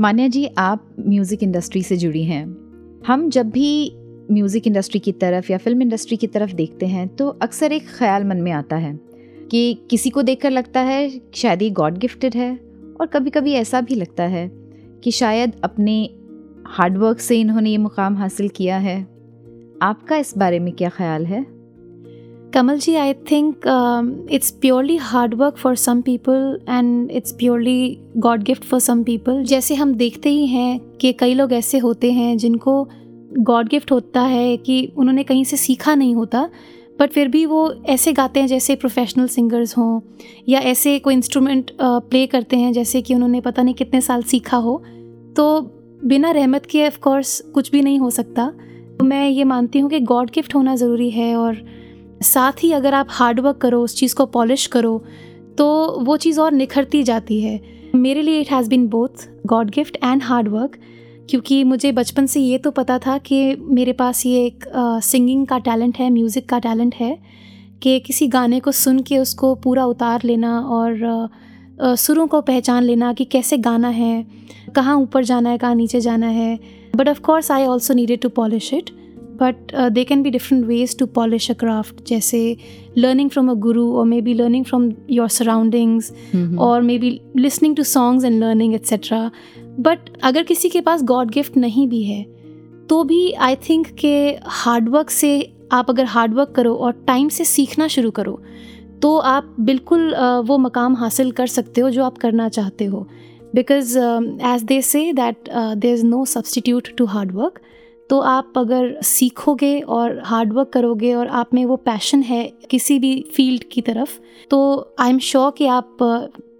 मान्या 0.00 0.26
जी, 0.28 0.44
आप 0.58 0.86
म्यूज़िक 1.00 1.42
इंडस्ट्री 1.42 1.82
से 1.82 1.96
जुड़ी 1.96 2.22
हैं। 2.24 2.44
हम 3.06 3.28
जब 3.30 3.50
भी 3.50 3.92
म्यूज़िक 4.30 4.66
इंडस्ट्री 4.66 5.00
की 5.00 5.12
तरफ़ 5.12 5.50
या 5.52 5.58
फ़िल्म 5.58 5.82
इंडस्ट्री 5.82 6.16
की 6.16 6.26
तरफ़ 6.26 6.52
देखते 6.52 6.86
हैं 6.86 7.06
तो 7.08 7.28
अक्सर 7.42 7.72
एक 7.72 7.86
ख्याल 7.88 8.24
मन 8.24 8.36
में 8.36 8.50
आता 8.52 8.76
है 8.76 8.92
कि 9.50 9.86
किसी 9.90 10.10
को 10.10 10.22
देखकर 10.22 10.50
लगता 10.50 10.80
है 10.80 11.08
शायद 11.34 11.62
ये 11.62 11.70
गॉड 11.70 11.98
गिफ्टेड 11.98 12.34
है, 12.34 12.54
और 13.00 13.06
कभी 13.06 13.30
कभी 13.30 13.52
ऐसा 13.52 13.80
भी 13.80 13.94
लगता 13.94 14.24
है 14.24 14.48
कि 15.04 15.10
शायद 15.10 15.52
अपने 15.64 16.02
हार्डवर्क 16.68 17.20
से 17.20 17.40
इन्होंने 17.40 17.70
ये 17.70 17.78
मुकाम 17.78 18.16
हासिल 18.16 18.48
किया 18.48 18.78
है। 18.78 19.00
आपका 19.82 20.16
इस 20.16 20.36
बारे 20.38 20.58
में 20.58 20.72
क्या 20.72 20.88
ख्याल 20.88 21.26
है? 21.26 21.46
Kamal 22.54 22.78
ji 22.78 22.94
I 22.94 23.14
think 23.14 23.64
it's 24.30 24.50
purely 24.50 24.96
hard 24.96 25.34
work 25.34 25.56
for 25.56 25.76
some 25.76 26.00
people 26.00 26.60
and 26.68 27.10
it's 27.10 27.32
purely 27.32 27.98
God 28.16 28.42
gift 28.42 28.64
for 28.64 28.80
some 28.80 29.02
people 29.02 29.42
जैसे 29.42 29.74
हम 29.74 29.94
देखते 29.94 30.30
ही 30.30 30.46
हैं 30.46 30.78
कि 31.00 31.12
कई 31.12 31.34
लोग 31.34 31.52
ऐसे 31.52 31.78
होते 31.78 32.12
हैं 32.12 32.36
जिनको 32.38 32.88
गॉड 33.38 33.68
गिफ्ट 33.68 33.92
होता 33.92 34.20
है 34.20 34.56
कि 34.56 34.92
उन्होंने 34.96 35.22
कहीं 35.22 35.44
से 35.44 35.56
सीखा 35.56 35.94
नहीं 35.94 36.14
होता 36.14 36.48
बट 37.00 37.10
फिर 37.10 37.28
भी 37.28 37.46
वो 37.46 37.74
ऐसे 37.86 38.12
गाते 38.12 38.40
हैं 38.40 38.46
जैसे 38.46 38.76
प्रोफेशनल 38.76 39.26
सिंगर्स 39.26 39.76
हों 39.78 40.00
या 40.48 40.60
ऐसे 40.60 40.98
कोई 40.98 41.14
इंस्ट्रूमेंट 41.14 41.70
प्ले 41.82 42.26
करते 42.26 42.56
हैं 42.56 42.72
जैसे 42.72 43.02
कि 43.02 43.14
उन्होंने 43.14 43.40
पता 43.40 43.62
नहीं 43.62 43.74
कितने 43.74 44.00
साल 44.00 44.22
सीखा 44.22 44.56
हो। 44.56 44.82
तो 45.36 45.60
बिना 46.04 46.30
रहमत 46.30 46.66
के 46.66 46.86
ऑफ़ 46.86 46.98
कोर्स 46.98 47.40
कुछ 47.54 47.70
भी 47.70 47.82
नहीं 47.82 47.98
हो 47.98 48.10
सकता। 48.10 48.52
तो 48.98 49.04
मैं 49.04 49.28
ये 49.28 49.44
मानती 49.44 49.78
हूँ 49.78 49.90
कि 49.90 50.00
गॉड 50.00 50.30
गिफ्ट 50.30 50.54
होना 50.54 50.76
ज़रूरी 50.76 51.10
है 51.10 51.36
और 51.36 51.73
साथ 52.24 52.62
ही 52.62 52.72
अगर 52.72 52.94
आप 52.94 53.06
हार्ड 53.10 53.40
वर्क 53.40 53.58
करो, 53.58 53.82
उस 53.82 53.96
चीज़ 53.96 54.14
को 54.14 54.26
पॉलिश 54.28 54.66
करो 54.68 55.02
तो 55.58 55.66
वो 56.00 56.16
चीज़ 56.16 56.40
और 56.40 56.52
निखरती 56.52 57.02
जाती 57.02 57.40
है। 57.40 57.60
मेरे 57.94 58.22
लिए 58.22 58.40
it 58.40 58.50
has 58.50 58.68
been 58.68 58.86
both 58.88 59.28
God 59.46 59.70
gift 59.70 59.96
and 59.96 60.22
hard 60.22 60.48
work 60.48 60.78
क्योंकि 61.30 61.62
मुझे 61.64 61.92
बचपन 61.92 62.26
से 62.26 62.40
ये 62.40 62.58
तो 62.58 62.70
पता 62.72 62.98
था 62.98 63.16
कि 63.18 63.54
मेरे 63.58 63.92
पास 63.92 64.24
ये 64.26 64.44
एक 64.46 64.64
सिंगिंग 65.04 65.46
का 65.46 65.58
टैलेंट 65.60 65.98
है 65.98 66.10
म्यूज़िक 66.10 66.48
का 66.48 66.58
टैलेंट 66.58 66.94
है, 66.94 67.18
कि 67.82 67.98
किसी 68.00 68.26
गाने 68.28 68.60
को 68.60 68.72
सुन 68.72 68.98
के 69.02 69.18
उसको 69.18 69.54
पूरा 69.54 69.84
उतार 69.86 70.20
लेना 70.24 70.58
और 70.60 71.28
सुरों 71.96 72.26
को 72.26 72.40
पहचान 72.40 72.82
लेना 72.82 73.12
कि 73.12 73.24
कैसे 73.24 73.58
गाना 73.58 73.88
है, 73.88 74.26
कहाँ 74.76 74.96
ऊपर 74.96 75.24
जाना 75.24 75.50
है, 75.50 75.58
कहाँ 75.58 75.74
नीचे 75.74 76.00
जाना 76.00 76.26
है। 76.28 76.58
But 76.96 77.08
of 77.08 77.20
course 77.20 77.50
I 77.50 77.64
also 77.64 77.94
needed 77.94 78.20
to 78.20 78.28
polish 78.30 78.72
it 78.74 78.90
but 79.36 79.56
they 79.92 80.04
can 80.04 80.22
be 80.22 80.30
different 80.30 80.66
ways 80.66 80.98
to 80.98 81.06
polish 81.06 81.50
a 81.50 81.54
craft 81.54 82.06
जैसे 82.06 82.56
लर्निंग 82.98 83.30
फ्रॉम 83.30 83.50
अ 83.50 83.54
गुरु 83.54 83.92
और 83.92 84.06
maybe 84.20 84.34
learning 84.34 84.64
from 84.64 84.92
your 85.10 85.28
surroundings 85.28 86.12
और 86.58 86.82
maybe 86.98 87.20
listening 87.36 87.76
to 87.76 87.82
songs 87.82 88.24
and 88.24 88.44
learning 88.44 88.74
etcetera 88.74 89.30
but 89.80 89.98
अगर 90.22 90.42
किसी 90.42 90.68
के 90.68 90.80
पास 90.80 91.02
God 91.02 91.30
gift 91.30 91.56
नहीं 91.56 91.88
भी 91.88 92.02
है 92.02 92.22
तो 92.88 93.04
भी 93.04 93.32
आई 93.32 93.56
थिंक 93.56 93.86
के 93.86 94.36
हार्डवर्क 94.44 95.10
से 95.10 95.52
आप 95.72 95.90
अगर 95.90 96.04
हार्डवर्क 96.04 96.50
करो 96.50 96.74
और 96.74 96.92
टाइम 96.92 97.28
से 97.28 97.44
सीखना 97.44 97.88
शुरू 97.88 98.10
करो 98.10 98.40
तो 99.02 99.18
आप 99.18 99.56
बिल्कुल 99.60 100.14
वो 100.46 100.58
मकाम 100.58 100.96
हासिल 100.96 101.30
कर 101.30 101.46
सकते 101.46 101.80
हो 101.80 101.90
जो 101.90 102.04
आप 102.04 102.18
करना 102.18 102.48
चाहते 102.48 102.84
हो. 102.84 103.08
Because 103.54 103.98
as 104.46 104.62
they 104.62 104.82
say 104.82 105.12
that 105.12 105.36
there 105.54 105.94
is 105.94 106.06
no 106.06 106.24
substitute 106.24 106.88
to 106.96 107.04
hard work 107.06 107.60
तो 108.10 108.18
आप 108.20 108.52
अगर 108.56 108.96
सीखोगे 109.02 109.78
और 109.80 110.20
हार्डवर्क 110.24 110.68
करोगे 110.68 111.12
और 111.14 111.26
आप 111.26 111.54
में 111.54 111.64
वो 111.64 111.76
पैशन 111.76 112.22
है 112.22 112.44
किसी 112.70 112.98
भी 112.98 113.20
फ़ील्ड 113.34 113.64
की 113.72 113.80
तरफ़ 113.80 114.18
तो 114.50 114.94
आई 115.00 115.10
एम 115.10 115.18
श्योर 115.18 115.52
कि 115.58 115.66
आप 115.66 115.96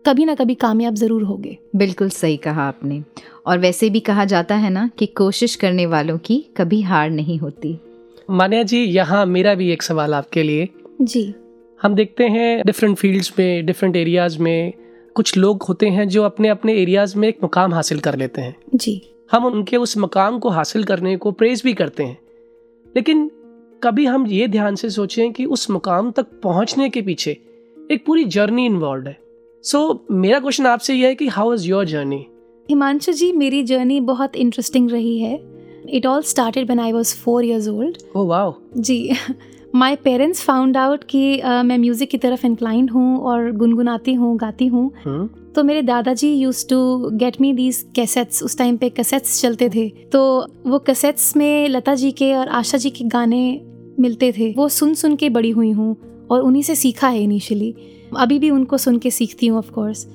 कभी 0.07 0.25
ना 0.25 0.35
कभी 0.35 0.55
कामयाब 0.55 0.95
ज़रूर 0.95 1.23
होगे। 1.23 1.57
बिल्कुल 1.77 2.09
सही 2.11 2.37
कहा 2.37 2.63
आपने। 2.63 3.03
और 3.47 3.59
वैसे 3.59 3.91
भी 3.91 4.01
कहा 4.01 4.25
जाता 4.25 4.55
है 4.55 4.71
ना 4.71 4.89
कि 4.99 5.07
कोशिश 5.07 5.55
करने 5.55 5.87
वालों 5.87 6.19
की 6.19 6.45
कभी 6.57 6.81
हार 6.83 7.11
नहीं 7.11 7.39
होती। 7.39 7.79
मान्या 8.31 8.63
जी 8.63 8.83
यहाँ 8.85 9.25
मेरा 9.27 9.55
भी 9.55 9.71
एक 9.73 9.83
सवाल 9.83 10.15
आपके 10.15 10.43
लिए। 10.43 10.69
जी। 11.03 11.35
हम 11.81 11.95
देखते 11.95 12.25
हैं 12.25 12.63
डिफरेंट 12.67 12.97
फील्ड्स 12.97 13.33
में 13.39 13.67
डिफरेंट 13.67 13.97
एरियाज़ 13.97 14.39
में 14.39 14.73
कुछ 15.17 15.37
लोग 15.37 15.63
होते 15.63 15.89
हैं 15.89 16.09
जो 16.09 16.23
अपने 16.23 16.49
अपने 16.49 16.75
एरियाज़ 16.75 17.19
में 17.19 17.29
एक 17.29 17.39
मुकाम 17.43 17.75
हासिल 17.75 18.01
कर 18.01 18.17
लेते 18.17 18.41
हैं। 18.41 18.55
जी। 18.75 19.01
हम 19.33 19.47
उनके 19.47 19.77
उस 19.77 19.99
मकाम 19.99 20.39
को 20.39 20.49
हासिल 20.49 20.85
करने 20.85 21.17
को 21.17 21.33
प्रेज 21.33 21.63
भी 21.65 21.75
करते 21.75 22.03
हैं। 22.03 22.19
लेकिन 22.97 23.31
कभी 23.83 24.07
हम 24.07 24.27
ये 24.27 24.49
ध्यान 24.49 24.75
से 24.75 24.91
सोचें 24.91 25.33
कि 25.33 25.45
उस 25.45 25.71
मुकाम 25.71 26.11
तक 26.11 26.27
पहुँचने 26.43 26.91
के 26.91 27.03
पीछे 27.03 27.31
एक 27.91 28.05
पूरी 28.07 28.25
जर्नी 28.25 28.67
इन्वॉल्व 28.67 29.07
है। 29.07 29.19
सो 29.63 29.93
so, 29.93 29.99
मेरा 30.11 30.41
क्वेश्चन 30.41 30.67
आपसे 30.67 30.95
यह 30.95 31.09
है 31.09 31.15
कि 31.15 31.27
how 31.27 31.55
is 31.55 31.67
your 31.69 31.85
journey 31.85 32.27
Himanshu 32.69 33.13
ji 33.13 33.33
मेरी 33.33 33.63
जर्नी 33.63 34.01
बहुत 34.01 34.37
इंटरेस्टिंग 34.37 34.91
रही 34.91 35.19
है। 35.19 35.55
It 35.89 36.07
all 36.07 36.23
started 36.23 36.71
when 36.71 36.79
I 36.81 36.93
was 36.93 37.15
four 37.15 37.43
years 37.45 37.69
old. 37.69 37.99
Oh 38.17 38.29
wow. 38.31 38.53
जी। 38.77 39.15
माई 39.75 39.97
पेरेंट्स 39.97 40.43
फाउंड 40.45 40.77
आउट 40.77 41.05
कि 41.05 41.21
uh, 41.37 41.63
मैं 41.65 41.77
म्यूज़िक 41.79 42.11
की 42.11 42.19
तरफ़ 42.19 42.45
इंक्लाइंड 42.47 42.91
हूँ 42.91 43.19
और 43.21 43.51
गुनगुनाती 43.53 44.13
हूँ 44.15 44.37
गाती 44.39 44.67
हूँ। 44.67 44.91
हम्म 45.05 45.27
तो 45.55 45.63
मेरे 45.65 45.83
दादाजी 45.83 46.33
use 46.33 46.65
to 46.69 47.11
get 47.13 47.41
me 47.41 47.53
these 47.53 47.85
cassettes 47.97 48.43
उस 48.43 48.57
टाइम 48.59 48.77
पे 48.77 48.91
कैसेट्स 48.91 49.41
चलते 49.41 49.69
थे। 49.69 49.89
तो 50.13 50.21
वो 50.67 50.79
कैसेट्स 50.79 51.37
में 51.37 51.69
लता 51.69 51.95
जी 51.95 52.11
के 52.13 52.33
और 52.35 52.49
आशा 52.51 52.79
जी 52.79 52.91
के 52.91 53.05
गाने 53.05 53.43
मिलते 54.01 54.31
थे। 54.33 54.53
वो 54.53 54.69
सुन 54.69 54.95
सुन 54.95 55.17
के 55.17 55.31
बड़ी 55.31 55.51
हुई 55.51 55.71
हूँ 55.71 55.97
और 56.31 56.41
उन्हीं 56.41 56.63
से 56.63 56.75
सीखा 56.75 57.09
है 57.09 57.23
इनिशियली 57.23 57.75
अभी 58.17 58.39
भी 58.39 58.51
उनको 58.51 58.79
सुन 58.79 58.99
के 58.99 59.11
सीखती 59.11 59.47
हूँ 59.47 59.59
ऑफकोर्स 59.59 60.07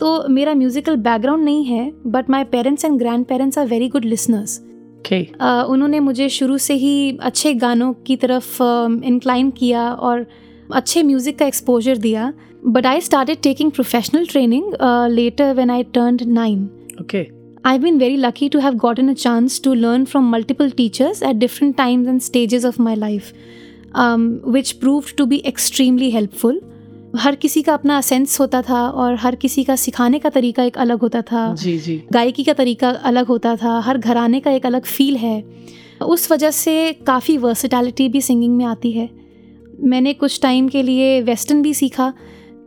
तो 0.00 0.28
मेरा 0.28 0.54
म्यूज़िकल 0.54 0.96
बैकग्राउंड 0.98 1.44
नहीं 1.44 1.64
है 1.64 1.90
but 2.06 2.30
my 2.30 2.44
parents 2.44 2.84
and 2.84 2.98
grand 2.98 3.26
parents 3.26 3.58
are 3.58 3.66
very 3.66 3.88
good 3.88 4.04
listeners 4.04 4.60
Okay. 5.00 5.22
Uh, 5.40 5.64
उन्होंने 5.64 6.00
मुझे 6.00 6.28
शुरू 6.28 6.58
से 6.58 6.74
ही 6.74 7.18
अच्छे 7.22 7.54
गानों 7.54 7.92
की 8.06 8.16
तरफ़ 8.16 8.62
इंक्लाइन 9.04 9.50
uh, 9.50 9.58
किया 9.58 9.90
और 9.92 10.26
अच्छे 10.74 11.02
म्यूज़िक 11.02 11.38
का 11.38 11.46
एक्सपोजर 11.46 11.96
दिया। 11.98 12.32
But 12.66 12.86
I 12.86 13.00
start 13.00 13.30
taking 13.42 13.70
professional 13.70 14.26
training 14.26 14.74
later 15.10 15.52
when 15.54 15.70
I 15.70 15.82
turn 15.94 16.18
nine 16.28 16.68
okay 17.00 17.26
I 17.66 17.78
been 17.78 17.98
very 17.98 18.16
lucky 18.16 18.48
to 18.48 18.58
have 18.58 18.74
gotten 18.76 19.08
a 19.08 19.12
chance 19.14 19.60
to 19.64 19.74
learn 19.74 20.04
from 20.04 20.30
multiple 20.30 20.70
teachers 20.70 21.22
at 21.22 21.36
different 21.36 21.76
times 21.76 22.08
and 22.08 22.20
stages 22.20 22.64
of 22.64 22.80
my 22.82 22.96
life 22.96 23.32
which 24.48 24.72
prove 24.72 25.04
to 25.18 25.26
be 25.26 25.42
extremely 25.46 26.10
helpful 26.10 26.60
हर 27.18 27.34
किसी 27.34 27.62
का 27.62 27.74
अपना 27.74 28.00
sense 28.00 28.38
होता 28.40 28.62
था 28.62 28.80
और 28.88 29.14
हर 29.14 29.34
किसी 29.34 29.64
का 29.64 29.76
सिखाने 29.76 30.18
का 30.18 30.28
तरीका 30.28 30.62
एक 30.62 30.78
अलग 30.78 31.00
होता 31.00 31.22
था। 31.22 31.52
जी 31.54 31.76
जी। 31.78 32.02
गायकी 32.12 32.44
का 32.44 32.52
तरीका 32.52 32.90
अलग 32.90 33.26
होता 33.26 33.54
था 33.56 33.78
हर 33.80 33.98
घराने 33.98 34.40
का 34.40 34.50
एक 34.50 34.66
अलग 34.66 34.84
फील 34.86 35.16
है। 35.16 35.42
उस 36.02 36.30
वजह 36.32 36.50
से 36.50 36.92
काफ़ी 37.06 37.36
वर्सिटैलिटी 37.36 38.08
भी 38.08 38.20
सिंगिंग 38.20 38.56
में 38.56 38.64
आती 38.64 38.92
है। 38.92 39.08
मैंने 39.80 40.12
कुछ 40.14 40.40
टाइम 40.42 40.68
के 40.68 40.82
लिए 40.82 41.20
वेस्टर्न 41.22 41.62
भी 41.62 41.74
सीखा 41.74 42.12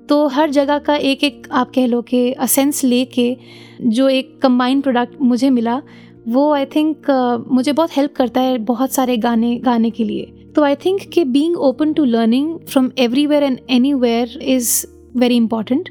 तो 0.10 0.26
हर 0.28 0.50
जगह 0.50 0.78
का 0.78 0.96
एक 0.96 1.24
एक 1.24 1.48
आप 1.52 1.72
कह 1.76 1.88
लो 1.88 2.02
कि 2.02 2.32
असेंस 2.34 2.84
ले 2.84 3.04
के 3.06 3.38
जो 3.82 4.10
एक 4.10 4.40
कंबाइंड 4.42 4.84
प्रोडक्ट 4.84 5.22
मुझे 5.22 5.50
मिला 5.50 5.82
वो 6.28 6.52
आई 6.54 6.66
थिंक 6.66 7.10
मुझे 7.52 7.72
बहुत 7.72 7.98
हेल्प 7.98 8.14
करता 8.16 8.42
है 8.42 8.58
बहुत 8.58 8.92
सारे 8.92 9.18
गाने 9.18 9.56
गाने 9.56 9.90
के 9.90 10.04
लिए। 10.04 10.41
तो 10.56 10.64
आई 10.64 10.76
थिंक 10.76 11.02
कि 11.14 11.24
being 11.28 11.56
open 11.64 11.94
to 11.94 12.06
learning 12.06 12.58
from 12.70 12.92
everywhere 13.00 13.44
and 13.44 13.60
anywhere 13.70 14.38
is 14.48 14.86
very 15.18 15.36
important 15.36 15.90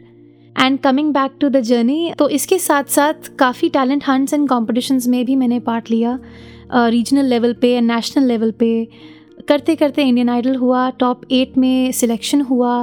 and 0.57 0.79
coming 0.81 1.13
back 1.15 1.37
to 1.41 1.49
the 1.49 1.61
journey 1.63 2.13
तो 2.19 2.29
इसके 2.29 2.59
साथ 2.59 2.91
साथ 2.91 3.29
काफ़ी 3.39 3.69
टैलेंट 3.69 4.05
हंट्स 4.09 4.35
एंड 4.35 4.49
कॉम्पिटिशन्स 4.49 5.07
में 5.09 5.25
भी 5.25 5.37
मैंने 5.37 5.61
पार्ट 5.61 5.91
लिया 5.91 6.19
रीजनल 6.75 7.27
लेवल 7.27 7.53
पे 7.61 7.73
एंड 7.75 7.91
नेशनल 7.93 8.25
लेवल 8.25 8.51
पे 8.59 8.73
करते 9.49 9.75
करते 9.77 10.03
इंडियन 10.03 10.29
आइडल 10.29 10.57
हुआ 10.57 10.89
टॉप 11.01 11.21
एट 11.33 11.57
में 11.59 11.93
सिलेक्शन 11.93 12.41
हुआ 12.41 12.75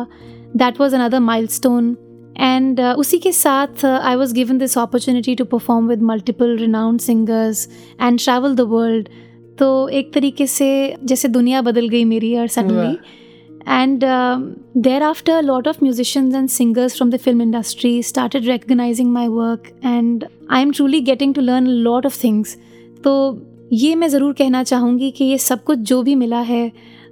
that 0.55 0.79
was 0.81 0.93
another 0.93 1.19
milestone 1.19 1.95
and 2.39 2.79
उसी 2.81 3.17
के 3.17 3.31
साथ 3.31 3.85
I 3.85 4.15
was 4.15 4.33
given 4.33 4.57
this 4.57 4.77
opportunity 4.77 5.35
to 5.35 5.45
perform 5.45 5.87
with 5.87 6.01
multiple 6.03 6.57
renowned 6.57 6.99
singers 6.99 7.67
and 8.01 8.19
travel 8.19 8.55
the 8.55 8.61
world 8.69 9.09
तो 9.59 9.67
एक 9.89 10.13
तरीके 10.13 10.47
से 10.47 10.69
जैसे 11.03 11.27
दुनिया 11.27 11.61
बदल 11.61 11.87
गई 11.89 12.03
मेरी 12.05 12.35
और 12.37 12.47
suddenly 12.47 12.97
and 13.69 14.03
thereafter 15.03 15.41
lot 15.43 15.67
of 15.67 15.77
musicians 15.83 16.35
and 16.35 16.49
singers 16.49 16.95
from 16.97 17.11
the 17.11 17.17
film 17.17 17.41
industry 17.41 18.01
started 18.03 18.45
recognising 18.45 19.11
my 19.13 19.27
work 19.27 19.67
and 19.85 20.25
I 20.51 20.61
am 20.61 20.71
truly 20.71 21.01
getting 21.01 21.33
to 21.35 21.41
learn 21.41 21.67
lot 21.67 22.05
of 22.05 22.23
things 22.23 22.57
तो 23.03 23.13
ये 23.73 23.95
मैं 23.95 24.07
ज़रूर 24.09 24.33
कहना 24.33 24.63
चाहूँगी 24.63 25.11
कि 25.11 25.25
ये 25.25 25.37
सब 25.39 25.63
कुछ 25.63 25.79
जो 25.79 26.01
भी 26.03 26.15
मिला 26.15 26.39
है 26.43 26.65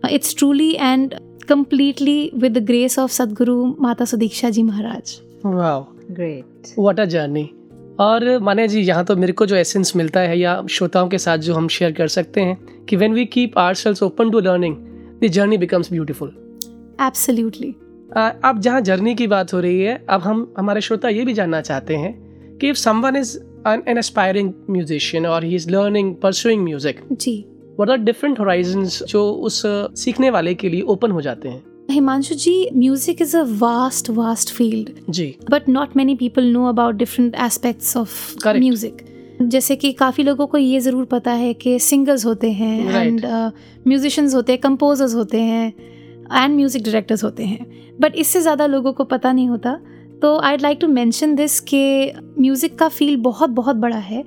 it's 0.10 0.36
truly 0.38 0.72
and 0.74 1.16
completely 1.50 2.32
with 2.36 2.58
the 2.58 2.64
grace 2.66 2.98
of 3.00 3.12
Sadguru 3.12 3.66
Mata 3.80 4.06
Sudiksha 4.06 4.50
ji 4.50 4.64
Maharaj 4.64 5.20
great 5.46 6.74
what 6.80 7.00
a 7.00 7.06
journey 7.06 7.50
और 8.00 8.38
माने 8.40 8.68
जी 8.68 8.82
यहाँ 8.82 9.04
तो 9.06 9.16
मेरे 9.16 9.34
को 9.34 9.46
जो 9.46 9.56
एसेंस 9.56 9.96
मिलता 9.96 10.20
है 10.20 10.38
या 10.40 10.62
श्रोताओं 10.70 11.08
के 11.10 11.18
साथ 11.18 11.38
जो 11.38 11.54
हम 11.54 11.68
शेयर 11.68 11.92
कर 11.92 12.08
सकते 12.08 12.42
हैं 12.42 12.86
कि 12.86 12.96
when 12.96 13.14
we 13.14 13.26
keep 13.26 13.58
our 13.58 13.74
sails 13.74 14.04
open 14.04 14.32
to 14.32 14.40
learning 14.40 14.76
the 15.24 15.28
journey 15.28 15.58
becomes 15.58 15.92
beautiful 15.92 16.34
absolutely 17.02 17.76
अब 18.46 18.60
जहाँ 18.60 18.82
जर्नी 18.82 19.14
की 19.16 19.28
बात 19.28 19.54
हो 19.54 19.60
रही 19.60 19.82
है 19.82 20.04
अब 20.10 20.22
हम 20.22 20.54
हमारे 20.58 20.82
श्रोता 20.82 21.10
ये 21.10 21.26
भी 21.26 21.34
जानना 21.34 21.62
चाहते 21.62 21.96
हैं 21.96 22.14
कि 22.58 22.70
if 22.70 22.78
someone 22.78 23.16
is 23.16 23.38
an 23.68 23.98
aspiring 23.98 24.54
musician 24.70 25.26
और 25.26 25.44
he 25.44 25.56
is 25.56 25.70
learning 25.70 26.16
pursuing 26.16 26.64
music 26.64 27.00
ji. 27.12 27.38
What 27.78 27.90
are 27.90 27.98
different 27.98 28.40
horizons 28.40 29.02
जो 29.04 29.30
उस 29.48 29.62
सीखने 29.96 30.30
वाले 30.30 30.54
के 30.54 30.70
लिए 30.70 30.82
ओपन 30.82 31.12
हो 31.12 31.22
जाते 31.22 31.50
हैं? 31.50 31.64
Himanshu 31.90 32.36
ji 32.36 32.70
music 32.76 33.22
is 33.22 33.36
a 33.38 33.42
vast 33.60 34.10
vast 34.10 34.52
field 34.54 34.90
ji. 35.10 35.36
But 35.52 35.70
not 35.70 35.96
many 35.98 36.16
people 36.16 36.46
know 36.52 36.66
about 36.66 36.96
different 36.96 37.36
aspects 37.36 37.98
of 37.98 38.14
Correct. 38.36 38.60
Music 38.60 39.06
जैसे 39.42 39.76
कि 39.76 39.92
काफ़ी 39.94 40.24
लोगों 40.24 40.48
को 40.48 40.58
ये 40.58 40.80
ज़रूर 40.80 41.06
पता 41.06 41.32
है 41.32 41.54
कि 41.54 41.78
सिंगर्स 41.80 42.26
होते 42.26 42.52
हैं 42.52 42.78
Right. 42.86 43.24
एंड 43.26 43.26
म्यूजिशियंस 43.88 44.36
होते 44.36 44.52
हैं 44.52 44.62
कंपोजर्स 44.62 45.16
होते 45.16 45.42
हैं 45.42 45.68
एंड 46.34 46.56
म्यूज़िक 46.56 46.84
डायरेक्टर्स 46.84 47.24
होते 47.24 47.44
हैं. 47.44 47.66
बट 48.02 48.16
इससे 48.16 48.42
ज़्यादा 48.42 48.66
लोगों 48.66 48.94
को 48.94 49.04
पता 49.04 49.32
नहीं 49.32 49.48
होता. 49.50 49.80
तो 50.22 50.38
I 50.40 50.58
like 50.58 50.78
to 50.82 50.88
mention 50.88 51.36
this 51.36 51.60
कि 51.60 52.12
म्यूज़िक 52.40 52.78
का 52.80 52.88
फ़ील्ड 52.90 53.22
बहुत 53.22 53.50
बहुत 53.50 53.76
बड़ा 53.76 53.98
है. 53.98 54.24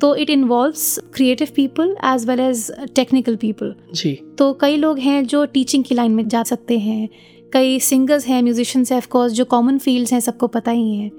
तो 0.00 0.14
it 0.14 0.30
involves 0.30 0.98
creative 1.14 1.48
people 1.56 1.96
as 2.06 2.26
well 2.28 2.40
as 2.40 2.70
technical 2.96 3.36
people 3.36 3.74
जी। 3.94 4.12
तो 4.38 4.52
कई 4.60 4.76
लोग 4.76 4.98
हैं 4.98 5.24
जो 5.26 5.44
टीचिंग 5.46 5.84
की 5.84 5.94
लाइन 5.94 6.12
में 6.12 6.26
जा 6.28 6.42
सकते 6.42 6.78
हैं। 6.78 7.08
कई 7.52 7.78
सिंगर्स 7.80 8.26
हैं 8.26 8.42
म्यूजिशियंस 8.42 8.92
हैं 8.92 8.98
ऑफकोर्स 8.98 9.32
जो 9.32 9.44
कॉमन 9.46 9.78
फील्ड्स 9.78 10.12
हैं 10.12 10.20
सबको 10.20 10.46
पता 10.48 10.70
ही 10.70 10.94
है। 10.96 11.10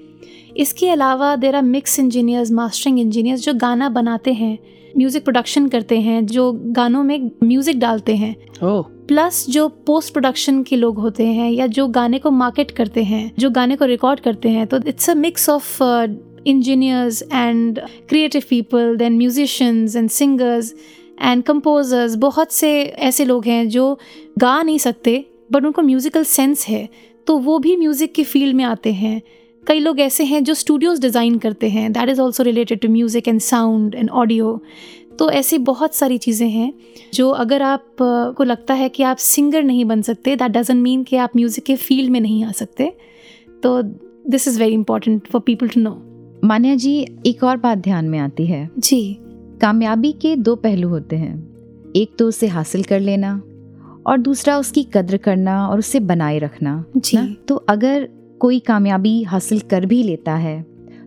इसके 0.57 0.89
अलावा 0.89 1.35
there 1.35 1.55
are 1.55 1.61
mix 1.63 1.99
engineers 1.99 2.51
mastering 2.51 2.99
engineers 2.99 3.41
जो 3.41 3.53
गाना 3.55 3.89
बनाते 3.89 4.33
हैं 4.33 4.57
म्यूज़िक 4.97 5.23
प्रोडक्शन 5.23 5.67
करते 5.69 5.99
हैं 5.99 6.25
जो 6.25 6.51
गानों 6.75 7.03
में 7.03 7.29
म्यूज़िक 7.43 7.79
डालते 7.79 8.15
हैं। 8.15 8.35
ओह 8.63 8.81
प्लस 9.07 9.45
जो 9.49 9.67
पोस्ट 9.87 10.13
प्रोडक्शन 10.13 10.61
के 10.63 10.75
लोग 10.75 10.97
होते 10.99 11.25
हैं 11.25 11.49
या 11.51 11.67
जो 11.67 11.87
गाने 11.87 12.19
को 12.19 12.31
मार्केट 12.31 12.71
करते 12.71 13.03
हैं 13.03 13.31
जो 13.39 13.49
गाने 13.49 13.75
को 13.75 13.85
रिकॉर्ड 13.85 14.19
करते 14.19 14.49
हैं 14.49 14.65
तो 14.67 14.77
it's 14.87 15.09
a 15.09 15.13
mix 15.15 15.49
of 15.49 15.77
engineers 16.45 17.21
and 17.23 17.79
creative 18.09 18.43
people 18.49 18.95
then 18.97 19.17
musicians 19.17 19.95
and 19.95 20.09
singers 20.09 20.73
and 21.21 21.43
composers 21.43 22.15
बहुत 22.17 22.51
से 22.51 22.71
ऐसे 22.83 23.25
लोग 23.25 23.45
हैं 23.45 23.67
जो 23.69 23.97
गा 24.39 24.61
नहीं 24.61 24.77
सकते 24.79 25.23
बट 25.51 25.65
उनको 25.65 25.81
म्यूज़िकल 25.81 26.23
सेंस 26.25 26.67
है। 26.67 26.87
तो 27.27 27.37
वो 27.37 27.57
भी 27.59 27.75
म्यूज़िक 27.77 28.13
की 28.13 28.23
फ़ील्ड 28.23 28.55
में 28.55 28.63
आते 28.63 28.93
हैं। 28.93 29.21
कई 29.63 29.79
लोग 29.79 29.99
ऐसे 29.99 30.23
हैं 30.23 30.43
जो 30.43 30.53
स्टूडियोज़ 30.53 31.01
डिज़ाइन 31.01 31.37
करते 31.37 31.69
हैं। 31.69 31.91
That 31.93 32.09
is 32.09 32.21
also 32.21 32.43
related 32.43 32.79
to 32.79 32.89
music 32.89 33.27
and 33.27 33.39
sound 33.41 33.95
and 33.95 34.09
audio 34.11 34.61
तो 35.19 35.29
ऐसी 35.31 35.57
बहुत 35.59 35.95
सारी 35.95 36.17
चीज़ें 36.17 36.49
हैं 36.49 36.73
जो 37.13 37.29
अगर 37.29 37.61
आप 37.61 37.95
को 38.37 38.43
लगता 38.43 38.73
है 38.73 38.89
कि 38.89 39.03
आप 39.03 39.17
सिंगर 39.17 39.63
नहीं 39.63 39.85
बन 39.85 40.01
सकते 40.01 40.35
दैट 40.35 40.51
डजेंट 40.51 40.81
मीन 40.81 41.03
कि 41.03 41.15
आप 41.17 41.35
म्यूज़िक 41.35 41.63
के 41.63 41.75
फ़ील्ड 41.75 42.09
में 42.09 42.19
नहीं 42.19 42.43
आ 42.43 42.51
सकते। 42.51 42.91
तो 43.63 43.81
this 43.83 44.47
is 44.47 44.59
very 44.59 44.73
important 44.73 45.27
for 45.27 45.41
people 45.41 45.67
to 45.67 45.81
know 45.81 45.91
Manya 46.43 46.75
ji 46.75 46.93
एक 47.25 47.43
और 47.43 47.57
बात 47.57 47.77
ध्यान 47.77 48.05
में 48.05 48.17
आती 48.19 48.45
है। 48.45 48.69
जी। 48.79 49.17
कामयाबी 49.61 50.11
के 50.11 50.35
दो 50.35 50.55
पहलू 50.55 50.89
होते 50.89 51.15
हैं। 51.15 51.91
एक 51.95 52.15
तो 52.19 52.27
उसे 52.27 52.47
हासिल 52.47 52.83
कर 52.83 52.99
लेना 52.99 53.33
और 54.07 54.17
दूसरा 54.17 54.57
उसकी 54.57 54.83
कद्र 54.93 55.17
करना 55.17 55.67
और 55.67 55.79
उसे 55.79 55.99
बनाए 55.99 56.37
रखना 56.39 56.83
जी। 56.97 57.17
ना? 57.17 57.35
तो 57.47 57.55
अगर 57.55 58.07
कोई 58.39 58.59
कामयाबी 58.59 59.21
हासिल 59.23 59.59
कर 59.59 59.85
भी 59.85 60.01
लेता 60.03 60.35
है 60.35 60.61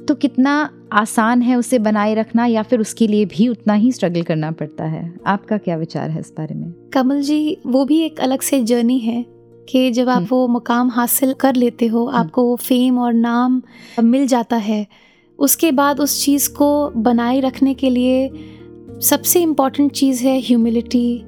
तो 0.08 0.14
कितना 0.14 0.70
आसान 0.92 1.42
है 1.42 1.56
उसे 1.56 1.78
बनाए 1.78 2.14
रखना 2.14 2.46
या 2.46 2.62
फिर 2.62 2.80
उसके 2.80 3.06
लिए 3.06 3.24
भी 3.24 3.48
उतना 3.48 3.74
ही 3.74 3.92
स्ट्रगल 3.92 4.22
करना 4.22 4.50
पड़ता 4.50 4.84
है? 4.84 5.14
आपका 5.26 5.58
क्या 5.58 5.76
विचार 5.76 6.10
है 6.10 6.20
इस 6.20 6.32
बारे 6.38 6.54
में? 6.54 6.72
कमल 6.92 7.22
जी 7.22 7.56
वो 7.66 7.84
भी 7.84 8.00
एक 8.00 8.20
अलग 8.20 8.40
से 8.40 8.62
जर्नी 8.62 8.98
है 8.98 9.24
कि 9.68 9.90
जब 9.90 10.08
आप 10.08 10.16
हम्म। 10.16 10.26
वो 10.30 10.46
मुकाम 10.48 10.90
हासिल 10.90 11.32
कर 11.32 11.54
लेते 11.54 11.86
हो 11.86 12.04
आपको 12.06 12.44
वो 12.44 12.56
फेम 12.56 12.98
और 12.98 13.12
नाम 13.12 13.62
मिल 14.02 14.26
जाता 14.26 14.56
है 14.56 14.86
उसके 15.38 15.72
बाद 15.72 16.00
उस 16.00 16.24
चीज़ 16.24 16.50
को 16.50 16.90
बनाए 16.96 17.40
रखने 17.40 17.74
के 17.74 17.90
लिए 17.90 18.30
सबसे 19.00 19.40
इंपॉर्टेंट 19.40 19.92
चीज़ 19.92 20.24
है 20.24 20.40
ह्यूमिलिटी 20.40 21.22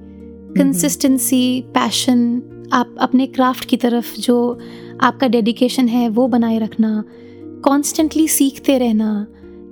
कंसिस्टेंसी 0.59 1.61
पैशन 1.61 2.43
आप 2.73 2.95
अपने 2.99 3.27
क्राफ्ट 3.27 3.65
की 3.65 3.77
तरफ़ 3.77 4.21
जो 4.21 4.59
आपका 5.01 5.29
डेडिकेशन 5.29 5.89
है 5.89 6.09
वो 6.09 6.27
बनाए 6.29 6.59
रखना 6.59 7.05
कॉन्स्टेंटली 7.65 8.29
सीखते 8.29 8.79
रहना। 8.79 9.27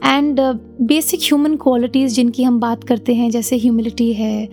एंड 0.05 0.41
बेसिक 0.81 1.21
ह्यूमन 1.21 1.57
क्वालिटीज़ 1.57 2.15
जिनकी 2.15 2.43
हम 2.43 2.61
बात 2.61 2.85
करते 2.85 3.15
हैं 3.15 3.31
जैसे 3.31 3.57
ह्यूमिलिटी 3.57 4.13
है 4.13 4.49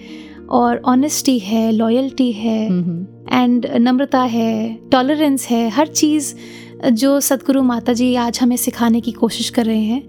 और 0.49 0.81
ऑनेस्टी 0.85 1.39
है 1.39 1.71
लॉयल्टी 1.71 2.31
है। 2.31 2.65
And 2.65 3.61
mm-hmm. 3.61 3.81
नम्रता 3.81 4.21
है 4.21 4.79
टॉलरेंस 4.91 5.47
है 5.47 5.69
हर 5.69 5.87
चीज़ 5.87 6.35
जो 6.85 7.19
सदगुरु 7.19 7.63
माता 7.63 7.93
जी 7.93 8.15
आज 8.15 8.39
हमें 8.39 8.57
सिखाने 8.57 9.01
की 9.01 9.11
कोशिश 9.11 9.49
कर 9.49 9.65
रहे 9.65 9.81
हैं 9.81 10.03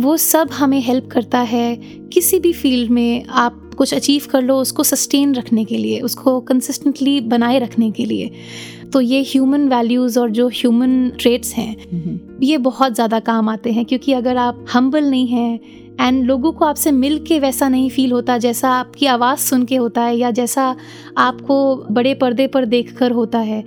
वो 0.00 0.16
सब 0.16 0.50
हमें 0.50 0.80
हेल्प 0.80 1.06
करता 1.06 1.38
है 1.38 1.76
किसी 2.12 2.38
भी 2.38 2.52
फ़ील्ड 2.52 2.90
में 2.90 3.24
आप 3.24 3.70
कुछ 3.78 3.94
अचीव 3.94 4.22
कर 4.30 4.42
लो 4.42 4.56
उसको 4.56 4.84
सस्टेन 4.84 5.34
रखने 5.34 5.64
के 5.64 5.76
लिए 5.76 6.00
उसको 6.00 6.40
कंसिस्टेंटली 6.40 7.20
बनाए 7.20 7.58
रखने 7.58 7.90
के 7.90 8.04
लिए। 8.04 8.30
तो 8.92 9.00
ये 9.00 9.22
ह्यूमन 9.22 9.68
वैल्यूज़ 9.68 10.18
और 10.18 10.30
जो 10.30 10.48
ह्यूमन 10.48 11.12
ट्रेट्स 11.20 11.54
हैं 11.54 11.76
ये 12.42 12.58
बहुत 12.58 12.94
ज़्यादा 12.94 13.20
काम 13.20 13.48
आते 13.48 13.72
हैं 13.72 13.84
क्योंकि 13.84 14.12
अगर 14.12 14.36
आप 14.36 14.66
हम्बल 14.74 15.04
नहीं 15.04 15.26
हैं 15.26 15.60
एंड 16.00 16.24
लोगों 16.24 16.52
को 16.52 16.64
आपसे 16.64 16.90
मिल 16.90 17.18
के 17.18 17.38
वैसा 17.38 17.68
नहीं 17.68 17.88
फील 17.90 18.12
होता 18.12 18.36
जैसा 18.38 18.70
आपकी 18.70 19.06
आवाज़ 19.06 19.38
सुन 19.40 19.64
के 19.64 19.76
होता 19.76 20.02
है 20.02 20.16
या 20.16 20.30
जैसा 20.30 20.74
आपको 21.18 21.76
बड़े 21.90 22.14
पर्दे 22.14 22.46
पर 22.46 22.64
देख 22.66 22.96
कर 22.98 23.12
होता 23.12 23.38
है। 23.38 23.62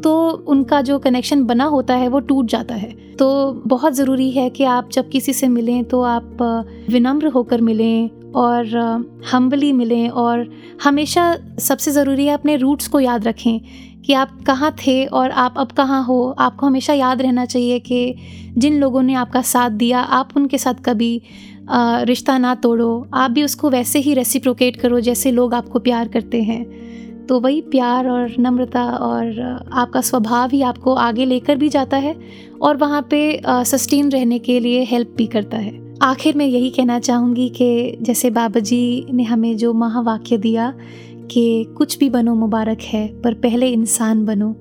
तो 0.00 0.28
उनका 0.48 0.80
जो 0.82 0.98
कनेक्शन 0.98 1.44
बना 1.44 1.64
होता 1.66 1.94
है 1.94 2.08
वो 2.08 2.20
टूट 2.20 2.46
जाता 2.46 2.74
है। 2.74 2.90
तो 3.18 3.52
बहुत 3.66 3.92
ज़रूरी 3.92 4.30
है 4.30 4.48
कि 4.50 4.64
आप 4.64 4.90
जब 4.92 5.08
किसी 5.08 5.32
से 5.32 5.48
मिलें 5.48 5.84
तो 5.84 6.02
आप 6.02 6.38
विनम्र 6.90 7.26
होकर 7.26 7.60
मिलें 7.60 8.10
और 8.36 8.76
हम्बली 9.32 9.72
मिलें 9.72 10.08
और 10.08 10.46
हमेशा 10.84 11.36
सबसे 11.58 11.90
ज़रूरी 11.90 12.26
है 12.26 12.34
अपने 12.34 12.56
रूट्स 12.56 12.88
को 12.88 13.00
याद 13.00 13.26
रखें। 13.28 13.95
कि 14.06 14.12
आप 14.12 14.38
कहाँ 14.46 14.74
थे 14.78 15.04
और 15.06 15.30
आप 15.30 15.54
अब 15.58 15.72
कहाँ 15.72 16.02
हो। 16.04 16.34
आपको 16.38 16.66
हमेशा 16.66 16.92
याद 16.92 17.22
रहना 17.22 17.44
चाहिए 17.44 17.78
कि 17.78 18.14
जिन 18.58 18.78
लोगों 18.80 19.02
ने 19.02 19.14
आपका 19.14 19.42
साथ 19.42 19.70
दिया, 19.72 20.00
आप 20.00 20.36
उनके 20.36 20.58
साथ 20.58 20.74
कभी 20.84 21.20
रिश्ता 21.70 22.36
ना 22.38 22.54
तोड़ो। 22.54 23.06
आप 23.14 23.30
भी 23.30 23.42
उसको 23.42 23.70
वैसे 23.70 23.98
ही 23.98 24.14
रेसिप्रोकेट 24.14 24.76
करो 24.76 25.00
जैसे 25.00 25.30
लोग 25.30 25.54
आपको 25.54 25.78
प्यार 25.78 26.08
करते 26.08 26.42
हैं। 26.42 26.64
तो 27.26 27.38
वही 27.40 27.60
प्यार 27.60 28.08
और 28.08 28.34
नम्रता 28.38 28.84
और 28.84 29.40
आपका 29.72 30.00
स्वभाव 30.00 30.50
ही 30.50 30.60
आपको 30.62 30.94
आगे 30.94 31.24
लेकर 31.24 31.56
भी 31.56 31.68
जाता 31.68 31.96
है 31.96 32.14
और 32.62 32.76
वहाँ 32.76 33.06
पे 33.10 33.40
सस्टेन 33.46 34.10
रहने 34.10 34.38
के 34.38 34.58
लिए 34.60 34.84
हेल्प 34.84 35.14
भी 35.16 35.26
करता 35.26 35.56
है। 35.56 35.74
आखिर 36.02 36.36
मैं 36.36 36.46
यही 36.46 36.70
कहना 36.70 36.98
चाहूँगी 36.98 37.48
कि 37.48 37.96
जैसे 38.02 38.30
बाबा 38.30 38.60
जी 38.60 39.06
ने 39.10 39.22
हमें 39.22 39.56
जो 39.56 39.72
महावाक्य 39.72 40.38
दिया 40.38 40.72
कि 41.30 41.64
कुछ 41.76 41.98
भी 41.98 42.10
बनो 42.10 42.34
मुबारक 42.34 42.78
है 42.82 43.06
पर 43.22 43.34
पहले 43.34 43.68
इंसान 43.68 44.24
बनो 44.26 44.52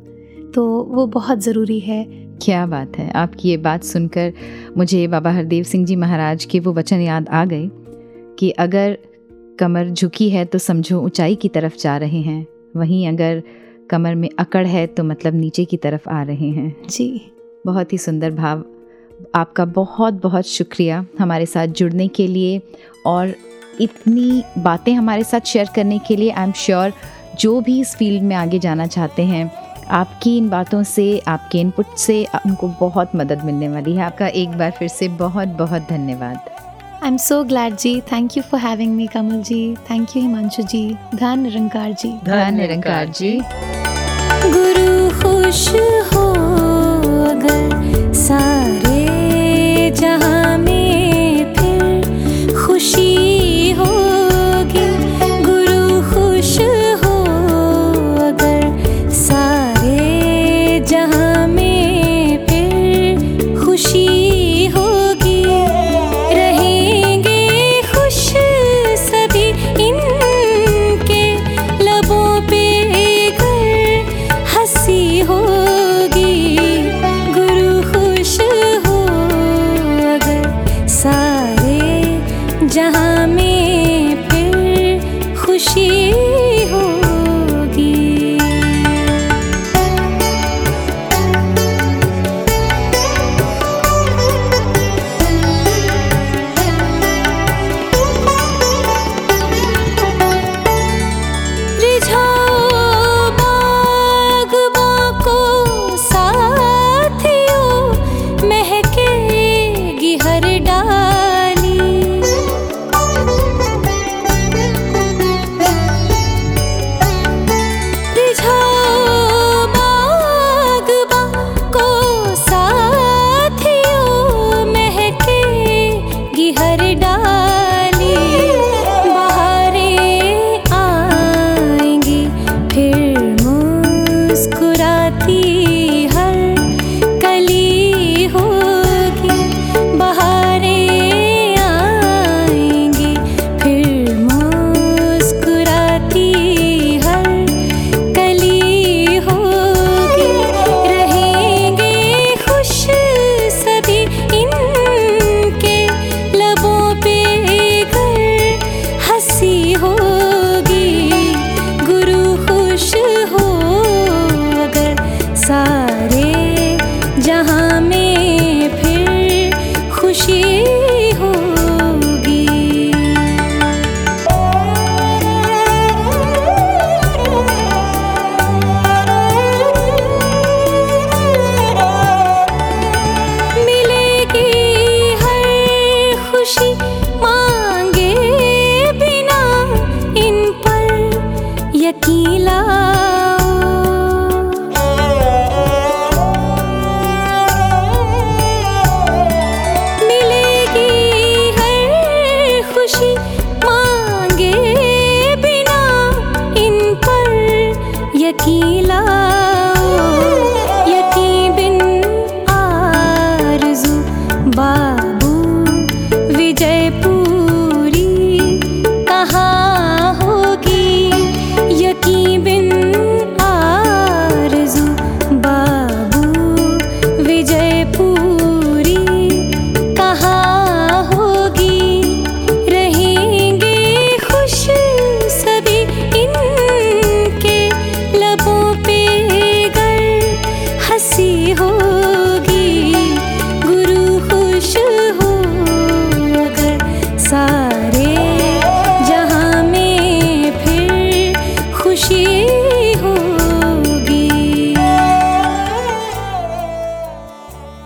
तो 0.55 0.65
वो 0.83 1.05
बहुत 1.07 1.39
ज़रूरी 1.39 1.79
है। 1.79 2.03
क्या 2.41 2.65
बात 2.65 2.97
है। 2.97 3.09
आपकी 3.11 3.49
ये 3.49 3.57
बात 3.57 3.83
सुनकर 3.83 4.33
मुझे 4.77 5.07
बाबा 5.07 5.31
हरदेव 5.31 5.63
सिंह 5.63 5.85
जी 5.85 5.95
महाराज 5.95 6.45
के 6.45 6.59
वो 6.59 6.73
वचन 6.73 7.01
याद 7.01 7.29
आ 7.29 7.45
गए 7.45 7.69
कि 8.39 8.49
अगर 8.49 8.97
कमर 9.59 9.89
झुकी 9.89 10.29
है 10.29 10.45
तो 10.45 10.57
समझो 10.57 11.01
ऊंचाई 11.01 11.35
की 11.35 11.49
तरफ़ 11.49 11.77
जा 11.77 11.97
रहे 11.97 12.21
हैं 12.21 12.45
वहीं 12.75 13.07
अगर 13.07 13.43
कमर 13.89 14.15
में 14.15 14.29
अकड़ 14.39 14.65
है 14.67 14.87
तो 14.87 15.03
मतलब 15.03 15.35
नीचे 15.35 15.65
की 15.65 15.77
तरफ़ 15.77 16.09
आ 16.09 16.23
रहे 16.23 16.49
हैं। 16.49 16.75
जी। 16.89 17.31
बहुत 17.65 17.93
ही 17.93 17.97
सुंदर 17.97 18.31
भाव। 18.31 18.63
आपका 19.35 19.65
बहुत 19.65 20.13
बहुत 20.13 20.45
शुक्रिया 20.45 21.05
हमारे 21.19 21.45
साथ 21.45 21.67
जुड़ने 21.67 22.07
के 22.07 22.27
लिए 22.27 22.61
और 23.05 23.33
इतनी 23.81 24.43
बातें 24.57 24.93
हमारे 24.93 25.23
साथ 25.23 25.47
शेयर 25.47 25.69
करने 25.75 25.99
के 25.99 26.15
लिए 26.15 26.31
आई 26.31 26.43
एम 26.43 26.51
श्योर 26.51 26.93
जो 27.39 27.59
भी 27.61 27.79
इस 27.81 27.95
फ़ील्ड 27.95 28.23
में 28.23 28.35
आगे 28.35 28.59
जाना 28.59 28.87
चाहते 28.87 29.23
हैं 29.23 29.51
आपकी 29.91 30.37
इन 30.37 30.49
बातों 30.49 30.83
से 30.83 31.07
आपके 31.27 31.59
इनपुट 31.59 31.95
से 31.97 32.27
उनको 32.45 32.67
बहुत 32.79 33.15
मदद 33.15 33.43
मिलने 33.43 33.69
वाली 33.69 33.95
है। 33.95 34.03
आपका 34.03 34.27
एक 34.27 34.57
बार 34.57 34.71
फिर 34.71 34.87
से 34.87 35.07
बहुत 35.07 35.47
बहुत 35.47 35.87
धन्यवाद। 35.89 36.39
I 37.03 37.07
am 37.07 37.17
so 37.17 37.43
glad 37.43 37.75
ji 37.77 38.01
thank 38.01 38.37
you 38.37 38.43
for 38.43 38.59
having 38.59 38.95
me 38.95 39.07
Kamal 39.07 39.41
ji 39.41 39.75
thank 39.91 40.15
you 40.15 40.21
Himanshu 40.21 40.63
ji 40.63 40.97
धन 41.15 41.39
निरंकार 41.39 41.91
जी 41.91 42.09
धन 42.25 42.53
निरंकार 42.53 43.07
जी 43.09 43.31
गुरु 44.45 45.09
खुश 45.21 45.67
हो 46.13 46.25
अगर 47.29 48.13
सारे 48.13 49.91
जहाँ 49.91 50.57
में 50.57 51.53
फिर 51.53 52.65
खुशी 52.65 53.34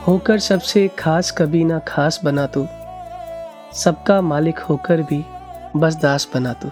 होकर 0.08 0.40
सबसे 0.40 0.88
खास 0.88 1.32
कभी 1.32 1.64
ना 1.64 1.80
खास 1.80 2.20
बना 2.24 2.46
तू। 2.46 2.68
सबका 3.74 4.22
मालिक 4.22 4.60
होकर 4.60 5.02
भी 5.02 5.26
बस 5.76 5.96
दास 5.96 6.30
बना 6.34 6.54
तू। 6.54 6.70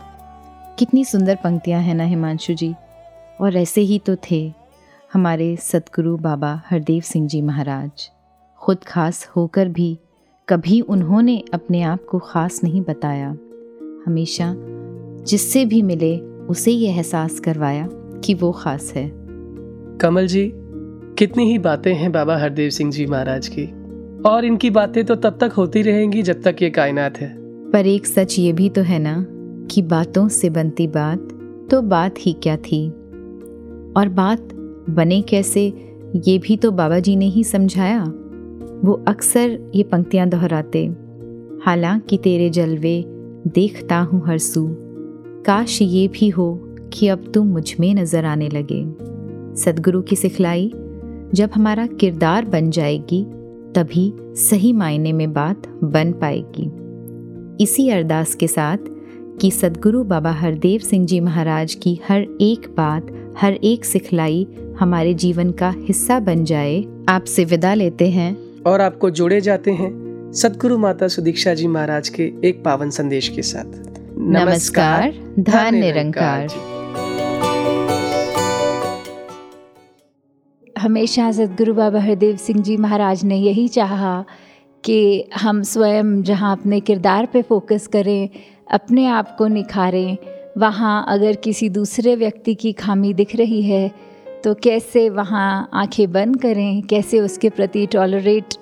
कितनी 0.79 1.05
सुंदर 1.05 1.35
पंक्तियाँ 1.35 1.81
हैं 1.81 1.95
ना 1.95 2.03
हिमांशु 2.03 2.53
जी। 2.53 2.75
और 3.41 3.57
ऐसे 3.57 3.81
ही 3.81 3.99
तो 3.99 4.15
थे। 4.15 4.53
हमारे 5.13 5.55
सतगुरु 5.55 6.17
बाबा 6.17 6.61
हरदेव 6.65 7.01
सिंह 7.01 7.27
जी 7.27 7.41
महाराज। 7.41 8.09
खुद 8.57 8.77
खास 8.87 9.27
होकर 9.35 9.67
भी 9.67 9.99
कभी 10.49 10.81
उन्होंने 10.81 11.43
अपने 11.53 11.81
आप 11.81 12.05
को 12.05 12.19
खास 12.19 12.63
नहीं 12.63 12.81
बताया। 12.81 13.29
हमेशा 14.07 14.53
जिससे 15.23 15.65
भी 15.65 15.81
मिले 15.81 16.19
उसे 16.19 16.71
ये 16.71 16.89
एहसास 16.89 17.39
करवाया 17.39 17.87
कि 17.93 18.33
वो 18.33 18.51
खास 18.51 18.93
है। 18.95 19.11
कमल 20.01 20.27
जी 20.27 20.51
कितनी 21.17 21.51
ही 21.51 21.57
बातें 21.59 21.93
हैं 21.93 22.11
बाबा 22.11 22.37
हरदेव 22.37 22.69
सिंह 22.69 22.91
जी 22.91 23.05
महाराज 23.05 23.47
की। 23.47 23.65
और 24.29 24.45
इनकी 24.45 24.69
बातें 24.69 25.05
तो 25.05 25.15
तब 25.15 25.37
तक 25.41 25.51
होती 25.51 25.81
रहेंगी 25.81 26.21
जब 26.23 26.41
तक 26.41 26.55
ये 26.61 26.69
कायनात 26.69 27.17
है। 27.17 27.33
पर 27.71 27.87
एक 27.87 28.07
सच 28.07 28.39
ये 28.39 28.53
भी 28.53 28.69
तो 28.69 28.81
है 28.81 28.99
ना 28.99 29.25
कि 29.71 29.81
बातों 29.81 30.27
से 30.27 30.49
बनती 30.49 30.87
बात 30.87 31.27
तो 31.71 31.81
बात 31.81 32.15
ही 32.19 32.33
क्या 32.33 32.57
थी। 32.57 32.87
और 33.97 34.09
बात 34.09 34.47
बने 34.89 35.21
कैसे, 35.21 35.65
ये 36.25 36.37
भी 36.37 36.57
तो 36.57 36.71
बाबा 36.71 36.99
जी 36.99 37.15
ने 37.15 37.25
ही 37.25 37.43
समझाया। 37.43 38.03
वो 38.83 38.93
अक्सर 39.07 39.59
ये 39.75 39.83
पंक्तियाँ 39.83 40.27
दोहराते, 40.29 40.85
हालाँकि 41.65 42.17
तेरे 42.17 42.49
जलवे 42.49 43.03
देखता 43.47 43.99
हूँ 43.99 44.25
हर 44.27 44.37
सू। 44.37 44.67
काश 45.45 45.81
ये 45.81 46.07
भी 46.07 46.29
हो 46.29 46.53
कि 46.93 47.07
अब 47.07 47.31
तुम 47.33 47.47
मुझमें 47.47 47.93
नज़र 47.95 48.25
आने 48.25 48.49
लगे। 48.49 48.83
सदगुरु 49.61 50.01
की 50.01 50.15
सिखलाई, 50.15 50.71
जब 51.33 51.49
हमारा 51.53 51.85
किरदार 51.85 52.45
बन 52.45 52.69
जाएगी, 52.69 53.23
तभी 53.75 54.11
सही 54.35 54.73
मायने 54.73 55.13
में 55.13 55.33
बात 55.33 55.67
बन 55.83 56.11
पाएगी। 56.11 57.63
इसी 57.63 57.89
अरदास 57.89 58.35
के 58.35 58.47
साथ 58.47 58.77
कि 59.41 59.51
सदगुरु 59.51 60.03
बाबा 60.03 60.31
हरदेव 60.31 60.79
सिंह 60.79 61.05
जी 61.05 61.19
महाराज 61.19 61.73
की 61.75 61.99
हर 62.07 62.21
एक 62.41 62.67
बात 62.77 63.07
हर 63.41 63.53
एक 63.53 63.85
सिखलाई 63.85 64.47
हमारे 64.79 65.13
जीवन 65.13 65.51
का 65.51 65.73
हिस्सा 65.77 66.19
बन 66.19 66.43
जाए। 66.43 66.85
आपसे 67.09 67.45
विदा 67.45 67.73
लेते 67.73 68.09
हैं। 68.09 68.63
और 68.63 68.81
आपको 68.81 69.09
जोड़े 69.09 69.41
जाते 69.41 69.71
हैं 69.71 69.89
सदगुरु 70.33 70.77
माता 70.77 71.07
सुदीक्षा 71.07 71.53
जी 71.53 71.67
महाराज 71.67 72.09
के 72.09 72.23
एक 72.43 72.63
पावन 72.63 72.89
संदेश 72.89 73.29
के 73.29 73.41
साथ। 73.41 73.65
नमस्कार 74.17 75.13
धन 75.39 75.75
निरंकार 75.75 76.47
हमेशा 80.79 81.31
सदगुरु 81.31 81.73
बाबा 81.73 81.99
हरदेव 81.99 82.35
सिंह 82.35 82.61
जी 82.61 82.77
महाराज 82.77 83.23
ने 83.23 83.37
यही 83.37 83.67
चाहा 83.67 84.25
कि 84.83 85.29
हम 85.35 85.63
स्वयं 85.63 86.23
जहाँ 86.23 86.57
अपने 86.57 86.79
किरदार 86.79 87.25
पे 87.25 87.41
फोकस 87.41 87.87
करें 87.87 88.29
अपने 88.71 89.05
आप 89.05 89.35
को 89.37 89.47
निखारें 89.47 90.17
वहाँ 90.57 91.05
अगर 91.07 91.35
किसी 91.35 91.69
दूसरे 91.69 92.15
व्यक्ति 92.15 92.55
की 92.55 92.71
खामी 92.73 93.13
दिख 93.13 93.35
रही 93.35 93.61
है 93.61 93.91
तो 94.43 94.53
कैसे 94.53 95.09
वहाँ 95.09 95.69
आँखें 95.73 96.11
बंद 96.11 96.41
करें? 96.41 96.81
कैसे 96.81 97.19
उसके 97.19 97.49
प्रति 97.49 97.85
टॉलरेट 97.85 98.55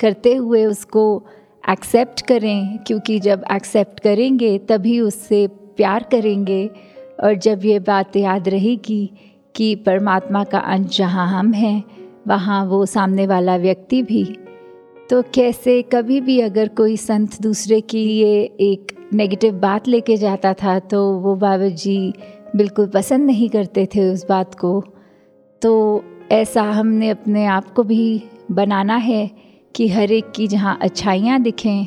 करते 0.00 0.34
हुए 0.34 0.64
उसको 0.64 1.26
एक्सेप्ट 1.70 2.26
करें? 2.26 2.78
क्योंकि 2.78 3.18
जब 3.20 3.44
एक्सेप्ट 3.52 4.00
करेंगे, 4.00 4.58
तभी 4.58 5.00
उससे 5.00 5.46
प्यार 5.76 6.02
करेंगे। 6.10 6.70
और 7.20 7.34
जब 7.34 7.64
ये 7.64 7.78
बात 7.78 8.16
याद 8.16 8.48
रहेगी 8.48 9.10
कि 9.54 9.74
परमात्मा 9.74 10.44
का 10.44 10.58
अंश 10.58 10.96
जहाँ 10.96 11.26
हम 11.28 11.52
हैं, 11.52 11.84
वहाँ 12.28 12.64
वो 12.66 12.86
सामने 12.86 13.26
वाला 13.26 13.56
व्यक्ति 13.56 14.02
भी 14.02 14.24
तो 15.10 15.22
कैसे 15.22 15.82
कभी 15.82 16.20
भी 16.20 16.40
अगर 16.40 16.68
कोई 16.68 16.96
संत 16.96 17.42
दूसरे 17.42 17.80
के 17.80 18.04
लिए 18.04 18.42
एक 18.60 19.01
नेगेटिव 19.14 19.54
बात 19.54 19.88
लेके 19.88 20.16
जाता 20.16 20.54
था 20.54 20.78
तो 20.78 21.12
वो 21.12 21.34
बाबा 21.34 21.68
जी 21.68 22.12
बिल्कुल 22.56 22.86
पसंद 22.86 23.26
नहीं 23.26 23.48
करते 23.48 23.86
थे 23.86 24.12
उस 24.12 24.26
बात 24.28 24.54
को। 24.54 24.84
तो 25.62 26.04
ऐसा 26.32 26.62
हमने 26.62 27.08
अपने 27.08 27.46
आप 27.46 27.72
को 27.72 27.82
भी 27.82 28.24
बनाना 28.50 28.96
है 28.96 29.30
कि 29.74 29.88
हर 29.88 30.12
एक 30.12 30.30
की 30.30 30.46
जहाँ 30.46 30.78
अच्छाइयाँ 30.82 31.42
दिखें 31.42 31.86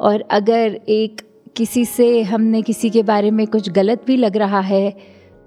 और 0.00 0.24
अगर 0.30 0.80
एक 0.88 1.20
किसी 1.56 1.84
से 1.84 2.22
हमने 2.22 2.62
किसी 2.62 2.90
के 2.90 3.02
बारे 3.02 3.30
में 3.30 3.46
कुछ 3.46 3.70
गलत 3.70 4.02
भी 4.06 4.16
लग 4.16 4.36
रहा 4.36 4.60
है 4.60 4.96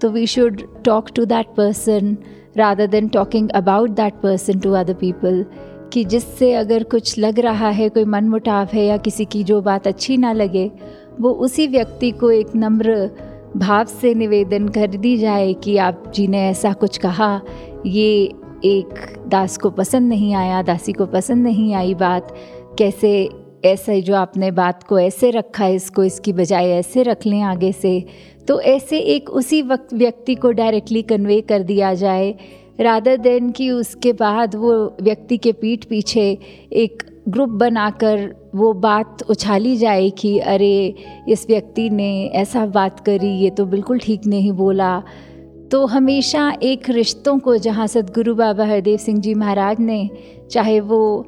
तो 0.01 0.09
we 0.09 0.27
should 0.27 0.83
talk 0.83 1.09
to 1.15 1.25
that 1.25 1.45
person 1.47 2.17
rather 2.57 2.87
than 2.87 3.07
talking 3.07 3.49
about 3.49 3.89
that 3.89 4.13
person 4.13 4.59
to 4.59 4.71
other 4.71 4.93
people 4.93 5.45
कि 5.93 6.03
जिससे 6.03 6.53
अगर 6.53 6.83
कुछ 6.83 7.19
लग 7.19 7.39
रहा 7.39 7.69
है, 7.69 7.89
कोई 7.89 8.05
मन 8.05 8.25
मुटाव 8.25 8.67
है 8.73 8.85
या 8.85 8.97
किसी 8.97 9.25
की 9.25 9.43
जो 9.43 9.61
बात 9.61 9.87
अच्छी 9.87 10.17
ना 10.17 10.33
लगे 10.33 10.71
वो 11.19 11.29
उसी 11.29 11.67
व्यक्ति 11.67 12.11
को 12.11 12.31
एक 12.31 12.47
नम्र 12.55 13.11
भाव 13.57 13.85
से 13.85 14.13
निवेदन 14.13 14.67
कर 14.67 14.87
दी 14.87 15.17
जाए 15.17 15.53
कि 15.53 15.77
आप 15.77 16.11
जी 16.15 16.27
ने 16.27 16.49
ऐसा 16.49 16.73
कुछ 16.73 16.97
कहा। 16.97 17.41
ये 17.85 18.31
एक 18.65 19.19
दास 19.27 19.57
को 19.57 19.69
पसंद 19.69 20.09
नहीं 20.09 20.33
आया, 20.33 20.61
दासी 20.61 20.93
को 20.93 21.05
पसंद 21.05 21.43
नहीं 21.43 21.73
आई 21.73 21.93
बात। 21.93 22.35
कैसे 22.77 23.29
ऐसे 23.65 24.01
जो 24.01 24.15
आपने 24.15 24.51
बात 24.51 24.83
को 24.83 24.99
ऐसे 24.99 25.29
रखा 25.29 25.63
है, 25.63 25.75
इसको 25.75 26.03
इसकी 26.03 26.33
बजाय 26.33 26.69
ऐसे 26.69 27.03
रख 27.03 27.25
लें 27.25 27.41
आगे 27.41 27.71
से? 27.71 28.05
तो 28.47 28.61
ऐसे 28.61 28.99
एक 28.99 29.29
उसी 29.29 29.61
वक्त 29.61 29.93
व्यक्ति 29.93 30.35
को 30.35 30.51
डायरेक्टली 30.51 31.01
कन्वे 31.01 31.41
कर 31.41 31.63
दिया 31.63 31.93
जाए। 31.93 32.35
रादर 32.79 33.17
देन 33.17 33.51
कि 33.51 33.71
उसके 33.71 34.13
बाद 34.13 34.55
वो 34.55 34.97
व्यक्ति 35.01 35.37
के 35.37 35.51
पीठ 35.51 35.85
पीछे 35.85 36.37
एक 36.73 37.03
ग्रुप 37.27 37.49
बनाकर 37.49 38.33
वो 38.55 38.71
बात 38.73 39.23
उछाली 39.29 39.75
जाए 39.77 40.09
कि 40.09 40.37
अरे, 40.39 40.95
इस 41.29 41.45
व्यक्ति 41.49 41.89
ने 41.89 42.25
ऐसा 42.25 42.65
बात 42.65 42.99
करी, 42.99 43.27
ये 43.27 43.49
तो 43.49 43.65
बिल्कुल 43.65 43.99
ठीक 43.99 44.25
नहीं 44.27 44.51
बोला। 44.51 45.03
तो 45.71 45.85
हमेशा 45.85 46.51
एक 46.63 46.89
रिश्तों 46.89 47.37
को 47.39 47.57
जहाँ 47.57 47.87
सदगुरु 47.87 48.35
बाबा 48.35 48.65
हरदेव 48.65 48.97
सिंह 48.97 49.19
जी 49.19 49.33
महाराज 49.33 49.79
ने, 49.79 50.09
चाहे 50.51 50.79
वो 50.79 51.25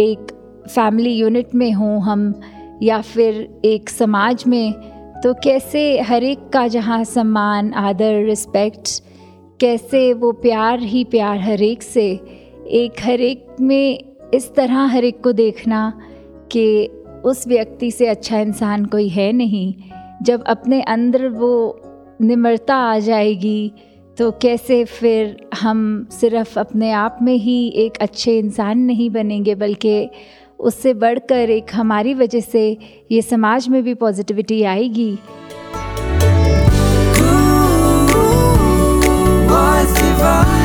एक 0.00 0.32
फैमिली 0.68 1.12
यूनिट 1.12 1.54
में 1.54 1.72
हों 1.72 2.00
हम, 2.02 2.34
या 2.82 3.00
फिर 3.00 3.60
एक 3.64 3.88
समाज 3.88 4.44
में 4.46 4.72
तो 5.22 5.32
कैसे 5.34 6.00
हर 6.00 6.24
एक 6.24 6.48
का 6.48 6.66
जहाँ 6.68 7.02
सम्मान, 7.04 7.72
आदर, 7.72 8.24
रिस्पेक्ट, 8.24 9.02
कैसे 9.60 10.12
वो 10.12 10.32
प्यार 10.32 10.80
ही 10.80 11.04
प्यार 11.04 11.38
हर 11.38 11.62
एक 11.62 11.82
से, 11.82 12.10
एक 12.66 13.00
हर 13.00 13.20
एक 13.20 13.46
में 13.60 14.09
इस 14.34 14.54
तरह 14.54 14.86
हर 14.86 15.04
एक 15.04 15.22
को 15.22 15.32
देखना 15.32 15.92
कि 16.52 16.64
उस 17.24 17.46
व्यक्ति 17.48 17.90
से 17.90 18.06
अच्छा 18.06 18.38
इंसान 18.38 18.84
कोई 18.84 19.08
है 19.08 19.30
नहीं 19.32 19.74
जब 20.22 20.44
अपने 20.46 20.82
अंदर 20.82 21.28
वो 21.28 21.52
निम्रता 22.20 22.76
आ 22.76 22.98
जाएगी 22.98 23.72
तो 24.18 24.30
कैसे 24.42 24.84
फिर 24.84 25.36
हम 25.60 26.08
सिर्फ़ 26.10 26.58
अपने 26.58 26.90
आप 26.92 27.18
में 27.22 27.34
ही 27.34 27.58
एक 27.76 27.96
अच्छे 28.00 28.38
इंसान 28.38 28.78
नहीं 28.78 29.10
बनेंगे 29.10 29.54
बल्कि 29.54 30.10
उससे 30.60 30.94
बढ़कर 30.94 31.50
एक 31.50 31.74
हमारी 31.74 32.14
वजह 32.14 32.40
से 32.40 32.66
ये 33.12 33.22
समाज 33.22 33.68
में 33.68 33.82
भी 33.82 33.94
पॉजिटिविटी 33.94 34.62
आएगी 34.62 35.16
divine 40.20 40.59